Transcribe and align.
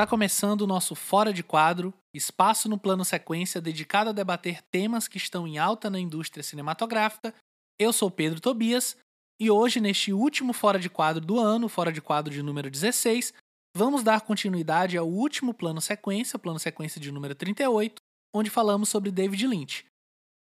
Está 0.00 0.08
começando 0.08 0.62
o 0.62 0.66
nosso 0.66 0.94
Fora 0.94 1.30
de 1.30 1.42
Quadro, 1.42 1.92
espaço 2.14 2.70
no 2.70 2.78
plano 2.78 3.04
sequência 3.04 3.60
dedicado 3.60 4.08
a 4.08 4.14
debater 4.14 4.62
temas 4.62 5.06
que 5.06 5.18
estão 5.18 5.46
em 5.46 5.58
alta 5.58 5.90
na 5.90 6.00
indústria 6.00 6.42
cinematográfica. 6.42 7.34
Eu 7.78 7.92
sou 7.92 8.10
Pedro 8.10 8.40
Tobias 8.40 8.96
e 9.38 9.50
hoje, 9.50 9.78
neste 9.78 10.10
último 10.10 10.54
Fora 10.54 10.78
de 10.78 10.88
Quadro 10.88 11.22
do 11.22 11.38
ano, 11.38 11.68
Fora 11.68 11.92
de 11.92 12.00
Quadro 12.00 12.32
de 12.32 12.42
número 12.42 12.70
16, 12.70 13.34
vamos 13.76 14.02
dar 14.02 14.22
continuidade 14.22 14.96
ao 14.96 15.06
último 15.06 15.52
plano 15.52 15.82
sequência, 15.82 16.38
plano 16.38 16.58
sequência 16.58 16.98
de 16.98 17.12
número 17.12 17.34
38, 17.34 18.00
onde 18.34 18.48
falamos 18.48 18.88
sobre 18.88 19.10
David 19.10 19.46
Lynch. 19.46 19.84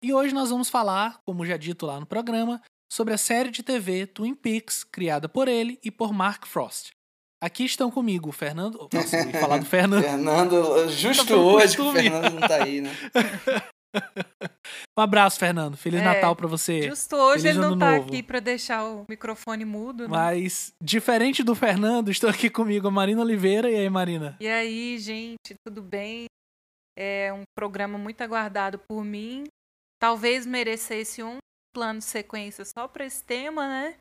E 0.03 0.13
hoje 0.13 0.31
nós 0.31 0.51
vamos 0.51 0.69
falar, 0.69 1.21
como 1.25 1.43
já 1.43 1.57
dito 1.57 1.87
lá 1.87 1.99
no 1.99 2.05
programa, 2.05 2.61
sobre 2.87 3.15
a 3.15 3.17
série 3.17 3.49
de 3.49 3.63
TV 3.63 4.05
Twin 4.05 4.35
Peaks, 4.35 4.83
criada 4.83 5.27
por 5.27 5.47
ele 5.47 5.79
e 5.83 5.89
por 5.89 6.13
Mark 6.13 6.45
Frost. 6.45 6.91
Aqui 7.41 7.63
estão 7.63 7.89
comigo 7.89 8.29
o 8.29 8.31
Fernando. 8.33 8.89
Nossa, 8.93 9.17
eu 9.17 9.29
ia 9.29 9.39
falar 9.39 9.57
do 9.59 9.65
Fernando. 9.65 10.03
Fernando, 10.03 10.89
justo 10.89 11.33
hoje 11.35 11.75
que 11.75 11.81
o 11.81 11.91
Fernando 11.91 12.33
não 12.33 12.47
tá 12.47 12.63
aí, 12.63 12.81
né? 12.81 12.91
um 14.97 15.01
abraço, 15.01 15.39
Fernando. 15.39 15.75
Feliz 15.77 16.01
É, 16.01 16.03
Natal 16.03 16.35
pra 16.35 16.47
você. 16.47 16.83
Justo 16.83 17.15
hoje 17.15 17.43
Feliz 17.43 17.57
ele 17.57 17.65
não 17.65 17.77
tá 17.77 17.95
Novo. 17.95 18.07
aqui 18.07 18.21
pra 18.21 18.39
deixar 18.39 18.83
o 18.85 19.05
microfone 19.09 19.65
mudo, 19.65 20.03
né? 20.03 20.09
Mas, 20.09 20.73
diferente 20.83 21.41
do 21.43 21.55
Fernando, 21.55 22.11
estou 22.11 22.29
aqui 22.29 22.49
comigo 22.49 22.87
a 22.87 22.91
Marina 22.91 23.21
Oliveira. 23.21 23.69
E 23.69 23.75
aí, 23.75 23.89
Marina? 23.89 24.35
E 24.39 24.47
aí, 24.47 24.97
gente, 24.99 25.55
tudo 25.65 25.81
bem? 25.81 26.25
É 26.97 27.31
um 27.33 27.43
programa 27.57 27.97
muito 27.97 28.21
aguardado 28.21 28.77
por 28.79 29.03
mim. 29.03 29.45
Talvez 30.01 30.45
merecesse 30.45 31.23
um 31.23 31.37
plano 31.73 31.99
de 31.99 32.05
sequência 32.05 32.65
só 32.65 32.87
pra 32.87 33.05
esse 33.05 33.23
tema, 33.23 33.67
né? 33.67 33.95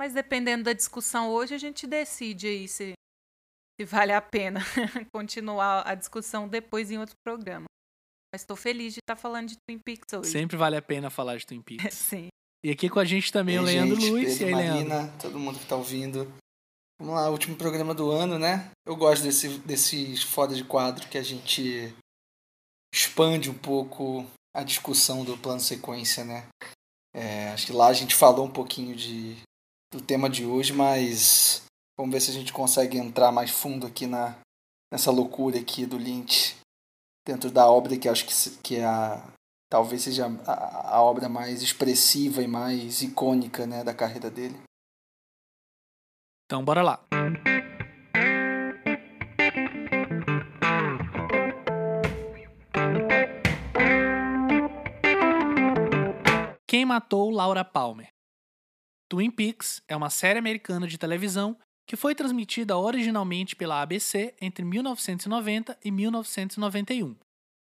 Mas 0.00 0.14
dependendo 0.14 0.64
da 0.64 0.72
discussão 0.72 1.30
hoje, 1.30 1.54
a 1.54 1.58
gente 1.58 1.86
decide 1.86 2.46
aí 2.46 2.68
se, 2.68 2.92
se 3.80 3.84
vale 3.84 4.12
a 4.12 4.20
pena 4.20 4.60
continuar 5.14 5.86
a 5.86 5.94
discussão 5.94 6.48
depois 6.48 6.90
em 6.90 6.98
outro 6.98 7.14
programa. 7.24 7.66
Mas 8.34 8.42
estou 8.42 8.56
feliz 8.56 8.94
de 8.94 9.00
estar 9.00 9.16
falando 9.16 9.48
de 9.48 9.56
Twin 9.68 9.78
Peaks 9.78 10.12
hoje. 10.12 10.30
Sempre 10.30 10.56
vale 10.56 10.76
a 10.76 10.82
pena 10.82 11.10
falar 11.10 11.36
de 11.36 11.46
Twin 11.46 11.60
Peaks. 11.60 11.92
Sim. 11.94 12.28
E 12.64 12.70
aqui 12.70 12.88
com 12.88 12.98
a 12.98 13.04
gente 13.04 13.32
também 13.32 13.58
o 13.58 13.66
E 13.66 13.68
aí, 13.68 13.74
Leandro 13.74 14.00
gente, 14.00 14.10
Luiz. 14.10 14.36
E 14.36 14.38
Pedro, 14.38 14.56
aí, 14.56 14.62
Leandro? 14.62 14.88
Marina, 14.88 15.18
todo 15.20 15.38
mundo 15.38 15.58
que 15.58 15.66
tá 15.66 15.76
ouvindo. 15.76 16.32
Vamos 16.98 17.16
lá, 17.16 17.28
último 17.30 17.56
programa 17.56 17.92
do 17.92 18.10
ano, 18.10 18.38
né? 18.38 18.70
Eu 18.86 18.94
gosto 18.94 19.24
desse, 19.24 19.58
desses 19.58 20.22
foda 20.22 20.54
de 20.54 20.62
quadro 20.62 21.08
que 21.08 21.18
a 21.18 21.22
gente 21.22 21.92
expande 22.94 23.50
um 23.50 23.58
pouco 23.58 24.24
a 24.54 24.62
discussão 24.62 25.24
do 25.24 25.36
plano 25.36 25.60
sequência, 25.60 26.24
né? 26.24 26.46
É, 27.14 27.48
acho 27.48 27.66
que 27.66 27.72
lá 27.72 27.88
a 27.88 27.92
gente 27.92 28.14
falou 28.14 28.46
um 28.46 28.50
pouquinho 28.50 28.94
de, 28.94 29.36
do 29.92 30.00
tema 30.00 30.28
de 30.30 30.46
hoje, 30.46 30.72
mas 30.72 31.66
vamos 31.98 32.14
ver 32.14 32.20
se 32.20 32.30
a 32.30 32.34
gente 32.34 32.50
consegue 32.50 32.96
entrar 32.96 33.30
mais 33.30 33.50
fundo 33.50 33.86
aqui 33.86 34.06
na, 34.06 34.34
nessa 34.90 35.10
loucura 35.10 35.58
aqui 35.58 35.84
do 35.84 35.98
Lynch 35.98 36.56
dentro 37.26 37.50
da 37.50 37.70
obra 37.70 37.96
que 37.98 38.08
acho 38.08 38.24
que, 38.24 38.50
que 38.62 38.76
é 38.76 38.86
a, 38.86 39.22
talvez 39.70 40.02
seja 40.02 40.26
a, 40.46 40.96
a 40.96 41.02
obra 41.02 41.28
mais 41.28 41.62
expressiva 41.62 42.42
e 42.42 42.48
mais 42.48 43.02
icônica 43.02 43.66
né, 43.66 43.84
da 43.84 43.92
carreira 43.92 44.30
dele. 44.30 44.58
Então, 46.46 46.64
bora 46.64 46.82
lá. 46.82 47.04
Quem 56.66 56.86
matou 56.86 57.30
Laura 57.30 57.62
Palmer? 57.64 58.08
Twin 59.12 59.30
Peaks 59.30 59.82
é 59.86 59.94
uma 59.94 60.08
série 60.08 60.38
americana 60.38 60.86
de 60.86 60.96
televisão 60.96 61.54
que 61.86 61.96
foi 61.96 62.14
transmitida 62.14 62.78
originalmente 62.78 63.54
pela 63.54 63.82
ABC 63.82 64.34
entre 64.40 64.64
1990 64.64 65.78
e 65.84 65.90
1991. 65.90 67.14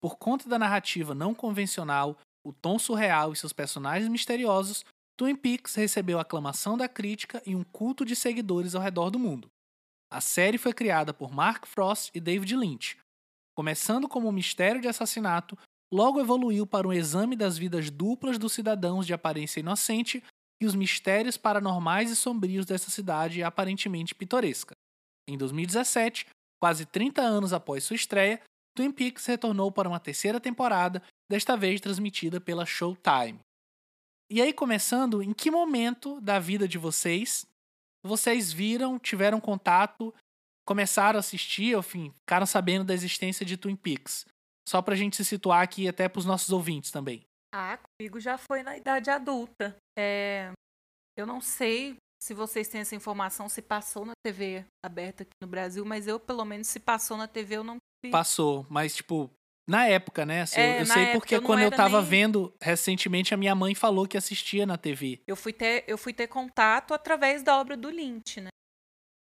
Por 0.01 0.17
conta 0.17 0.49
da 0.49 0.59
narrativa 0.59 1.15
não 1.15 1.35
convencional, 1.35 2.17
o 2.43 2.55
tom 2.55 2.79
surreal 2.79 3.35
e 3.35 3.37
seus 3.37 3.53
personagens 3.53 4.09
misteriosos, 4.09 4.83
Twin 5.15 5.37
Peaks 5.37 5.75
recebeu 5.75 6.19
aclamação 6.19 6.75
da 6.75 6.89
crítica 6.89 7.43
e 7.45 7.55
um 7.55 7.65
culto 7.65 8.03
de 8.03 8.17
seguidores 8.17 8.75
ao 8.75 8.81
redor 8.81 9.11
do 9.11 9.19
mundo. 9.19 9.47
A 10.11 10.23
série 10.23 10.57
foi 10.57 10.73
criada 10.73 11.13
por 11.13 11.31
Mark 11.31 11.67
Frost 11.67 12.13
e 12.15 12.19
David 12.19 12.57
Lynch. 12.57 12.97
Começando 13.55 14.09
como 14.09 14.27
um 14.27 14.33
mistério 14.33 14.81
de 14.81 14.89
assassinato, 14.89 15.55
logo 15.93 16.19
evoluiu 16.19 16.67
para 16.67 16.89
um 16.89 16.95
exame 16.95 17.37
das 17.37 17.59
vidas 17.59 17.91
duplas 17.91 18.39
dos 18.39 18.55
cidadãos 18.55 19.07
de 19.07 19.13
aparência 19.13 19.61
inocente 19.61 20.25
e 20.61 20.67
os 20.67 20.75
mistérios 20.75 21.37
paranormais 21.37 22.11
e 22.11 22.17
sombrios 22.17 22.67
dessa 22.67 22.91
cidade 22.91 23.43
aparentemente 23.43 24.15
pitoresca. 24.15 24.75
Em 25.29 25.37
2017, 25.37 26.27
quase 26.61 26.87
30 26.87 27.21
anos 27.21 27.53
após 27.53 27.85
sua 27.85 27.97
estreia, 27.97 28.41
Twin 28.77 28.93
Peaks 28.93 29.27
retornou 29.27 29.73
para 29.73 29.89
uma 29.89 30.01
terceira 30.01 30.39
temporada, 30.39 31.03
desta 31.31 31.57
vez 31.57 31.81
transmitida 31.81 32.41
pela 32.41 32.67
Showtime. 32.67 33.41
E 34.31 34.43
aí, 34.43 34.53
começando, 34.53 35.23
em 35.23 35.33
que 35.33 35.51
momento 35.51 36.21
da 36.21 36.39
vida 36.39 36.69
de 36.69 36.79
vocês 36.79 37.47
vocês 38.07 38.53
viram, 38.53 38.99
tiveram 38.99 39.41
contato, 39.41 40.15
começaram 40.65 41.19
a 41.19 41.21
assistir, 41.21 41.77
enfim, 41.77 42.13
ficaram 42.21 42.47
sabendo 42.47 42.85
da 42.85 42.95
existência 42.95 43.45
de 43.45 43.57
Twin 43.57 43.75
Peaks? 43.75 44.27
Só 44.69 44.81
pra 44.81 44.95
gente 44.95 45.17
se 45.17 45.25
situar 45.25 45.63
aqui 45.63 45.89
até 45.89 46.09
pros 46.09 46.25
nossos 46.25 46.51
ouvintes 46.51 46.91
também. 46.91 47.26
Ah, 47.55 47.79
comigo 47.79 48.21
já 48.21 48.37
foi 48.37 48.63
na 48.63 48.77
idade 48.77 49.11
adulta. 49.11 49.77
É, 49.99 50.51
eu 51.19 51.27
não 51.27 51.41
sei 51.41 51.97
se 52.23 52.35
vocês 52.35 52.69
têm 52.69 52.81
essa 52.81 52.95
informação, 52.95 53.49
se 53.49 53.63
passou 53.63 54.05
na 54.05 54.13
TV 54.25 54.65
aberta 54.85 55.23
aqui 55.23 55.33
no 55.41 55.49
Brasil, 55.49 55.85
mas 55.85 56.07
eu, 56.07 56.19
pelo 56.19 56.45
menos, 56.45 56.67
se 56.67 56.81
passou 56.81 57.17
na 57.17 57.29
TV, 57.29 57.57
eu 57.57 57.65
não 57.65 57.77
vi. 58.05 58.11
Passou, 58.11 58.67
mas 58.69 58.97
tipo, 58.97 59.31
na 59.69 59.87
época, 59.87 60.27
né? 60.27 60.43
Assim, 60.43 60.61
É, 60.61 60.81
eu, 60.81 60.87
sei 60.87 61.03
época 61.05 61.19
porque 61.21 61.35
eu 61.37 61.43
quando 61.43 61.63
eu 61.63 61.71
tava 61.71 62.01
nem- 62.01 62.11
vendo 62.11 62.55
recentemente, 62.61 63.33
a 63.33 63.37
minha 63.37 63.55
mãe 63.55 63.75
falou 63.75 64.07
que 64.07 64.17
assistia 64.17 64.67
na 64.67 64.77
TV. 64.77 65.21
Eu 65.27 65.37
fui 65.37 65.53
ter, 65.53 65.85
eu 65.87 65.97
fui 65.97 66.13
ter 66.13 66.27
contato 66.27 66.93
através 66.93 67.43
da 67.43 67.59
obra 67.59 67.77
do 67.77 67.89
Lynch, 67.89 68.41
né? 68.41 68.49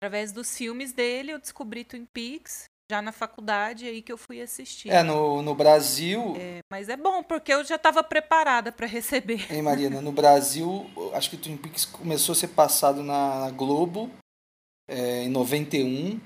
Através 0.01 0.31
dos 0.31 0.57
filmes 0.57 0.93
dele, 0.93 1.31
eu 1.31 1.39
descobri 1.39 1.83
Twin 1.83 2.05
Peaks, 2.05 2.63
já 2.91 3.01
na 3.03 3.11
faculdade, 3.11 3.85
aí 3.85 4.01
que 4.01 4.11
eu 4.11 4.17
fui 4.17 4.41
assistir. 4.41 4.89
É, 4.89 5.03
no, 5.03 5.43
no 5.43 5.53
Brasil, 5.53 6.33
É, 6.35 6.59
mas 6.71 6.89
é 6.89 6.97
bom, 6.97 7.21
porque 7.21 7.53
eu 7.53 7.63
já 7.63 7.75
estava 7.75 8.03
preparada 8.03 8.71
para 8.71 8.87
receber. 8.87 9.51
hein, 9.51 9.61
Marina? 9.61 10.01
No 10.01 10.11
Brasil, 10.11 10.89
acho 11.13 11.29
que 11.29 11.37
Twin 11.37 11.55
Peaks 11.55 11.85
começou 11.85 12.33
a 12.33 12.35
ser 12.35 12.47
passado 12.49 13.03
na, 13.03 13.41
na 13.41 13.51
Globo 13.51 14.09
é, 14.89 15.23
em 15.23 15.29
91. 15.29 16.19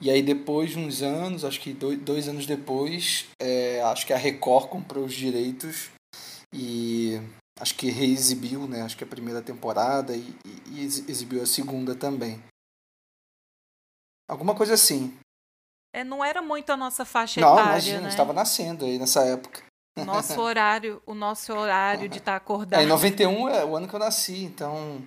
E 0.00 0.10
aí 0.10 0.22
depois 0.22 0.70
de 0.70 0.78
uns 0.78 1.02
anos, 1.02 1.44
acho 1.44 1.60
que 1.60 1.72
dois, 1.72 1.98
dois 1.98 2.28
anos 2.28 2.46
depois, 2.46 3.26
é, 3.42 3.82
acho 3.82 4.06
que 4.06 4.12
a 4.12 4.16
Record 4.16 4.68
comprou 4.68 5.04
os 5.06 5.14
direitos 5.14 5.90
e 6.54 7.14
acho 7.58 7.74
que 7.74 7.90
reexibiu, 7.90 8.68
né? 8.68 8.82
Acho 8.82 8.96
que 8.96 9.02
a 9.04 9.06
primeira 9.08 9.42
temporada 9.42 10.14
e, 10.14 10.20
e- 10.46 10.62
e 10.76 10.80
ex- 10.82 11.08
exibiu 11.08 11.42
a 11.42 11.46
segunda 11.46 11.94
também. 11.96 12.40
Alguma 14.28 14.54
coisa 14.54 14.74
assim. 14.74 15.16
É, 15.96 16.04
não 16.04 16.22
era 16.22 16.42
muito 16.42 16.68
a 16.70 16.76
nossa 16.76 17.06
faixa 17.06 17.40
Não, 17.40 17.54
etária, 17.54 17.70
imagina, 17.70 18.00
né? 18.02 18.08
estava 18.10 18.34
nascendo 18.34 18.84
aí 18.84 18.98
nessa 18.98 19.24
época. 19.24 19.62
Nosso 20.04 20.38
horário, 20.42 21.02
o 21.06 21.14
nosso 21.14 21.54
horário 21.54 22.06
de 22.06 22.18
estar 22.18 22.32
É, 22.32 22.36
acordado. 22.36 22.82
em 22.82 22.86
91 22.86 23.48
é 23.48 23.64
o 23.64 23.74
ano 23.74 23.88
que 23.88 23.94
eu 23.94 23.98
nasci, 23.98 24.44
então 24.44 25.02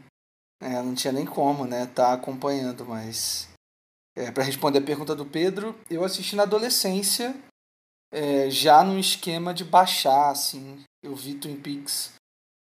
é, 0.60 0.82
não 0.82 0.96
tinha 0.96 1.14
nem 1.14 1.28
como, 1.28 1.64
né, 1.66 1.86
tá 1.86 2.14
acompanhando, 2.14 2.88
mas 2.88 3.48
é, 4.18 4.32
para 4.32 4.44
responder 4.44 4.80
a 4.80 4.84
pergunta 4.84 5.16
do 5.16 5.28
Pedro, 5.28 5.80
eu 5.92 6.04
assisti 6.04 6.36
na 6.36 6.42
adolescência, 6.42 7.36
é, 8.12 8.50
já 8.50 8.84
num 8.84 8.98
esquema 8.98 9.54
de 9.54 9.64
baixar, 9.64 10.32
assim, 10.32 10.84
eu 11.04 11.16
vi 11.16 11.36
Twin 11.36 11.62
Peaks 11.62 12.14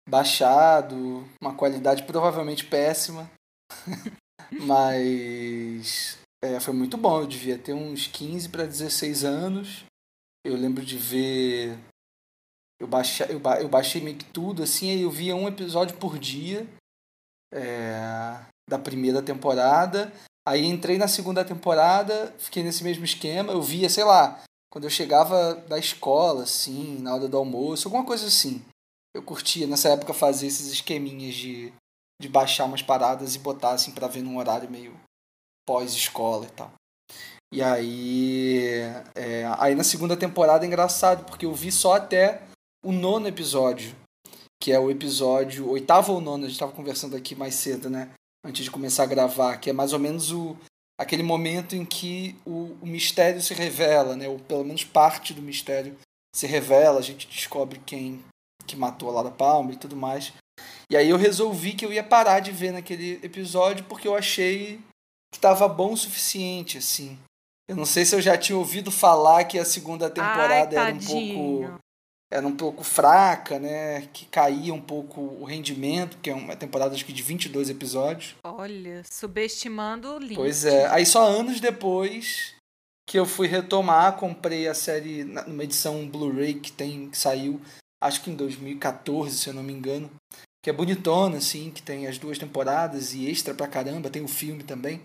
baixado, 0.07 1.27
uma 1.41 1.55
qualidade 1.55 2.03
provavelmente 2.03 2.67
péssima, 2.67 3.31
mas 4.61 6.20
é, 6.43 6.59
foi 6.61 6.73
muito 6.75 6.97
bom, 6.97 7.21
eu 7.21 7.27
devia 7.27 7.59
ter 7.59 7.73
uns 7.75 8.07
15 8.07 8.49
para 8.49 8.65
16 8.67 9.25
anos, 9.25 9.85
eu 10.45 10.57
lembro 10.57 10.85
de 10.85 10.97
ver 10.97 11.79
eu 12.81 12.87
baixei, 12.87 13.27
eu, 13.29 13.39
ba- 13.39 13.61
eu 13.61 13.69
baixei 13.69 14.01
meio 14.01 14.17
que 14.17 14.25
tudo, 14.25 14.63
assim, 14.63 14.91
aí 14.91 15.03
eu 15.03 15.11
via 15.11 15.37
um 15.37 15.47
episódio 15.47 15.97
por 15.99 16.19
dia 16.19 16.67
é, 17.53 18.41
da 18.69 18.79
primeira 18.79 19.23
temporada. 19.23 20.11
Aí 20.49 20.65
entrei 20.65 20.97
na 20.97 21.07
segunda 21.07 21.45
temporada, 21.45 22.35
fiquei 22.39 22.63
nesse 22.63 22.83
mesmo 22.83 23.05
esquema. 23.05 23.53
Eu 23.53 23.61
via, 23.61 23.91
sei 23.91 24.05
lá, 24.05 24.43
quando 24.73 24.85
eu 24.85 24.91
chegava 24.91 25.55
da 25.69 25.79
escola, 25.79 26.45
assim, 26.45 26.99
na 27.01 27.15
hora 27.15 27.29
do 27.29 27.37
almoço, 27.37 27.87
alguma 27.87 28.05
coisa 28.07 28.27
assim. 28.27 28.65
Eu 29.15 29.23
curtia 29.23 29.67
nessa 29.67 29.91
época 29.91 30.15
fazer 30.15 30.47
esses 30.47 30.73
esqueminhas 30.73 31.35
de, 31.35 31.71
de 32.21 32.29
baixar 32.29 32.65
umas 32.65 32.81
paradas 32.81 33.35
e 33.35 33.39
botar 33.41 33.73
assim 33.73 33.93
pra 33.93 34.09
ver 34.09 34.23
num 34.23 34.39
horário 34.39 34.71
meio 34.71 34.99
pós-escola 35.67 36.47
e 36.47 36.51
tal. 36.51 36.73
E 37.53 37.63
aí. 37.63 38.81
é, 39.15 39.51
aí 39.59 39.75
na 39.75 39.85
segunda 39.85 40.17
temporada 40.17 40.65
é 40.65 40.69
engraçado, 40.69 41.25
porque 41.25 41.47
eu 41.47 41.55
vi 41.55 41.73
só 41.73 41.95
até 41.95 42.43
o 42.85 42.93
nono 42.93 43.27
episódio, 43.27 43.95
que 44.63 44.73
é 44.73 44.79
o 44.79 44.91
episódio 44.91 45.69
oitavo 45.69 46.13
ou 46.13 46.21
nono, 46.21 46.45
a 46.45 46.47
gente 46.47 46.57
estava 46.57 46.73
conversando 46.73 47.17
aqui 47.17 47.35
mais 47.35 47.55
cedo, 47.55 47.91
né? 47.91 48.11
Antes 48.45 48.65
de 48.65 48.71
começar 48.71 49.03
a 49.03 49.07
gravar, 49.07 49.57
que 49.59 49.69
é 49.69 49.73
mais 49.73 49.93
ou 49.93 49.99
menos 49.99 50.33
o, 50.33 50.57
aquele 50.99 51.23
momento 51.23 51.75
em 51.75 51.85
que 51.85 52.37
o, 52.47 52.77
o, 52.81 52.87
mistério 52.87 53.41
se 53.43 53.53
revela, 53.53 54.17
né? 54.17 54.29
Ou 54.29 54.39
pelo 54.39 54.65
menos 54.65 54.85
parte 54.85 55.35
do 55.35 55.43
mistério 55.43 55.97
se 56.35 56.47
revela, 56.47 57.01
a 57.01 57.03
gente 57.03 57.27
descobre 57.27 57.81
quem 57.85 58.23
que 58.67 58.77
matou 58.77 59.09
a 59.11 59.13
Lara 59.15 59.31
Palmer 59.31 59.75
e 59.75 59.79
tudo 59.79 59.97
mais. 59.97 60.33
E 60.91 60.97
aí 60.97 61.09
eu 61.09 61.17
resolvi 61.17 61.73
que 61.73 61.85
eu 61.85 61.93
ia 61.93 62.05
parar 62.05 62.41
de 62.41 62.53
ver 62.53 62.73
naquele 62.73 63.19
episódio 63.23 63.85
porque 63.85 64.07
eu 64.07 64.15
achei 64.15 64.81
que 65.31 65.39
estava 65.39 65.69
bom 65.69 65.93
o 65.93 65.97
suficiente, 65.97 66.79
assim. 66.79 67.19
Eu 67.69 67.77
não 67.77 67.85
sei 67.85 68.05
se 68.05 68.15
eu 68.15 68.21
já 68.21 68.37
tinha 68.37 68.59
ouvido 68.59 68.91
falar 68.91 69.45
que 69.45 69.59
a 69.59 69.65
segunda 69.65 70.11
temporada 70.11 70.81
Ai, 70.81 70.89
era 70.89 70.95
um 70.95 70.99
pouco 70.99 71.81
era 72.33 72.47
um 72.47 72.57
pouco 72.57 72.85
fraca, 72.85 73.59
né? 73.59 74.09
Que 74.13 74.25
caía 74.27 74.73
um 74.73 74.81
pouco 74.81 75.21
o 75.21 75.45
rendimento, 75.45 76.17
que 76.19 76.31
é 76.31 76.35
uma 76.35 76.55
temporada 76.55 76.95
acho 76.95 77.05
que 77.05 77.13
de 77.13 77.23
22 77.23 77.71
episódios. 77.71 78.37
Olha, 78.45 79.03
subestimando 79.11 80.09
o 80.09 80.19
Lynch. 80.19 80.37
Pois 80.37 80.65
é. 80.65 80.87
Aí 80.89 81.05
só 81.05 81.27
anos 81.27 81.61
depois 81.61 82.55
que 83.09 83.19
eu 83.19 83.27
fui 83.27 83.49
retomar, 83.49 84.17
comprei 84.17 84.69
a 84.69 84.75
série 84.75 85.25
numa 85.25 85.65
edição 85.65 86.09
Blu-ray 86.09 86.55
que 86.55 86.71
tem 86.71 87.11
que 87.11 87.19
saiu 87.19 87.61
acho 88.01 88.23
que 88.23 88.31
em 88.31 88.37
2014, 88.37 89.37
se 89.37 89.49
eu 89.49 89.55
não 89.55 89.63
me 89.63 89.73
engano, 89.73 90.11
que 90.63 90.71
é 90.71 90.73
bonitona 90.73 91.39
assim, 91.39 91.71
que 91.71 91.83
tem 91.83 92.07
as 92.07 92.19
duas 92.19 92.39
temporadas 92.39 93.13
e 93.13 93.29
extra 93.29 93.53
pra 93.53 93.69
caramba, 93.69 94.09
tem 94.09 94.23
o 94.23 94.29
filme 94.29 94.63
também. 94.63 95.03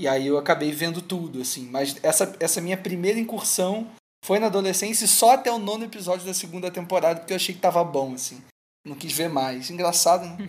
E 0.00 0.08
aí 0.08 0.26
eu 0.26 0.38
acabei 0.38 0.72
vendo 0.72 1.00
tudo 1.00 1.40
assim, 1.40 1.66
mas 1.66 2.02
essa 2.02 2.36
essa 2.40 2.60
minha 2.60 2.76
primeira 2.76 3.18
incursão 3.18 3.90
foi 4.24 4.38
na 4.38 4.46
adolescência 4.46 5.04
e 5.04 5.08
só 5.08 5.34
até 5.34 5.50
o 5.50 5.58
nono 5.58 5.84
episódio 5.84 6.26
da 6.26 6.34
segunda 6.34 6.70
temporada, 6.70 7.20
porque 7.20 7.32
eu 7.32 7.36
achei 7.36 7.54
que 7.54 7.60
tava 7.60 7.82
bom, 7.84 8.14
assim. 8.14 8.42
Não 8.86 8.96
quis 8.96 9.12
ver 9.12 9.28
mais. 9.28 9.70
Engraçado, 9.70 10.26
né? 10.26 10.48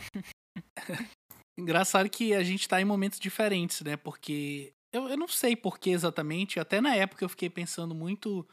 Engraçado 1.57 2.10
que 2.10 2.34
a 2.34 2.44
gente 2.44 2.68
tá 2.68 2.81
em 2.81 2.86
momentos 2.86 3.19
diferentes, 3.19 3.81
né? 3.81 3.95
Porque 3.95 4.74
eu, 4.92 5.07
eu 5.10 5.18
não 5.18 5.28
sei 5.28 5.56
por 5.56 5.80
que 5.80 5.89
exatamente, 5.89 6.60
até 6.60 6.80
na 6.80 6.96
época 6.96 7.24
eu 7.24 7.30
fiquei 7.30 7.50
pensando 7.50 7.94
muito 7.94 8.48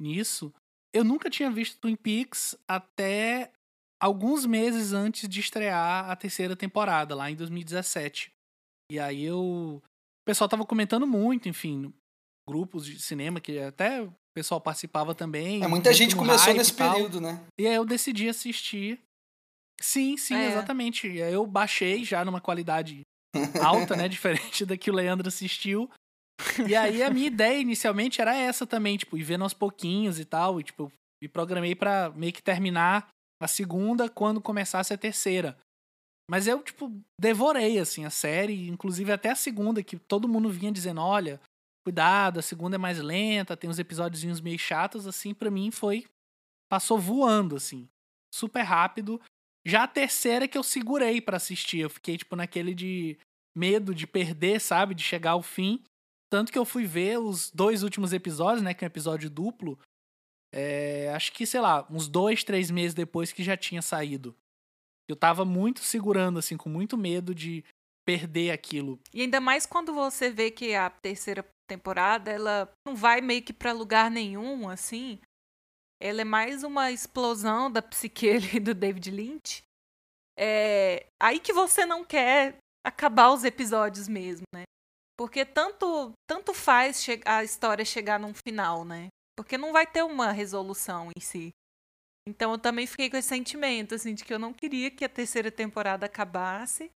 nisso. 0.00 0.52
Eu 0.94 1.04
nunca 1.04 1.28
tinha 1.28 1.50
visto 1.50 1.78
Twin 1.78 1.96
Peaks 1.96 2.56
até 2.66 3.50
alguns 4.00 4.46
meses 4.46 4.92
antes 4.92 5.28
de 5.28 5.40
estrear 5.40 6.10
a 6.10 6.16
terceira 6.16 6.56
temporada, 6.56 7.14
lá 7.14 7.30
em 7.30 7.36
2017. 7.36 8.30
E 8.90 8.98
aí 8.98 9.24
eu. 9.24 9.82
O 10.28 10.30
pessoal 10.30 10.48
tava 10.48 10.66
comentando 10.66 11.06
muito, 11.06 11.48
enfim, 11.48 11.92
grupos 12.46 12.84
de 12.84 13.00
cinema 13.00 13.40
que 13.40 13.58
até 13.58 14.06
pessoal 14.38 14.60
participava 14.60 15.14
também. 15.14 15.64
É, 15.64 15.66
muita 15.66 15.92
gente 15.92 16.14
começou 16.14 16.54
nesse 16.54 16.72
período, 16.72 17.20
né? 17.20 17.44
E 17.58 17.66
aí 17.66 17.74
eu 17.74 17.84
decidi 17.84 18.28
assistir. 18.28 19.00
Sim, 19.80 20.16
sim, 20.16 20.34
é. 20.34 20.46
exatamente. 20.46 21.08
Eu 21.08 21.44
baixei 21.44 22.04
já 22.04 22.24
numa 22.24 22.40
qualidade 22.40 23.00
alta, 23.60 23.96
né? 23.96 24.06
Diferente 24.08 24.64
da 24.64 24.76
que 24.76 24.90
o 24.90 24.94
Leandro 24.94 25.26
assistiu. 25.26 25.90
E 26.68 26.76
aí 26.76 27.02
a 27.02 27.10
minha 27.10 27.26
ideia 27.26 27.58
inicialmente 27.58 28.20
era 28.20 28.36
essa 28.36 28.64
também, 28.64 28.96
tipo, 28.96 29.18
ir 29.18 29.24
vendo 29.24 29.42
aos 29.42 29.54
pouquinhos 29.54 30.20
e 30.20 30.24
tal. 30.24 30.60
E, 30.60 30.62
tipo, 30.62 30.84
eu 30.84 30.92
me 31.22 31.28
programei 31.28 31.74
para 31.74 32.10
meio 32.10 32.32
que 32.32 32.42
terminar 32.42 33.08
a 33.42 33.48
segunda 33.48 34.08
quando 34.08 34.40
começasse 34.40 34.94
a 34.94 34.98
terceira. 34.98 35.58
Mas 36.30 36.46
eu, 36.46 36.62
tipo, 36.62 36.92
devorei, 37.18 37.78
assim, 37.78 38.04
a 38.04 38.10
série, 38.10 38.68
inclusive 38.68 39.10
até 39.10 39.30
a 39.30 39.34
segunda, 39.34 39.82
que 39.82 39.98
todo 39.98 40.28
mundo 40.28 40.50
vinha 40.50 40.70
dizendo, 40.70 41.00
olha, 41.00 41.40
cuidado, 41.86 42.38
a 42.38 42.42
segunda 42.42 42.76
é 42.76 42.78
mais 42.78 42.98
lenta, 42.98 43.56
tem 43.56 43.70
uns 43.70 43.78
episódios 43.78 44.40
meio 44.40 44.58
chatos, 44.58 45.06
assim, 45.06 45.32
para 45.32 45.50
mim 45.50 45.70
foi. 45.70 46.04
Passou 46.68 46.98
voando, 46.98 47.56
assim. 47.56 47.88
Super 48.34 48.62
rápido. 48.62 49.18
Já 49.66 49.84
a 49.84 49.88
terceira 49.88 50.46
que 50.46 50.58
eu 50.58 50.62
segurei 50.62 51.20
para 51.20 51.38
assistir. 51.38 51.78
Eu 51.78 51.90
fiquei, 51.90 52.18
tipo, 52.18 52.36
naquele 52.36 52.74
de 52.74 53.18
medo 53.56 53.94
de 53.94 54.06
perder, 54.06 54.60
sabe? 54.60 54.94
De 54.94 55.02
chegar 55.02 55.30
ao 55.30 55.42
fim. 55.42 55.82
Tanto 56.30 56.52
que 56.52 56.58
eu 56.58 56.64
fui 56.66 56.84
ver 56.84 57.18
os 57.18 57.50
dois 57.50 57.82
últimos 57.82 58.12
episódios, 58.12 58.62
né? 58.62 58.74
Que 58.74 58.84
é 58.84 58.86
um 58.86 58.90
episódio 58.90 59.30
duplo. 59.30 59.78
É, 60.52 61.12
acho 61.14 61.32
que, 61.32 61.46
sei 61.46 61.60
lá, 61.60 61.86
uns 61.90 62.06
dois, 62.06 62.44
três 62.44 62.70
meses 62.70 62.94
depois 62.94 63.32
que 63.32 63.42
já 63.42 63.56
tinha 63.56 63.80
saído. 63.80 64.36
Eu 65.08 65.16
tava 65.16 65.44
muito 65.44 65.80
segurando, 65.80 66.38
assim, 66.38 66.56
com 66.56 66.68
muito 66.68 66.96
medo 66.96 67.34
de 67.34 67.64
perder 68.04 68.50
aquilo. 68.50 68.98
E 69.12 69.22
ainda 69.22 69.40
mais 69.40 69.66
quando 69.66 69.92
você 69.92 70.30
vê 70.30 70.50
que 70.50 70.74
a 70.74 70.90
terceira 70.90 71.44
temporada, 71.68 72.30
ela 72.30 72.70
não 72.86 72.96
vai 72.96 73.20
meio 73.20 73.42
que 73.42 73.52
para 73.52 73.72
lugar 73.72 74.10
nenhum, 74.10 74.68
assim. 74.68 75.18
Ela 76.00 76.22
é 76.22 76.24
mais 76.24 76.62
uma 76.62 76.90
explosão 76.90 77.70
da 77.70 77.82
psique 77.82 78.38
do 78.60 78.74
David 78.74 79.10
Lynch. 79.10 79.62
É 80.38 81.06
aí 81.20 81.40
que 81.40 81.52
você 81.52 81.84
não 81.84 82.04
quer 82.04 82.58
acabar 82.86 83.32
os 83.32 83.44
episódios 83.44 84.08
mesmo, 84.08 84.44
né? 84.54 84.62
Porque 85.18 85.44
tanto 85.44 86.12
tanto 86.28 86.54
faz 86.54 87.04
a 87.24 87.42
história 87.42 87.84
chegar 87.84 88.20
num 88.20 88.32
final, 88.32 88.84
né? 88.84 89.08
Porque 89.36 89.58
não 89.58 89.72
vai 89.72 89.86
ter 89.86 90.04
uma 90.04 90.30
resolução 90.30 91.10
em 91.16 91.20
si. 91.20 91.50
Então 92.28 92.52
eu 92.52 92.58
também 92.58 92.86
fiquei 92.86 93.08
com 93.08 93.16
esse 93.16 93.28
sentimento, 93.28 93.94
assim, 93.94 94.14
de 94.14 94.24
que 94.24 94.32
eu 94.32 94.38
não 94.38 94.52
queria 94.52 94.90
que 94.90 95.04
a 95.04 95.08
terceira 95.08 95.50
temporada 95.50 96.06
acabasse. 96.06 96.90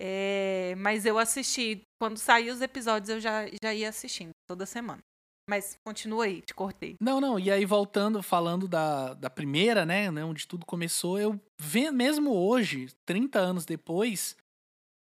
É, 0.00 0.74
mas 0.76 1.04
eu 1.04 1.18
assisti. 1.18 1.82
Quando 2.00 2.18
saíram 2.18 2.54
os 2.54 2.60
episódios, 2.60 3.08
eu 3.08 3.20
já, 3.20 3.46
já 3.62 3.74
ia 3.74 3.88
assistindo 3.88 4.30
toda 4.48 4.66
semana. 4.66 5.02
Mas 5.48 5.76
continua 5.84 6.24
aí, 6.24 6.40
te 6.40 6.54
cortei. 6.54 6.96
Não, 7.00 7.20
não, 7.20 7.38
e 7.38 7.50
aí 7.50 7.66
voltando, 7.66 8.22
falando 8.22 8.66
da, 8.66 9.12
da 9.12 9.28
primeira, 9.28 9.84
né, 9.84 10.10
né, 10.10 10.24
onde 10.24 10.48
tudo 10.48 10.64
começou, 10.64 11.18
eu 11.18 11.38
vendo, 11.60 11.94
mesmo 11.94 12.32
hoje, 12.32 12.88
30 13.04 13.38
anos 13.38 13.66
depois, 13.66 14.36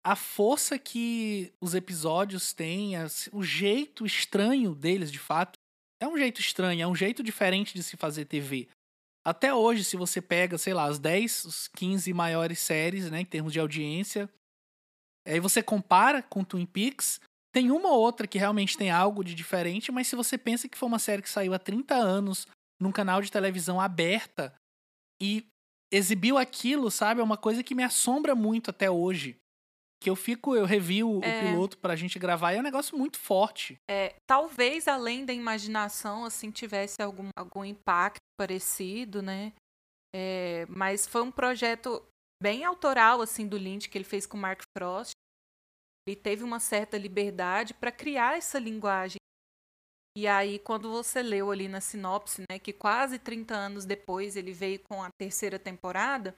a 0.06 0.16
força 0.16 0.80
que 0.80 1.52
os 1.62 1.76
episódios 1.76 2.54
têm, 2.54 2.94
o 3.34 3.44
jeito 3.44 4.06
estranho 4.06 4.74
deles, 4.74 5.12
de 5.12 5.20
fato, 5.20 5.60
é 6.02 6.08
um 6.08 6.18
jeito 6.18 6.40
estranho, 6.40 6.82
é 6.82 6.88
um 6.88 6.96
jeito 6.96 7.22
diferente 7.22 7.74
de 7.74 7.84
se 7.84 7.98
fazer 7.98 8.24
TV. 8.24 8.70
Até 9.30 9.54
hoje, 9.54 9.84
se 9.84 9.96
você 9.96 10.22
pega, 10.22 10.58
sei 10.58 10.74
lá, 10.74 10.86
as 10.86 11.00
10, 11.00 11.46
os 11.46 11.68
15 11.68 12.12
maiores 12.14 12.60
séries, 12.60 13.10
né, 13.12 13.22
em 13.22 13.26
termos 13.26 13.54
de 13.54 13.60
audiência, 13.60 14.30
Aí 15.30 15.40
você 15.40 15.62
compara 15.62 16.24
com 16.24 16.44
Twin 16.44 16.66
Peaks, 16.66 17.20
tem 17.52 17.72
uma 17.72 17.90
ou 17.90 18.00
outra 18.00 18.28
que 18.28 18.38
realmente 18.38 18.78
tem 18.78 18.90
algo 18.90 19.24
de 19.24 19.36
diferente, 19.36 19.92
mas 19.92 20.08
se 20.08 20.16
você 20.16 20.38
pensa 20.38 20.68
que 20.68 20.78
foi 20.78 20.88
uma 20.88 21.00
série 21.00 21.22
que 21.22 21.30
saiu 21.30 21.54
há 21.54 21.60
30 21.60 21.96
anos 21.96 22.48
num 22.80 22.92
canal 22.92 23.22
de 23.22 23.32
televisão 23.32 23.80
aberta 23.80 24.54
e 25.22 25.46
exibiu 25.92 26.38
aquilo, 26.38 26.90
sabe? 26.90 27.22
É 27.22 27.24
uma 27.24 27.38
coisa 27.38 27.64
que 27.64 27.76
me 27.76 27.84
assombra 27.84 28.34
muito 28.34 28.70
até 28.70 28.90
hoje. 28.90 29.38
Que 30.02 30.10
eu 30.10 30.16
fico, 30.16 30.56
eu 30.56 30.66
revi 30.66 31.04
o, 31.04 31.20
é... 31.24 31.40
o 31.40 31.46
piloto 31.48 31.78
pra 31.78 31.96
gente 31.96 32.18
gravar 32.18 32.54
e 32.54 32.58
é 32.58 32.60
um 32.60 32.64
negócio 32.64 32.98
muito 32.98 33.18
forte. 33.18 33.78
É, 33.90 34.16
talvez 34.26 34.88
além 34.88 35.26
da 35.26 35.34
imaginação, 35.34 36.24
assim, 36.24 36.52
tivesse 36.52 37.02
algum, 37.02 37.30
algum 37.38 37.66
impacto 37.66 38.22
parecido, 38.40 39.22
né? 39.22 39.52
É, 40.16 40.66
mas 40.68 41.06
foi 41.06 41.22
um 41.22 41.32
projeto 41.32 42.04
bem 42.42 42.64
autoral 42.64 43.22
assim 43.22 43.48
do 43.48 43.58
Lynch 43.58 43.90
que 43.90 43.98
ele 43.98 44.06
fez 44.06 44.26
com 44.26 44.38
o 44.38 44.40
Mark 44.40 44.62
Frost. 44.76 45.12
Ele 46.08 46.16
teve 46.16 46.44
uma 46.44 46.60
certa 46.60 46.98
liberdade 46.98 47.74
para 47.74 47.92
criar 47.92 48.38
essa 48.38 48.58
linguagem. 48.58 49.18
E 50.18 50.28
aí 50.28 50.58
quando 50.60 50.90
você 50.90 51.22
leu 51.22 51.52
ali 51.52 51.68
na 51.68 51.82
sinopse, 51.82 52.44
né, 52.50 52.58
que 52.58 52.74
quase 52.74 53.20
30 53.20 53.54
anos 53.54 53.86
depois 53.86 54.36
ele 54.36 54.52
veio 54.52 54.80
com 54.80 55.04
a 55.04 55.10
terceira 55.20 55.60
temporada, 55.60 56.36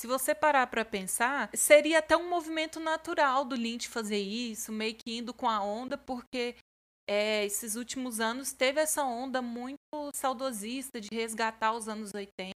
se 0.00 0.06
você 0.06 0.34
parar 0.34 0.66
para 0.68 0.82
pensar, 0.82 1.50
seria 1.54 1.98
até 1.98 2.16
um 2.16 2.26
movimento 2.26 2.80
natural 2.80 3.44
do 3.44 3.54
Lynch 3.54 3.86
fazer 3.86 4.16
isso, 4.16 4.72
meio 4.72 4.94
que 4.94 5.18
indo 5.18 5.34
com 5.34 5.46
a 5.46 5.62
onda, 5.62 5.98
porque 5.98 6.56
é, 7.06 7.44
esses 7.44 7.76
últimos 7.76 8.18
anos 8.18 8.50
teve 8.50 8.80
essa 8.80 9.04
onda 9.04 9.42
muito 9.42 9.76
saudosista 10.16 11.02
de 11.02 11.08
resgatar 11.12 11.74
os 11.74 11.86
anos 11.86 12.14
80, 12.14 12.52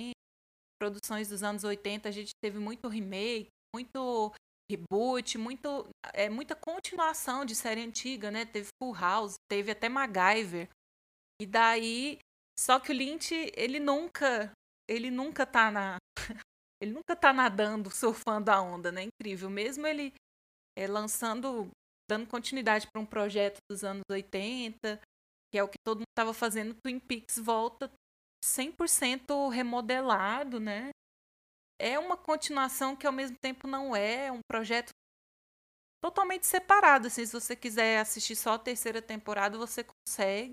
produções 0.81 1.29
dos 1.29 1.43
anos 1.43 1.65
80, 1.65 2.09
a 2.09 2.13
gente 2.13 2.31
teve 2.43 2.59
muito 2.59 2.89
remake, 2.89 3.49
muito 3.77 4.33
reboot, 4.71 5.37
muito, 5.37 5.87
é, 6.15 6.31
muita 6.31 6.57
continuação 6.57 7.45
de 7.45 7.55
série 7.55 7.83
antiga, 7.83 8.31
né? 8.31 8.47
Teve 8.47 8.69
Full 8.83 8.95
House, 8.95 9.35
teve 9.51 9.71
até 9.71 9.91
MacGyver. 9.91 10.67
E 11.39 11.45
daí, 11.45 12.19
só 12.59 12.81
que 12.81 12.91
o 12.91 12.95
Lynch, 12.95 13.35
ele 13.55 13.79
nunca, 13.79 14.51
ele 14.89 15.11
nunca 15.11 15.45
tá 15.45 15.71
na 15.71 15.99
ele 16.85 16.93
nunca 16.93 17.17
tá 17.17 17.33
nadando, 17.33 17.91
surfando 17.95 18.50
a 18.50 18.61
onda, 18.61 18.93
né? 18.93 19.05
Incrível. 19.05 19.50
Mesmo 19.50 19.87
ele 19.87 20.12
é, 20.79 20.87
lançando, 20.87 21.71
dando 22.09 22.26
continuidade 22.29 22.87
para 22.93 23.00
um 23.00 23.07
projeto 23.07 23.59
dos 23.71 23.83
anos 23.83 24.03
80, 24.11 25.00
que 25.53 25.59
é 25.59 25.62
o 25.62 25.69
que 25.69 25.79
todo 25.85 25.99
mundo 25.99 26.12
estava 26.17 26.35
fazendo, 26.35 26.75
Twin 26.83 26.99
Peaks 26.99 27.38
volta 27.38 27.91
100% 28.45 29.50
remodelado, 29.50 30.61
né? 30.61 30.91
É 31.81 31.99
uma 31.99 32.17
continuação 32.17 32.95
que 32.95 33.07
ao 33.07 33.12
mesmo 33.12 33.37
tempo 33.43 33.67
não 33.67 33.97
é, 33.97 34.26
é 34.26 34.33
um 34.33 34.41
projeto 34.49 34.91
totalmente 36.03 36.47
separado. 36.47 37.07
Assim, 37.07 37.25
se 37.25 37.33
você 37.33 37.57
quiser 37.57 37.99
assistir 37.99 38.37
só 38.37 38.55
a 38.55 38.59
terceira 38.59 39.00
temporada, 39.00 39.57
você 39.57 39.85
consegue. 39.85 40.50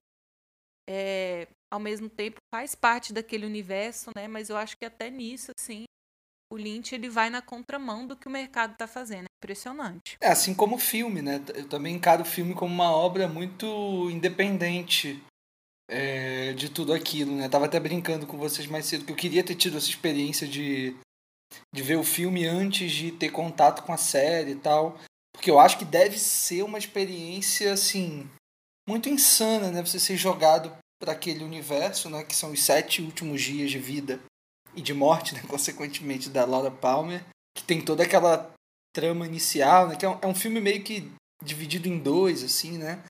É, 0.90 1.48
ao 1.72 1.80
mesmo 1.80 2.10
tempo 2.10 2.38
faz 2.54 2.74
parte 2.74 3.14
daquele 3.14 3.46
universo, 3.46 4.12
né? 4.16 4.28
Mas 4.28 4.50
eu 4.50 4.58
acho 4.58 4.76
que 4.78 4.86
até 4.86 5.10
nisso, 5.10 5.52
assim, 5.58 5.86
o 6.52 6.58
Lynch 6.58 6.94
ele 6.94 7.10
vai 7.10 7.30
na 7.30 7.42
contramão 7.42 8.06
do 8.06 8.16
que 8.16 8.28
o 8.28 8.32
mercado 8.32 8.74
está 8.74 8.86
fazendo. 8.86 9.24
É 9.24 9.38
impressionante. 9.38 10.18
É, 10.20 10.28
assim 10.28 10.54
como 10.54 10.76
o 10.76 10.80
filme, 10.80 11.22
né? 11.22 11.42
Eu 11.56 11.68
também 11.68 11.96
encaro 11.96 12.24
o 12.24 12.26
filme 12.26 12.54
como 12.54 12.74
uma 12.74 12.92
obra 12.92 13.28
muito 13.28 14.10
independente 14.12 15.24
é, 15.90 16.52
de 16.54 16.70
tudo 16.70 16.94
aquilo, 16.94 17.34
né? 17.34 17.48
Tava 17.48 17.66
até 17.66 17.80
brincando 17.80 18.28
com 18.28 18.38
vocês 18.38 18.68
mais 18.68 18.86
cedo 18.86 19.06
que 19.06 19.12
eu 19.14 19.16
queria 19.16 19.44
ter 19.44 19.56
tido 19.56 19.78
essa 19.78 19.88
experiência 19.88 20.46
de, 20.46 20.94
de 21.74 21.82
ver 21.82 21.96
o 21.96 22.04
filme 22.04 22.46
antes 22.46 22.92
de 22.92 23.12
ter 23.14 23.30
contato 23.30 23.84
com 23.84 23.94
a 23.94 23.98
série 23.98 24.52
e 24.52 24.56
tal. 24.56 25.00
Porque 25.34 25.50
eu 25.50 25.58
acho 25.58 25.78
que 25.78 25.86
deve 25.86 26.20
ser 26.20 26.64
uma 26.64 26.78
experiência, 26.78 27.72
assim, 27.72 28.30
muito 28.88 29.08
insana, 29.08 29.72
né? 29.72 29.82
Você 29.82 29.98
ser 29.98 30.18
jogado 30.18 30.76
para 31.02 31.14
aquele 31.14 31.46
universo, 31.46 32.10
né? 32.10 32.26
Que 32.26 32.36
são 32.36 32.52
os 32.52 32.62
sete 32.62 33.02
últimos 33.02 33.42
dias 33.42 33.72
de 33.72 33.80
vida 33.80 34.20
e 34.76 34.82
de 34.82 34.94
morte, 34.94 35.34
né? 35.34 35.42
Consequentemente, 35.48 36.30
da 36.30 36.46
Laura 36.46 36.72
Palmer. 36.72 37.24
Que 37.56 37.64
tem 37.64 37.82
toda 37.82 38.04
aquela 38.04 38.52
trama 38.94 39.26
inicial, 39.26 39.88
né? 39.88 39.96
Que 39.96 40.06
é 40.06 40.10
um, 40.10 40.20
é 40.22 40.28
um 40.28 40.36
filme 40.36 40.62
meio 40.62 40.84
que 40.84 41.12
dividido 41.44 41.88
em 41.88 41.98
dois, 41.98 42.44
assim, 42.44 42.78
né? 42.78 43.04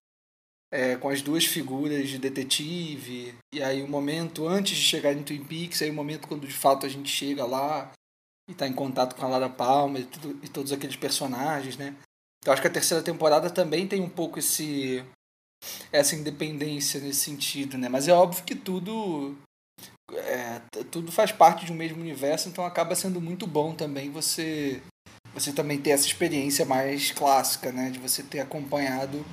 É, 0.74 0.96
com 0.96 1.10
as 1.10 1.22
duas 1.22 1.46
figuras 1.46 2.08
de 2.08 2.18
detetive. 2.18 3.36
E 3.54 3.62
aí 3.62 3.84
o 3.84 3.88
momento 3.88 4.48
antes 4.48 4.78
de 4.78 4.84
chegar 4.84 5.14
em 5.14 5.24
Twin 5.24 5.44
Peaks, 5.44 5.82
aí 5.82 5.90
o 5.90 5.94
momento 5.94 6.28
quando 6.28 6.48
de 6.48 6.54
fato 6.54 6.86
a 6.86 6.90
gente 6.90 7.10
chega 7.10 7.46
lá 7.46 7.92
e 8.50 8.54
tá 8.54 8.68
em 8.68 8.74
contato 8.74 9.16
com 9.16 9.26
a 9.26 9.30
Laura 9.30 9.50
Palmer 9.50 10.04
e, 10.04 10.06
tudo, 10.06 10.40
e 10.44 10.48
todos 10.48 10.72
aqueles 10.72 10.96
personagens, 10.96 11.78
né? 11.78 11.96
Eu 12.46 12.54
acho 12.54 12.62
que 12.62 12.68
a 12.68 12.72
terceira 12.72 13.04
temporada 13.04 13.50
também 13.50 13.88
tem 13.88 14.02
um 14.02 14.10
pouco 14.10 14.40
esse 14.40 15.04
essa 15.92 16.16
independência 16.16 17.00
nesse 17.00 17.20
sentido, 17.20 17.78
né? 17.78 17.88
Mas 17.88 18.08
é 18.08 18.14
óbvio 18.14 18.44
que 18.44 18.56
tudo 18.56 19.38
é, 20.18 20.62
tudo 20.92 21.12
faz 21.12 21.32
parte 21.32 21.66
de 21.66 21.72
um 21.72 21.76
mesmo 21.76 22.02
universo, 22.02 22.50
então 22.50 22.66
acaba 22.66 22.96
sendo 22.96 23.22
muito 23.22 23.48
bom 23.48 23.74
também 23.74 24.10
você 24.10 24.82
você 25.34 25.54
também 25.54 25.80
ter 25.80 25.92
essa 25.92 26.06
experiência 26.06 26.66
mais 26.66 27.12
clássica, 27.12 27.72
né? 27.72 27.90
De 27.90 28.00
você 28.00 28.22
ter 28.22 28.42
acompanhado 28.42 29.26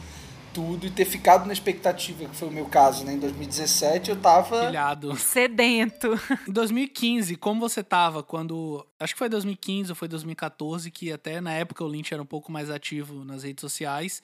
tudo 0.54 0.86
e 0.86 0.90
ter 0.90 1.04
ficado 1.04 1.46
na 1.46 1.52
expectativa, 1.52 2.24
que 2.24 2.36
foi 2.36 2.48
o 2.48 2.52
meu 2.52 2.66
caso, 2.66 3.04
né? 3.04 3.14
Em 3.14 3.18
2017 3.18 4.10
eu 4.10 4.16
tava. 4.16 4.66
Pilhado. 4.66 5.16
Sedento. 5.16 6.08
Em 6.48 6.52
2015, 6.52 7.36
como 7.36 7.60
você 7.60 7.82
tava 7.82 8.22
quando. 8.22 8.86
Acho 8.98 9.14
que 9.14 9.18
foi 9.18 9.28
2015 9.28 9.90
ou 9.90 9.96
foi 9.96 10.08
2014, 10.08 10.90
que 10.90 11.12
até 11.12 11.40
na 11.40 11.52
época 11.52 11.84
o 11.84 11.88
Lynch 11.88 12.12
era 12.12 12.22
um 12.22 12.26
pouco 12.26 12.50
mais 12.50 12.70
ativo 12.70 13.24
nas 13.24 13.42
redes 13.42 13.60
sociais. 13.60 14.22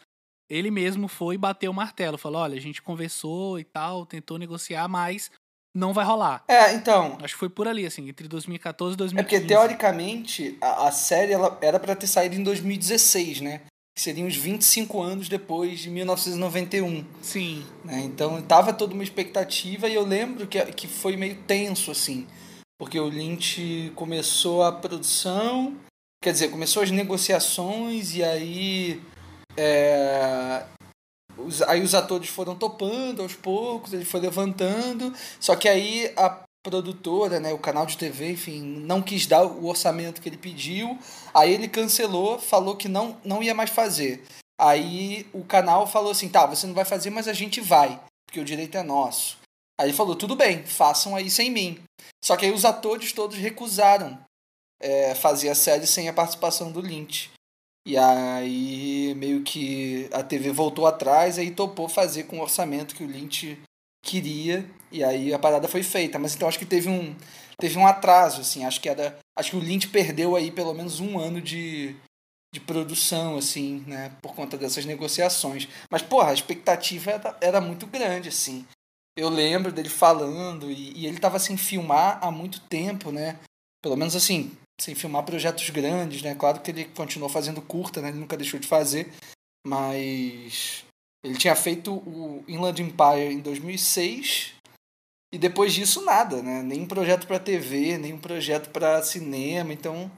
Ele 0.49 0.71
mesmo 0.71 1.09
foi 1.09 1.37
e 1.37 1.39
bateu 1.39 1.71
o 1.71 1.75
martelo. 1.75 2.19
Falou: 2.19 2.43
olha, 2.43 2.57
a 2.57 2.61
gente 2.61 2.83
conversou 2.83 3.59
e 3.59 3.65
tal, 3.65 4.07
tentou 4.07 4.39
negociar, 4.39 4.89
mas 4.89 5.31
não 5.75 5.93
vai 5.93 6.05
rolar. 6.05 6.45
É, 6.47 6.73
então. 6.75 7.19
Acho 7.23 7.35
que 7.35 7.41
foi 7.41 7.49
por 7.49 7.67
ali, 7.67 7.85
assim, 7.85 8.09
entre 8.09 8.29
2014 8.29 8.95
e 8.95 8.97
2015. 8.97 9.37
É 9.37 9.41
porque, 9.41 9.55
teoricamente, 9.55 10.57
a, 10.61 10.89
a 10.89 10.93
série 10.93 11.33
ela 11.33 11.59
era 11.61 11.81
para 11.81 11.97
ter 11.97 12.07
saído 12.07 12.37
em 12.37 12.43
2016, 12.43 13.41
né? 13.41 13.61
que 13.95 14.03
seriam 14.03 14.27
uns 14.27 14.37
25 14.37 15.01
anos 15.01 15.29
depois 15.29 15.79
de 15.79 15.89
1991. 15.89 17.05
Sim. 17.23 17.65
Né? 17.85 18.01
Então 18.01 18.43
tava 18.43 18.73
toda 18.73 18.93
uma 18.93 19.05
expectativa 19.05 19.89
e 19.89 19.95
eu 19.95 20.05
lembro 20.05 20.47
que, 20.49 20.61
que 20.73 20.89
foi 20.89 21.17
meio 21.17 21.37
tenso, 21.47 21.93
assim, 21.93 22.27
porque 22.77 22.99
o 22.99 23.09
Lynch 23.09 23.93
começou 23.95 24.65
a 24.65 24.73
produção, 24.73 25.77
quer 26.21 26.33
dizer, 26.33 26.49
começou 26.49 26.83
as 26.83 26.91
negociações 26.91 28.17
e 28.17 28.25
aí. 28.25 29.01
É, 29.57 30.65
os, 31.39 31.63
aí 31.63 31.83
os 31.83 31.95
atores 31.95 32.29
foram 32.29 32.55
topando 32.55 33.23
aos 33.23 33.35
poucos, 33.35 33.93
ele 33.93 34.05
foi 34.05 34.21
levantando, 34.21 35.13
só 35.41 35.57
que 35.57 35.69
aí 35.69 36.13
a 36.17 36.45
produtora, 36.65 37.39
né, 37.39 37.53
o 37.53 37.59
canal 37.59 37.85
de 37.85 37.99
TV, 37.99 38.33
enfim, 38.33 38.63
não 38.63 39.03
quis 39.03 39.27
dar 39.27 39.45
o 39.45 39.67
orçamento 39.67 40.21
que 40.21 40.29
ele 40.29 40.39
pediu. 40.39 40.99
Aí 41.33 41.53
ele 41.53 41.69
cancelou, 41.69 42.39
falou 42.39 42.75
que 42.75 42.89
não, 42.89 43.17
não 43.23 43.43
ia 43.43 43.55
mais 43.55 43.71
fazer. 43.71 44.25
Aí 44.59 45.27
o 45.33 45.45
canal 45.45 45.87
falou 45.87 46.11
assim: 46.11 46.29
tá, 46.29 46.47
você 46.47 46.67
não 46.67 46.75
vai 46.75 46.85
fazer, 46.85 47.11
mas 47.11 47.29
a 47.29 47.33
gente 47.33 47.61
vai, 47.61 48.01
porque 48.27 48.41
o 48.41 48.45
direito 48.45 48.79
é 48.79 48.83
nosso. 48.83 49.37
Aí 49.79 49.89
ele 49.89 49.97
falou: 49.97 50.17
tudo 50.17 50.35
bem, 50.35 50.65
façam 50.65 51.15
aí 51.15 51.31
sem 51.31 51.51
mim. 51.51 51.83
Só 52.25 52.37
que 52.37 52.47
aí 52.47 52.53
os 52.53 52.65
atores 52.65 53.13
todos 53.13 53.37
recusaram 53.37 54.19
é, 54.81 55.15
fazer 55.15 55.51
a 55.51 55.55
série 55.55 55.87
sem 55.87 56.09
a 56.09 56.13
participação 56.13 56.73
do 56.73 56.81
Lynch. 56.81 57.31
E 57.87 57.99
aí 57.99 59.15
meio 59.17 59.43
que 59.43 60.09
a 60.13 60.23
TV 60.23 60.51
voltou 60.51 60.87
atrás 60.87 61.37
e 61.37 61.51
topou 61.51 61.89
fazer 61.89 62.25
com 62.25 62.39
o 62.39 62.43
orçamento 62.43 62.95
que 62.95 63.05
o 63.05 63.07
Lynch 63.07 63.59
queria 64.03 64.69
e 64.91 65.05
aí 65.05 65.35
a 65.35 65.39
parada 65.39 65.69
foi 65.69 65.83
feita. 65.83 66.19
Mas 66.19 66.35
então 66.35 66.49
acho 66.49 66.59
que 66.59 66.65
teve 66.65 66.89
um 66.89 67.15
teve 67.59 67.79
um 67.79 67.87
atraso 67.87 68.41
assim, 68.41 68.65
acho 68.65 68.81
que 68.81 68.89
era 68.89 69.19
acho 69.39 69.51
que 69.51 69.57
o 69.57 69.61
Lynch 69.61 69.89
perdeu 69.89 70.35
aí 70.35 70.51
pelo 70.51 70.73
menos 70.73 70.99
um 70.99 71.19
ano 71.19 71.43
de, 71.43 71.95
de 72.53 72.61
produção 72.61 73.37
assim, 73.37 73.85
né, 73.87 74.13
por 74.23 74.35
conta 74.35 74.57
dessas 74.57 74.87
negociações. 74.87 75.69
Mas 75.91 76.01
porra, 76.01 76.31
a 76.31 76.35
expectativa 76.35 77.11
era, 77.11 77.39
era 77.41 77.61
muito 77.61 77.87
grande 77.87 78.31
assim. 78.31 78.67
Eu 79.17 79.29
lembro 79.29 79.71
dele 79.71 79.91
falando 79.91 80.71
e, 80.71 80.93
e 80.97 81.07
ele 81.07 81.17
estava 81.17 81.39
sem 81.39 81.57
filmar 81.57 82.19
há 82.23 82.31
muito 82.31 82.61
tempo, 82.63 83.13
né? 83.13 83.39
Pelo 83.81 83.97
menos 83.97 84.17
assim, 84.17 84.51
sem 84.81 84.95
filmar 84.95 85.25
projetos 85.25 85.69
grandes, 85.71 86.23
né? 86.23 86.35
Claro 86.35 86.61
que 86.61 86.71
ele 86.71 86.85
continuou 86.87 87.29
fazendo 87.29 87.63
curta, 87.63 88.01
né? 88.01 88.09
Ele 88.09 88.19
nunca 88.19 88.37
deixou 88.37 88.59
de 88.59 88.67
fazer, 88.67 89.13
mas 89.67 90.85
ele 91.25 91.37
tinha 91.37 91.57
feito 91.57 91.95
o 91.95 92.45
Inland 92.47 92.83
Empire 92.83 93.33
em 93.33 93.41
2006 93.41 94.53
e 95.33 95.39
depois 95.39 95.73
disso 95.73 96.05
nada, 96.05 96.43
né? 96.43 96.63
Nem 96.63 96.87
projeto 96.87 97.27
para 97.27 97.39
TV, 97.39 97.99
nem 97.99 98.13
um 98.13 98.21
projeto 98.21 98.71
para 98.71 99.03
cinema, 99.03 99.73
então 99.73 100.11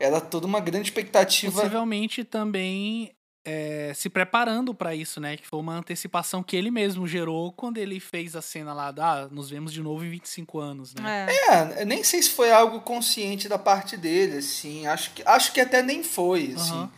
era 0.00 0.20
toda 0.20 0.46
uma 0.46 0.60
grande 0.60 0.88
expectativa. 0.88 1.52
Possivelmente 1.52 2.24
também 2.24 3.12
é, 3.44 3.92
se 3.94 4.08
preparando 4.08 4.74
para 4.74 4.94
isso, 4.94 5.20
né? 5.20 5.36
Que 5.36 5.46
foi 5.46 5.60
uma 5.60 5.76
antecipação 5.76 6.42
que 6.42 6.56
ele 6.56 6.70
mesmo 6.70 7.06
gerou 7.06 7.52
quando 7.52 7.76
ele 7.76 8.00
fez 8.00 8.34
a 8.34 8.40
cena 8.42 8.72
lá 8.72 8.90
da 8.90 9.24
ah, 9.24 9.28
nos 9.28 9.50
vemos 9.50 9.72
de 9.72 9.82
novo 9.82 10.04
em 10.04 10.10
25 10.10 10.58
anos, 10.58 10.94
né? 10.94 11.26
É. 11.28 11.82
é, 11.82 11.84
nem 11.84 12.02
sei 12.02 12.22
se 12.22 12.30
foi 12.30 12.50
algo 12.50 12.80
consciente 12.80 13.48
da 13.48 13.58
parte 13.58 13.96
dele, 13.96 14.38
assim. 14.38 14.86
Acho 14.86 15.12
que, 15.12 15.22
acho 15.26 15.52
que 15.52 15.60
até 15.60 15.82
nem 15.82 16.02
foi, 16.02 16.54
assim. 16.56 16.72
Uhum. 16.72 16.90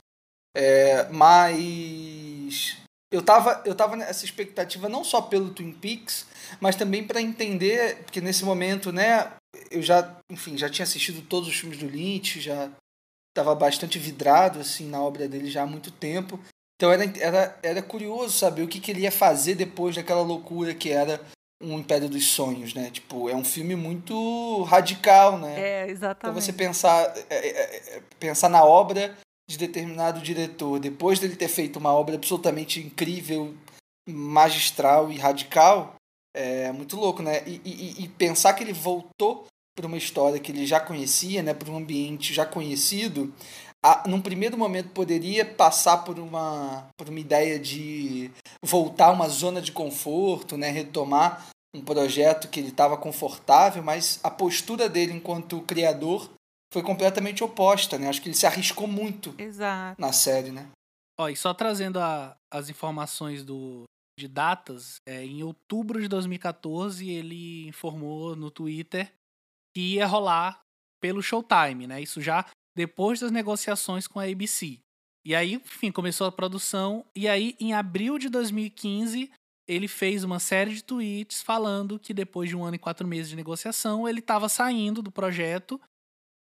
É, 0.56 1.08
mas 1.10 2.78
eu 3.12 3.20
tava, 3.20 3.62
eu 3.64 3.74
tava 3.74 3.96
nessa 3.96 4.24
expectativa 4.24 4.88
não 4.88 5.02
só 5.04 5.20
pelo 5.20 5.50
Twin 5.50 5.72
Peaks, 5.72 6.26
mas 6.60 6.76
também 6.76 7.04
para 7.04 7.20
entender, 7.20 8.02
porque 8.04 8.20
nesse 8.20 8.44
momento, 8.44 8.92
né, 8.92 9.32
eu 9.70 9.82
já, 9.82 10.16
enfim, 10.30 10.56
já 10.56 10.68
tinha 10.68 10.84
assistido 10.84 11.22
todos 11.22 11.48
os 11.48 11.56
filmes 11.56 11.78
do 11.78 11.86
Lynch, 11.86 12.40
já 12.40 12.70
estava 13.36 13.54
bastante 13.54 13.98
vidrado 13.98 14.60
assim 14.60 14.88
na 14.88 15.02
obra 15.02 15.28
dele 15.28 15.50
já 15.50 15.62
há 15.62 15.66
muito 15.66 15.90
tempo. 15.90 16.40
Então 16.76 16.90
era, 16.90 17.04
era, 17.18 17.58
era 17.62 17.82
curioso 17.82 18.36
saber 18.36 18.62
o 18.62 18.68
que, 18.68 18.80
que 18.80 18.90
ele 18.90 19.02
ia 19.02 19.12
fazer 19.12 19.54
depois 19.54 19.94
daquela 19.94 20.22
loucura 20.22 20.74
que 20.74 20.90
era 20.90 21.20
um 21.62 21.78
Império 21.78 22.08
dos 22.08 22.26
Sonhos, 22.28 22.74
né? 22.74 22.90
Tipo, 22.90 23.30
é 23.30 23.34
um 23.34 23.44
filme 23.44 23.74
muito 23.74 24.62
radical, 24.64 25.38
né? 25.38 25.58
É, 25.58 25.90
exatamente. 25.90 26.18
Então 26.18 26.34
você 26.34 26.52
pensar, 26.52 27.14
é, 27.30 27.36
é, 27.36 27.96
é 27.96 28.02
pensar 28.20 28.50
na 28.50 28.62
obra 28.62 29.16
de 29.48 29.56
determinado 29.56 30.20
diretor, 30.20 30.78
depois 30.78 31.18
dele 31.18 31.36
ter 31.36 31.48
feito 31.48 31.78
uma 31.78 31.92
obra 31.92 32.16
absolutamente 32.16 32.80
incrível, 32.80 33.54
magistral 34.06 35.10
e 35.10 35.16
radical, 35.16 35.94
é 36.34 36.70
muito 36.72 36.96
louco, 36.96 37.22
né? 37.22 37.42
E, 37.46 37.60
e, 37.64 38.04
e 38.04 38.08
pensar 38.08 38.52
que 38.52 38.62
ele 38.62 38.74
voltou 38.74 39.46
para 39.76 39.86
uma 39.86 39.98
história 39.98 40.40
que 40.40 40.50
ele 40.50 40.66
já 40.66 40.80
conhecia, 40.80 41.42
né? 41.42 41.52
Para 41.52 41.70
um 41.70 41.76
ambiente 41.76 42.32
já 42.32 42.46
conhecido, 42.46 43.32
a, 43.84 44.08
num 44.08 44.20
primeiro 44.20 44.56
momento 44.56 44.88
poderia 44.88 45.44
passar 45.44 45.98
por 45.98 46.18
uma, 46.18 46.88
por 46.96 47.08
uma 47.08 47.20
ideia 47.20 47.58
de 47.58 48.30
voltar 48.64 49.08
a 49.08 49.12
uma 49.12 49.28
zona 49.28 49.60
de 49.60 49.70
conforto, 49.70 50.56
né? 50.56 50.70
Retomar 50.70 51.46
um 51.74 51.82
projeto 51.82 52.48
que 52.48 52.58
ele 52.58 52.70
estava 52.70 52.96
confortável, 52.96 53.82
mas 53.82 54.18
a 54.24 54.30
postura 54.30 54.88
dele 54.88 55.12
enquanto 55.12 55.60
criador 55.60 56.30
foi 56.72 56.82
completamente 56.82 57.44
oposta, 57.44 57.98
né? 57.98 58.08
Acho 58.08 58.22
que 58.22 58.28
ele 58.28 58.36
se 58.36 58.46
arriscou 58.46 58.88
muito 58.88 59.34
Exato. 59.38 60.00
na 60.00 60.12
série, 60.12 60.50
né? 60.50 60.68
Ó, 61.20 61.28
e 61.28 61.36
só 61.36 61.54
trazendo 61.54 62.00
a, 62.00 62.36
as 62.50 62.68
informações 62.68 63.44
do, 63.44 63.84
de 64.18 64.26
datas, 64.26 64.96
é, 65.06 65.24
em 65.24 65.42
outubro 65.42 66.00
de 66.00 66.08
2014 66.08 67.08
ele 67.08 67.68
informou 67.68 68.34
no 68.34 68.50
Twitter 68.50 69.12
que 69.76 69.96
ia 69.96 70.06
rolar 70.06 70.58
pelo 71.02 71.22
Showtime, 71.22 71.86
né? 71.86 72.00
Isso 72.00 72.18
já 72.18 72.46
depois 72.74 73.20
das 73.20 73.30
negociações 73.30 74.06
com 74.06 74.18
a 74.18 74.24
ABC. 74.24 74.78
E 75.22 75.34
aí, 75.34 75.52
enfim, 75.52 75.92
começou 75.92 76.26
a 76.26 76.32
produção. 76.32 77.04
E 77.14 77.28
aí, 77.28 77.54
em 77.60 77.74
abril 77.74 78.18
de 78.18 78.30
2015, 78.30 79.30
ele 79.68 79.86
fez 79.86 80.24
uma 80.24 80.38
série 80.38 80.74
de 80.74 80.82
tweets 80.82 81.42
falando 81.42 81.98
que 81.98 82.14
depois 82.14 82.48
de 82.48 82.56
um 82.56 82.64
ano 82.64 82.76
e 82.76 82.78
quatro 82.78 83.06
meses 83.06 83.28
de 83.28 83.36
negociação, 83.36 84.08
ele 84.08 84.20
estava 84.20 84.48
saindo 84.48 85.02
do 85.02 85.12
projeto 85.12 85.78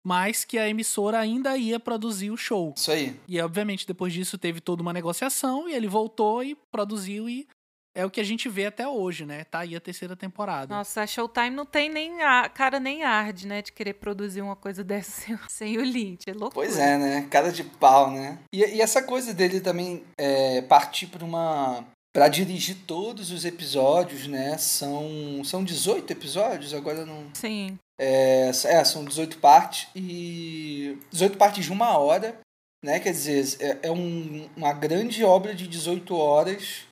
mas 0.04 0.44
que 0.44 0.58
a 0.58 0.68
emissora 0.68 1.16
ainda 1.16 1.56
ia 1.56 1.78
produzir 1.78 2.32
o 2.32 2.36
show. 2.36 2.74
Isso 2.76 2.90
aí. 2.90 3.20
E 3.28 3.40
obviamente 3.40 3.86
depois 3.86 4.12
disso 4.12 4.36
teve 4.36 4.60
toda 4.60 4.82
uma 4.82 4.92
negociação 4.92 5.68
e 5.68 5.74
ele 5.74 5.86
voltou 5.86 6.42
e 6.42 6.56
produziu 6.72 7.28
e 7.28 7.46
é 7.94 8.04
o 8.04 8.10
que 8.10 8.20
a 8.20 8.24
gente 8.24 8.48
vê 8.48 8.66
até 8.66 8.88
hoje, 8.88 9.26
né? 9.26 9.44
Tá 9.44 9.60
aí 9.60 9.76
a 9.76 9.80
terceira 9.80 10.16
temporada. 10.16 10.74
Nossa, 10.74 11.02
a 11.02 11.06
Showtime 11.06 11.50
não 11.50 11.66
tem 11.66 11.90
nem 11.90 12.22
a 12.22 12.48
cara 12.48 12.80
nem 12.80 13.02
arde, 13.02 13.46
né? 13.46 13.60
De 13.60 13.72
querer 13.72 13.94
produzir 13.94 14.40
uma 14.40 14.56
coisa 14.56 14.82
dessa 14.84 15.10
sem, 15.10 15.38
sem 15.48 15.78
o 15.78 15.82
Lynch. 15.82 16.24
É 16.26 16.32
louco. 16.32 16.54
Pois 16.54 16.78
é, 16.78 16.96
né? 16.96 17.28
Cara 17.30 17.52
de 17.52 17.64
pau, 17.64 18.10
né? 18.10 18.38
E, 18.52 18.60
e 18.60 18.80
essa 18.80 19.02
coisa 19.02 19.34
dele 19.34 19.60
também 19.60 20.04
é, 20.18 20.62
partir 20.62 21.06
pra 21.06 21.24
uma. 21.24 21.84
Pra 22.14 22.28
dirigir 22.28 22.76
todos 22.86 23.30
os 23.30 23.46
episódios, 23.46 24.26
né? 24.26 24.58
São, 24.58 25.42
são 25.44 25.64
18 25.64 26.10
episódios? 26.12 26.74
Agora 26.74 27.06
não. 27.06 27.30
Sim. 27.32 27.78
É, 27.98 28.48
é, 28.48 28.84
são 28.84 29.04
18 29.04 29.38
partes 29.38 29.88
e 29.94 30.98
18 31.10 31.38
partes 31.38 31.64
de 31.64 31.72
uma 31.72 31.96
hora, 31.96 32.38
né? 32.84 33.00
Quer 33.00 33.12
dizer, 33.12 33.56
é, 33.60 33.88
é 33.88 33.90
um, 33.90 34.46
uma 34.54 34.74
grande 34.74 35.24
obra 35.24 35.54
de 35.54 35.66
18 35.66 36.14
horas 36.14 36.86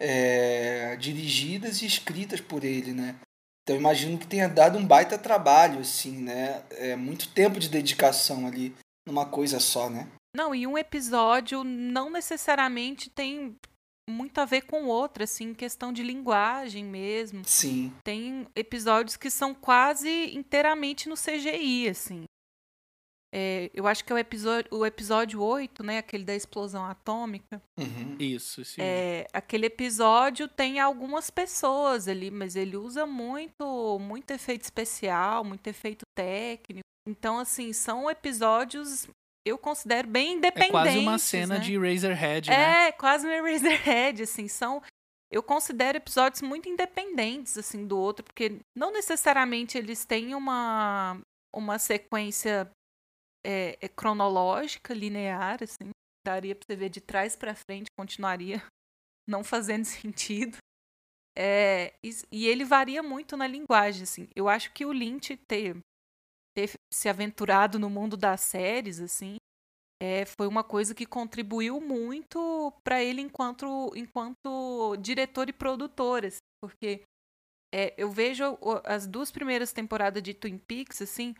é, 0.00 0.96
dirigidas 0.96 1.82
e 1.82 1.86
escritas 1.86 2.40
por 2.40 2.64
ele, 2.64 2.92
né? 2.92 3.16
Então 3.62 3.76
imagino 3.76 4.18
que 4.18 4.26
tenha 4.26 4.48
dado 4.48 4.78
um 4.78 4.84
baita 4.84 5.18
trabalho, 5.18 5.80
assim, 5.80 6.16
né? 6.16 6.64
É 6.70 6.96
muito 6.96 7.28
tempo 7.28 7.60
de 7.60 7.68
dedicação 7.68 8.46
ali 8.46 8.74
numa 9.06 9.26
coisa 9.26 9.60
só, 9.60 9.88
né? 9.88 10.08
Não, 10.34 10.54
e 10.54 10.66
um 10.66 10.78
episódio 10.78 11.62
não 11.62 12.10
necessariamente 12.10 13.10
tem 13.10 13.56
muito 14.08 14.38
a 14.38 14.44
ver 14.44 14.62
com 14.62 14.84
o 14.84 14.88
outro, 14.88 15.22
assim, 15.22 15.54
questão 15.54 15.92
de 15.92 16.02
linguagem 16.02 16.84
mesmo. 16.84 17.42
Sim. 17.46 17.92
Tem 18.04 18.46
episódios 18.56 19.16
que 19.16 19.30
são 19.30 19.54
quase 19.54 20.34
inteiramente 20.36 21.08
no 21.08 21.14
CGI, 21.14 21.88
assim. 21.88 22.24
É, 23.32 23.70
eu 23.72 23.86
acho 23.86 24.04
que 24.04 24.12
é 24.12 24.16
o 24.16 24.18
episódio, 24.18 24.68
o 24.72 24.84
episódio 24.84 25.40
8, 25.40 25.84
né? 25.84 25.98
Aquele 25.98 26.24
da 26.24 26.34
explosão 26.34 26.84
atômica. 26.84 27.62
Uhum. 27.78 28.16
Isso, 28.18 28.64
sim. 28.64 28.80
É, 28.82 29.26
aquele 29.32 29.66
episódio 29.66 30.48
tem 30.48 30.80
algumas 30.80 31.30
pessoas 31.30 32.08
ali, 32.08 32.30
mas 32.30 32.56
ele 32.56 32.76
usa 32.76 33.06
muito, 33.06 33.98
muito 34.00 34.32
efeito 34.32 34.62
especial, 34.62 35.44
muito 35.44 35.66
efeito 35.68 36.02
técnico. 36.16 36.84
Então, 37.08 37.38
assim, 37.38 37.72
são 37.72 38.10
episódios 38.10 39.08
eu 39.46 39.56
considero 39.56 40.06
bem 40.06 40.34
independentes. 40.34 40.68
É 40.68 40.72
quase 40.72 40.98
uma 40.98 41.18
cena 41.18 41.54
né? 41.54 41.60
de 41.60 41.78
Razorhead, 41.78 42.50
né? 42.50 42.88
É, 42.88 42.92
quase 42.92 43.26
um 43.26 43.42
Razorhead, 43.42 44.22
assim, 44.22 44.48
são 44.48 44.82
eu 45.32 45.42
considero 45.42 45.96
episódios 45.96 46.42
muito 46.42 46.68
independentes 46.68 47.56
assim 47.56 47.86
do 47.86 47.96
outro, 47.96 48.24
porque 48.24 48.58
não 48.76 48.92
necessariamente 48.92 49.78
eles 49.78 50.04
têm 50.04 50.34
uma 50.34 51.20
uma 51.54 51.78
sequência 51.78 52.68
é, 53.44 53.78
é 53.80 53.88
cronológica, 53.88 54.94
linear, 54.94 55.62
assim, 55.62 55.90
daria 56.24 56.54
para 56.54 56.64
você 56.66 56.76
ver 56.76 56.88
de 56.90 57.00
trás 57.00 57.36
para 57.36 57.54
frente, 57.54 57.90
continuaria 57.98 58.62
não 59.28 59.42
fazendo 59.42 59.84
sentido. 59.86 60.56
É, 61.36 61.94
e, 62.04 62.10
e, 62.30 62.46
ele 62.46 62.64
varia 62.64 63.02
muito 63.02 63.36
na 63.36 63.46
linguagem, 63.46 64.02
assim. 64.02 64.28
Eu 64.34 64.48
acho 64.48 64.72
que 64.72 64.84
o 64.84 64.92
Lynch 64.92 65.36
ter, 65.48 65.78
ter 66.54 66.72
se 66.92 67.08
aventurado 67.08 67.78
no 67.78 67.88
mundo 67.88 68.16
das 68.16 68.40
séries, 68.40 69.00
assim, 69.00 69.36
é, 70.02 70.24
foi 70.24 70.46
uma 70.46 70.64
coisa 70.64 70.94
que 70.94 71.04
contribuiu 71.04 71.80
muito 71.80 72.72
para 72.82 73.02
ele 73.02 73.20
enquanto, 73.20 73.92
enquanto 73.94 74.96
diretor 74.96 75.48
e 75.48 75.52
produtor, 75.52 76.24
assim, 76.24 76.38
porque 76.62 77.02
é, 77.72 77.94
eu 77.96 78.10
vejo 78.10 78.58
as 78.84 79.06
duas 79.06 79.30
primeiras 79.30 79.72
temporadas 79.72 80.22
de 80.22 80.32
Twin 80.34 80.58
Peaks, 80.58 81.02
assim, 81.02 81.34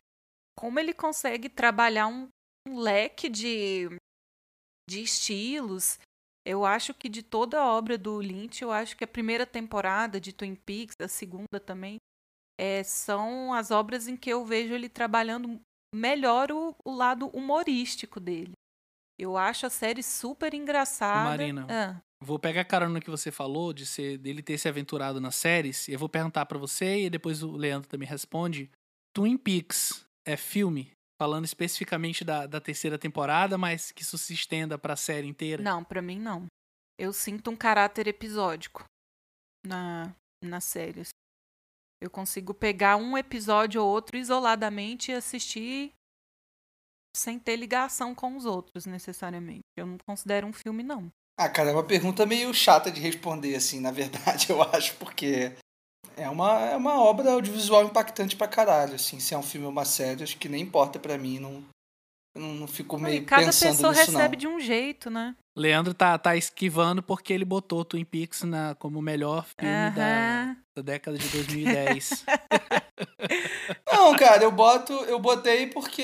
como 0.60 0.78
ele 0.78 0.92
consegue 0.92 1.48
trabalhar 1.48 2.06
um, 2.06 2.28
um 2.68 2.78
leque 2.78 3.30
de, 3.30 3.88
de 4.88 5.02
estilos. 5.02 5.98
Eu 6.46 6.66
acho 6.66 6.92
que 6.92 7.08
de 7.08 7.22
toda 7.22 7.58
a 7.58 7.66
obra 7.66 7.96
do 7.96 8.20
Lynch, 8.20 8.60
eu 8.60 8.70
acho 8.70 8.94
que 8.94 9.02
a 9.02 9.08
primeira 9.08 9.46
temporada 9.46 10.20
de 10.20 10.34
Twin 10.34 10.54
Peaks, 10.54 10.96
a 11.00 11.08
segunda 11.08 11.58
também, 11.58 11.96
é, 12.60 12.82
são 12.82 13.54
as 13.54 13.70
obras 13.70 14.06
em 14.06 14.18
que 14.18 14.28
eu 14.28 14.44
vejo 14.44 14.74
ele 14.74 14.90
trabalhando 14.90 15.58
melhor 15.94 16.52
o, 16.52 16.76
o 16.84 16.94
lado 16.94 17.28
humorístico 17.28 18.20
dele. 18.20 18.52
Eu 19.18 19.38
acho 19.38 19.64
a 19.64 19.70
série 19.70 20.02
super 20.02 20.52
engraçada. 20.52 21.24
Marina, 21.24 21.66
ah. 21.70 22.02
vou 22.22 22.38
pegar 22.38 22.60
a 22.60 22.66
carona 22.66 22.92
no 22.92 23.00
que 23.00 23.10
você 23.10 23.30
falou, 23.30 23.72
de 23.72 23.86
ser 23.86 24.18
dele 24.18 24.42
ter 24.42 24.58
se 24.58 24.68
aventurado 24.68 25.22
nas 25.22 25.36
séries. 25.36 25.88
Eu 25.88 25.98
vou 25.98 26.08
perguntar 26.08 26.44
para 26.44 26.58
você 26.58 27.06
e 27.06 27.10
depois 27.10 27.42
o 27.42 27.50
Leandro 27.56 27.88
também 27.88 28.06
responde. 28.06 28.70
Twin 29.14 29.38
Peaks 29.38 30.09
é 30.26 30.36
filme? 30.36 30.92
Falando 31.20 31.44
especificamente 31.44 32.24
da, 32.24 32.46
da 32.46 32.60
terceira 32.60 32.98
temporada, 32.98 33.58
mas 33.58 33.92
que 33.92 34.02
isso 34.02 34.16
se 34.16 34.32
estenda 34.32 34.78
pra 34.78 34.96
série 34.96 35.26
inteira? 35.26 35.62
Não, 35.62 35.84
para 35.84 36.00
mim 36.00 36.18
não. 36.18 36.46
Eu 36.98 37.12
sinto 37.12 37.50
um 37.50 37.56
caráter 37.56 38.08
episódico 38.08 38.84
na, 39.64 40.14
na 40.42 40.60
série. 40.60 41.00
assim. 41.00 41.10
Eu 42.00 42.10
consigo 42.10 42.54
pegar 42.54 42.96
um 42.96 43.18
episódio 43.18 43.82
ou 43.82 43.88
outro 43.88 44.16
isoladamente 44.16 45.10
e 45.10 45.14
assistir 45.14 45.92
sem 47.14 47.38
ter 47.38 47.56
ligação 47.56 48.14
com 48.14 48.36
os 48.36 48.46
outros, 48.46 48.86
necessariamente. 48.86 49.64
Eu 49.76 49.86
não 49.86 49.98
considero 49.98 50.46
um 50.46 50.52
filme, 50.52 50.82
não. 50.82 51.10
Ah, 51.38 51.48
cara, 51.48 51.70
é 51.70 51.72
uma 51.72 51.86
pergunta 51.86 52.24
meio 52.24 52.52
chata 52.54 52.90
de 52.90 53.00
responder, 53.00 53.54
assim, 53.54 53.80
na 53.80 53.90
verdade, 53.90 54.48
eu 54.52 54.62
acho, 54.62 54.96
porque 54.96 55.56
é 56.20 56.28
uma, 56.28 56.58
é 56.60 56.76
uma 56.76 57.02
obra 57.02 57.32
audiovisual 57.32 57.84
impactante 57.84 58.36
pra 58.36 58.46
caralho, 58.46 58.94
assim, 58.94 59.18
se 59.18 59.34
é 59.34 59.38
um 59.38 59.42
filme 59.42 59.66
ou 59.66 59.72
uma 59.72 59.84
série, 59.84 60.22
acho 60.22 60.36
que 60.38 60.48
nem 60.48 60.62
importa 60.62 60.98
pra 60.98 61.16
mim, 61.18 61.38
não, 61.38 61.64
eu 62.34 62.40
não, 62.42 62.54
não 62.54 62.66
fico 62.66 62.98
meio 62.98 63.22
E 63.22 63.24
cada 63.24 63.46
pensando 63.46 63.76
pessoa 63.76 63.92
nisso, 63.92 64.12
recebe 64.12 64.36
não. 64.36 64.40
de 64.40 64.46
um 64.46 64.60
jeito, 64.60 65.10
né? 65.10 65.34
Leandro 65.56 65.92
tá, 65.92 66.16
tá 66.16 66.36
esquivando 66.36 67.02
porque 67.02 67.32
ele 67.32 67.44
botou 67.44 67.84
Twin 67.84 68.04
Peaks 68.04 68.42
na, 68.42 68.74
como 68.76 68.98
o 68.98 69.02
melhor 69.02 69.44
filme 69.58 69.90
da, 69.90 70.02
Aham. 70.02 70.56
da 70.76 70.82
década 70.82 71.18
de 71.18 71.28
2010. 71.28 72.24
Não, 73.86 74.14
cara, 74.14 74.44
eu 74.44 74.52
boto, 74.52 74.92
eu 74.92 75.18
botei 75.18 75.66
porque 75.66 76.02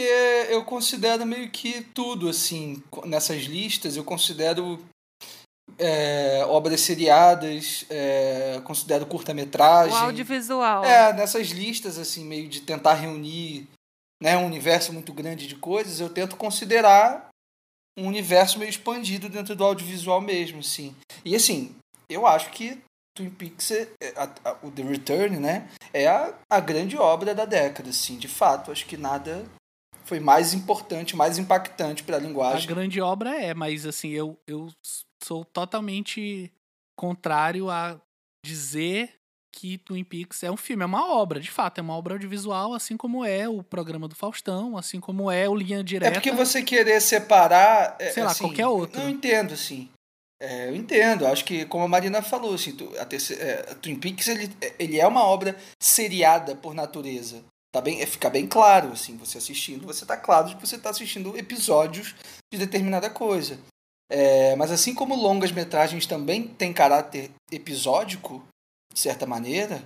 eu 0.49 0.65
considero 0.65 1.25
meio 1.25 1.51
que 1.51 1.83
tudo, 1.95 2.29
assim, 2.29 2.83
nessas 3.05 3.45
listas, 3.45 3.97
eu 3.97 4.05
considero 4.05 4.85
é, 5.79 6.45
obras 6.47 6.81
seriadas, 6.81 7.85
é, 7.91 8.61
considero 8.65 9.07
curta-metragem. 9.07 9.93
O 9.93 9.97
audiovisual. 9.97 10.85
É, 10.85 11.13
nessas 11.13 11.49
listas, 11.49 11.99
assim, 11.99 12.25
meio 12.25 12.49
de 12.49 12.61
tentar 12.61 12.95
reunir 12.95 13.69
né, 14.23 14.37
um 14.37 14.47
universo 14.47 14.93
muito 14.93 15.13
grande 15.13 15.47
de 15.47 15.57
coisas, 15.57 16.01
eu 16.01 16.09
tento 16.09 16.37
considerar 16.37 17.29
um 17.99 18.07
universo 18.07 18.59
meio 18.59 18.69
expandido 18.71 19.29
dentro 19.29 19.55
do 19.55 19.65
audiovisual 19.65 20.21
mesmo, 20.21 20.61
assim. 20.61 20.95
E 21.25 21.35
assim, 21.35 21.75
eu 22.09 22.27
acho 22.27 22.51
que 22.51 22.79
Twin 23.17 23.31
Peaks, 23.31 23.71
é, 23.71 23.89
é, 24.03 24.09
a- 24.17 24.31
a- 24.45 24.57
o 24.63 24.71
The 24.71 24.83
Return, 24.83 25.39
né, 25.39 25.69
é 25.93 26.07
a, 26.07 26.35
a 26.51 26.61
grande 26.61 26.97
obra 26.99 27.35
da 27.35 27.45
década, 27.47 27.89
assim, 27.91 28.17
de 28.19 28.29
fato. 28.29 28.71
Acho 28.71 28.85
que 28.87 28.97
nada 28.99 29.45
foi 30.05 30.21
mais 30.21 30.53
importante, 30.55 31.17
mais 31.17 31.39
impactante 31.39 32.03
para 32.05 32.17
a 32.17 32.19
a 32.19 32.23
linguagem. 32.23 32.69
grande 32.69 33.01
obra 33.01 33.35
é, 33.43 33.53
mas 33.55 33.85
assim, 33.87 34.11
eu, 34.11 34.39
eu 34.47 34.69
sou 35.27 35.45
totalmente 35.45 36.53
contrário 36.97 37.69
a 37.69 38.01
dizer 38.45 39.13
que 39.53 39.79
Twin 39.79 40.05
Peaks 40.05 40.43
é 40.43 40.51
um 40.51 40.57
filme, 40.57 40.83
é 40.83 40.87
uma 40.87 41.11
obra, 41.13 41.41
de 41.41 41.51
fato, 41.51 41.79
é 41.79 41.83
uma 41.83 41.97
obra 41.97 42.15
audiovisual, 42.15 42.75
assim 42.75 42.97
como 42.97 43.25
é 43.25 43.49
o 43.49 43.63
programa 43.63 44.07
do 44.07 44.15
Faustão, 44.15 44.77
assim 44.77 45.01
como 45.01 45.31
é 45.31 45.49
o 45.49 45.55
Linha 45.55 45.81
É 45.81 45.83
Direta. 45.83 46.13
porque 46.13 46.31
você 46.31 46.63
querer 46.63 47.01
separar. 47.01 47.97
é, 47.99 48.13
Sei 48.13 48.23
lá, 48.23 48.31
assim, 48.31 48.45
qualquer 48.45 48.67
outro. 48.67 49.01
Não 49.01 49.09
entendo, 49.09 49.55
assim. 49.55 49.89
É, 50.41 50.69
eu 50.69 50.77
entendo. 50.77 51.27
Acho 51.27 51.45
que, 51.45 51.65
como 51.65 51.85
a 51.85 51.89
Marina 51.89 52.21
falou, 52.21 52.55
assim, 52.55 52.77
a, 53.01 53.05
terceira, 53.07 53.43
é, 53.43 53.73
a 53.73 53.75
Twin 53.75 53.97
Peaks 53.99 54.29
ele, 54.29 54.55
ele 54.79 55.01
é 55.01 55.07
uma 55.07 55.25
obra 55.25 55.57
seriada 55.83 56.55
por 56.55 56.75
natureza. 56.75 57.43
Tá 57.73 57.81
bem, 57.81 58.01
é, 58.03 58.07
fica 58.07 58.29
bem 58.29 58.47
claro, 58.47 58.93
assim, 58.93 59.17
você 59.17 59.39
assistindo, 59.39 59.87
você 59.87 60.05
tá 60.05 60.17
claro 60.17 60.49
de 60.49 60.57
que 60.57 60.67
você 60.67 60.79
tá 60.79 60.91
assistindo 60.91 61.37
episódios 61.37 62.15
de 62.53 62.59
determinada 62.59 63.09
coisa. 63.09 63.59
É, 64.09 64.55
mas 64.57 64.71
assim 64.71 64.95
como 64.95 65.15
longas 65.15 65.51
metragens 65.51 66.07
também 66.07 66.47
têm 66.47 66.73
caráter 66.73 67.31
episódico, 67.51 68.43
de 68.93 69.01
certa 69.01 69.27
maneira, 69.27 69.85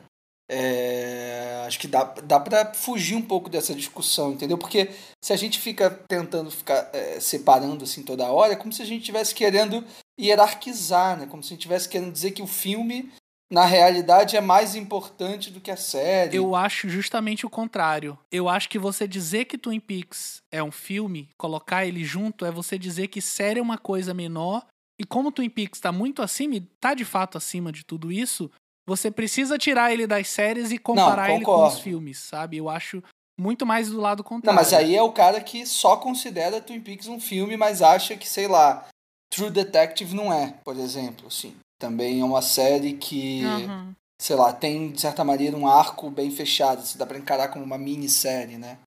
é, 0.53 1.63
acho 1.65 1.79
que 1.79 1.87
dá, 1.87 2.03
dá 2.03 2.41
para 2.41 2.75
fugir 2.75 3.15
um 3.15 3.23
pouco 3.23 3.49
dessa 3.49 3.73
discussão, 3.73 4.33
entendeu? 4.33 4.59
Porque 4.59 4.91
se 5.25 5.33
a 5.33 5.37
gente 5.37 5.61
fica 5.61 5.89
tentando 6.09 6.51
ficar 6.51 6.91
é, 6.93 7.21
separando 7.21 7.85
assim 7.85 8.03
toda 8.03 8.31
hora, 8.31 8.55
é 8.55 8.57
como 8.57 8.73
se 8.73 8.83
a 8.83 8.85
gente 8.85 9.03
estivesse 9.03 9.33
querendo 9.33 9.85
hierarquizar, 10.21 11.17
né? 11.17 11.27
Como 11.27 11.41
se 11.41 11.49
a 11.49 11.51
gente 11.51 11.61
estivesse 11.61 11.89
querendo 11.89 12.13
dizer 12.13 12.33
que 12.33 12.43
o 12.43 12.49
filme, 12.49 13.13
na 13.51 13.65
realidade, 13.65 14.37
é 14.37 14.41
mais 14.41 14.77
importante 14.77 15.51
do 15.51 15.61
que 15.61 15.71
a 15.71 15.77
série. 15.77 16.37
Eu 16.37 16.55
acho 16.55 16.89
justamente 16.89 17.45
o 17.45 17.51
contrário. 17.51 18.17
Eu 18.31 18.49
acho 18.49 18.69
que 18.69 18.79
você 18.79 19.09
dizer 19.09 19.47
que 19.47 19.59
Twin 19.59 19.81
Peaks 19.81 20.41
é 20.53 20.63
um 20.63 20.71
filme, 20.71 21.29
colocar 21.37 21.85
ele 21.85 22.05
junto, 22.05 22.45
é 22.45 22.51
você 22.51 22.79
dizer 22.79 23.09
que 23.09 23.21
série 23.21 23.59
é 23.59 23.63
uma 23.63 23.77
coisa 23.77 24.15
menor. 24.15 24.65
E 25.01 25.05
como 25.05 25.33
Twin 25.33 25.51
Peaks 25.51 25.81
tá 25.81 25.91
muito 25.91 26.23
acima, 26.23 26.55
e 26.55 26.61
tá 26.61 26.95
de 26.95 27.05
fato 27.05 27.37
acima 27.37 27.73
de 27.73 27.85
tudo 27.85 28.13
isso, 28.13 28.51
você 28.87 29.11
precisa 29.11 29.59
tirar 29.59 29.93
ele 29.93 30.07
das 30.07 30.29
séries 30.29 30.71
e 30.71 30.79
comparar 30.79 31.31
ele 31.33 31.45
com 31.45 31.67
os 31.67 31.81
filmes, 31.81 32.19
sabe? 32.19 32.57
Eu 32.59 32.69
acho 32.69 33.03
muito 33.39 33.67
mais 33.67 33.89
do 33.89 33.99
lado 34.01 34.21
Não, 34.21 34.25
contrário. 34.25 34.61
mas 34.61 34.73
aí 34.73 34.95
é 34.95 35.03
o 35.03 35.13
cara 35.13 35.41
que 35.41 35.67
só 35.67 35.97
considera 35.97 36.61
Twin 36.61 36.81
Peaks 36.81 37.09
um 37.09 37.19
filme, 37.19 37.57
mas 37.57 37.83
acha 37.83 38.17
que, 38.17 38.29
sei 38.29 38.47
lá, 38.47 38.87
True 39.31 39.51
Detective 39.51 40.15
não 40.15 40.33
é, 40.33 40.53
por 40.65 40.77
exemplo, 40.77 41.29
assim. 41.29 41.57
Também 41.79 42.21
é 42.21 42.25
uma 42.25 42.43
série 42.43 42.95
que, 42.95 43.43
uhum. 43.45 43.95
sei 44.21 44.37
lá, 44.37 44.53
tem, 44.53 44.91
de 44.91 45.01
certa 45.01 45.25
maneira, 45.25 45.57
um 45.57 45.69
arco 45.69 46.11
bem 46.11 46.31
fechado. 46.31 46.85
Se 46.85 46.99
dá 46.99 47.07
pra 47.07 47.19
encarar 47.19 47.49
como 47.49 47.65
uma 47.65 47.79
minissérie, 47.79 48.59
né? 48.59 48.79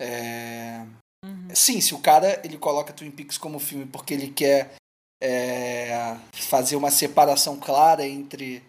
É... 0.00 0.84
Uhum. 1.24 1.48
Sim, 1.54 1.80
se 1.80 1.94
o 1.94 2.00
cara 2.00 2.40
ele 2.44 2.58
coloca 2.58 2.92
Twin 2.92 3.10
Peaks 3.10 3.38
como 3.38 3.58
filme 3.58 3.86
porque 3.86 4.12
ele 4.14 4.30
quer 4.30 4.74
é, 5.22 6.16
fazer 6.32 6.74
uma 6.74 6.90
separação 6.90 7.56
clara 7.60 8.04
entre, 8.04 8.64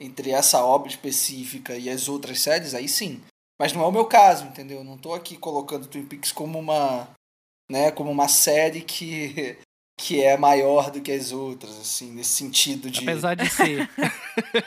entre 0.00 0.30
essa 0.30 0.64
obra 0.64 0.88
específica 0.88 1.76
e 1.76 1.90
as 1.90 2.08
outras 2.08 2.40
séries, 2.40 2.74
aí 2.74 2.88
sim. 2.88 3.22
Mas 3.60 3.74
não 3.74 3.82
é 3.82 3.86
o 3.86 3.92
meu 3.92 4.06
caso, 4.06 4.46
entendeu? 4.46 4.82
Não 4.82 4.94
estou 4.94 5.14
aqui 5.14 5.36
colocando 5.36 5.86
Twin 5.86 6.06
Peaks 6.06 6.32
como 6.32 6.58
uma, 6.58 7.10
né, 7.70 7.90
como 7.90 8.10
uma 8.10 8.28
série 8.28 8.80
que 8.80 9.58
que 9.98 10.22
é 10.22 10.36
maior 10.36 10.92
do 10.92 11.02
que 11.02 11.10
as 11.10 11.32
outras, 11.32 11.76
assim, 11.76 12.12
nesse 12.12 12.30
sentido 12.30 12.88
de. 12.88 13.00
Apesar 13.00 13.34
de 13.34 13.50
ser. 13.50 13.90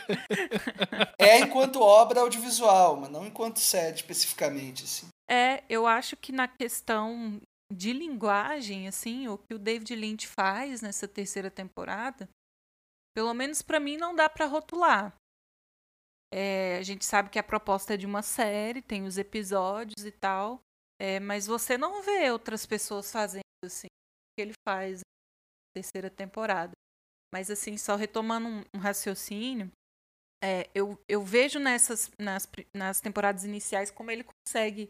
é 1.17 1.39
enquanto 1.39 1.79
obra 1.79 2.19
audiovisual, 2.19 2.97
mas 2.97 3.09
não 3.09 3.25
enquanto 3.25 3.59
série 3.59 3.95
especificamente, 3.95 4.83
assim. 4.83 5.07
É, 5.29 5.63
eu 5.69 5.87
acho 5.87 6.17
que 6.17 6.33
na 6.33 6.49
questão 6.49 7.41
de 7.71 7.93
linguagem, 7.93 8.89
assim, 8.89 9.29
o 9.29 9.37
que 9.37 9.53
o 9.53 9.59
David 9.59 9.95
Lynch 9.95 10.27
faz 10.27 10.81
nessa 10.81 11.07
terceira 11.07 11.49
temporada, 11.49 12.27
pelo 13.15 13.33
menos 13.33 13.61
para 13.61 13.79
mim 13.79 13.95
não 13.95 14.13
dá 14.13 14.29
para 14.29 14.45
rotular. 14.45 15.15
É, 16.33 16.77
a 16.77 16.83
gente 16.83 17.05
sabe 17.05 17.29
que 17.29 17.39
a 17.39 17.43
proposta 17.43 17.93
é 17.93 17.97
de 17.97 18.05
uma 18.05 18.21
série, 18.21 18.81
tem 18.81 19.05
os 19.05 19.17
episódios 19.17 20.05
e 20.05 20.11
tal, 20.11 20.59
é, 20.99 21.21
mas 21.21 21.47
você 21.47 21.77
não 21.77 22.03
vê 22.03 22.29
outras 22.29 22.65
pessoas 22.65 23.09
fazendo 23.09 23.41
assim 23.65 23.87
o 23.87 24.35
que 24.35 24.41
ele 24.41 24.53
faz 24.67 25.01
terceira 25.73 26.09
temporada. 26.09 26.73
Mas 27.33 27.49
assim, 27.49 27.77
só 27.77 27.95
retomando 27.95 28.47
um, 28.47 28.63
um 28.75 28.79
raciocínio, 28.79 29.71
é, 30.43 30.69
eu, 30.73 30.99
eu 31.07 31.23
vejo 31.23 31.59
nessas 31.59 32.11
nas, 32.19 32.49
nas 32.75 32.99
temporadas 32.99 33.45
iniciais 33.45 33.91
como 33.91 34.11
ele 34.11 34.25
consegue 34.25 34.89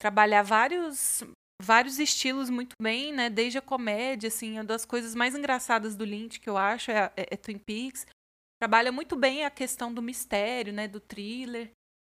trabalhar 0.00 0.42
vários 0.42 1.22
vários 1.60 1.98
estilos 1.98 2.48
muito 2.48 2.74
bem, 2.80 3.12
né? 3.12 3.28
Desde 3.28 3.58
a 3.58 3.62
comédia, 3.62 4.28
assim, 4.28 4.54
uma 4.54 4.64
das 4.64 4.86
coisas 4.86 5.14
mais 5.14 5.34
engraçadas 5.34 5.94
do 5.94 6.04
Lynch 6.04 6.40
que 6.40 6.48
eu 6.48 6.56
acho 6.56 6.90
é, 6.90 7.12
é, 7.16 7.34
é 7.34 7.36
Twin 7.36 7.58
Peaks. 7.58 8.06
Trabalha 8.58 8.90
muito 8.90 9.14
bem 9.14 9.44
a 9.44 9.50
questão 9.50 9.92
do 9.92 10.00
mistério, 10.00 10.72
né? 10.72 10.88
Do 10.88 11.00
thriller, 11.00 11.70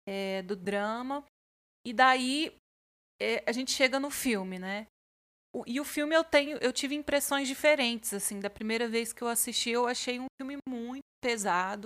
é, 0.07 0.43
do 0.43 0.55
drama. 0.55 1.25
E 1.85 1.91
daí 1.91 2.55
é, 3.19 3.43
a 3.47 3.51
gente 3.51 3.71
chega 3.71 3.99
no 3.99 4.11
filme, 4.11 4.59
né? 4.59 4.85
E 5.67 5.79
o 5.79 5.85
filme 5.85 6.15
eu 6.15 6.23
tenho, 6.23 6.57
eu 6.61 6.71
tive 6.71 6.95
impressões 6.95 7.47
diferentes, 7.47 8.13
assim. 8.13 8.39
Da 8.39 8.49
primeira 8.49 8.87
vez 8.87 9.11
que 9.11 9.21
eu 9.21 9.27
assisti, 9.27 9.69
eu 9.69 9.85
achei 9.85 10.19
um 10.19 10.27
filme 10.39 10.57
muito 10.67 11.03
pesado. 11.21 11.85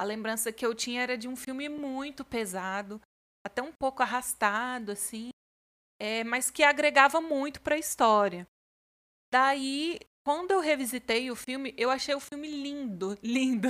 A 0.00 0.04
lembrança 0.04 0.52
que 0.52 0.64
eu 0.64 0.74
tinha 0.74 1.02
era 1.02 1.18
de 1.18 1.28
um 1.28 1.36
filme 1.36 1.68
muito 1.68 2.24
pesado 2.24 3.00
até 3.46 3.62
um 3.62 3.72
pouco 3.72 4.02
arrastado, 4.02 4.92
assim, 4.92 5.28
é, 6.00 6.24
mas 6.24 6.50
que 6.50 6.62
agregava 6.62 7.20
muito 7.20 7.60
para 7.60 7.74
a 7.74 7.78
história. 7.78 8.46
Daí, 9.32 10.00
quando 10.26 10.52
eu 10.52 10.60
revisitei 10.60 11.30
o 11.30 11.36
filme, 11.36 11.74
eu 11.76 11.90
achei 11.90 12.14
o 12.14 12.20
filme 12.20 12.48
lindo, 12.48 13.18
lindo. 13.22 13.68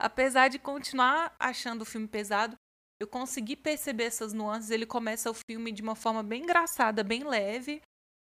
Apesar 0.00 0.48
de 0.48 0.58
continuar 0.58 1.34
achando 1.38 1.82
o 1.82 1.86
filme 1.86 2.06
pesado, 2.06 2.56
eu 3.00 3.08
consegui 3.08 3.56
perceber 3.56 4.04
essas 4.04 4.32
nuances. 4.32 4.70
Ele 4.70 4.86
começa 4.86 5.30
o 5.30 5.34
filme 5.34 5.72
de 5.72 5.82
uma 5.82 5.94
forma 5.94 6.22
bem 6.22 6.42
engraçada, 6.42 7.02
bem 7.02 7.24
leve, 7.24 7.80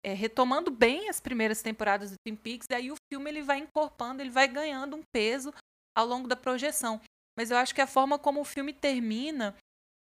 é, 0.04 0.12
retomando 0.12 0.70
bem 0.70 1.08
as 1.08 1.20
primeiras 1.20 1.62
temporadas 1.62 2.10
do 2.10 2.16
Twin 2.24 2.36
Peaks. 2.36 2.66
E 2.70 2.74
aí 2.74 2.90
o 2.90 2.96
filme 3.12 3.30
ele 3.30 3.42
vai 3.42 3.58
encorpando, 3.58 4.22
ele 4.22 4.30
vai 4.30 4.48
ganhando 4.48 4.96
um 4.96 5.02
peso 5.12 5.52
ao 5.96 6.06
longo 6.06 6.28
da 6.28 6.36
projeção. 6.36 7.00
Mas 7.38 7.50
eu 7.50 7.56
acho 7.56 7.74
que 7.74 7.80
a 7.80 7.86
forma 7.86 8.18
como 8.18 8.40
o 8.40 8.44
filme 8.44 8.72
termina 8.72 9.56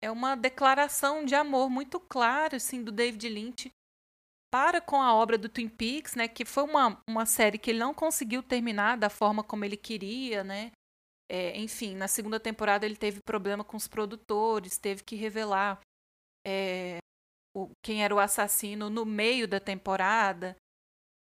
é 0.01 0.09
uma 0.09 0.35
declaração 0.35 1.25
de 1.25 1.35
amor 1.35 1.69
muito 1.69 1.99
clara 1.99 2.57
assim 2.57 2.83
do 2.83 2.91
David 2.91 3.27
Lynch 3.27 3.71
para 4.51 4.81
com 4.81 5.01
a 5.01 5.13
obra 5.13 5.37
do 5.37 5.47
Twin 5.47 5.69
Peaks, 5.69 6.15
né, 6.15 6.27
que 6.27 6.43
foi 6.43 6.63
uma, 6.63 6.99
uma 7.07 7.25
série 7.25 7.59
que 7.59 7.69
ele 7.69 7.79
não 7.79 7.93
conseguiu 7.93 8.41
terminar 8.41 8.97
da 8.97 9.09
forma 9.09 9.43
como 9.43 9.63
ele 9.63 9.77
queria, 9.77 10.43
né? 10.43 10.71
É, 11.31 11.55
enfim, 11.59 11.93
na 11.93 12.07
segunda 12.07 12.39
temporada 12.39 12.83
ele 12.85 12.95
teve 12.95 13.19
problema 13.21 13.63
com 13.63 13.77
os 13.77 13.87
produtores, 13.87 14.79
teve 14.79 15.03
que 15.03 15.15
revelar 15.15 15.79
é, 16.45 16.97
o, 17.55 17.71
quem 17.83 18.03
era 18.03 18.13
o 18.13 18.19
assassino 18.19 18.89
no 18.89 19.05
meio 19.05 19.47
da 19.47 19.59
temporada, 19.59 20.55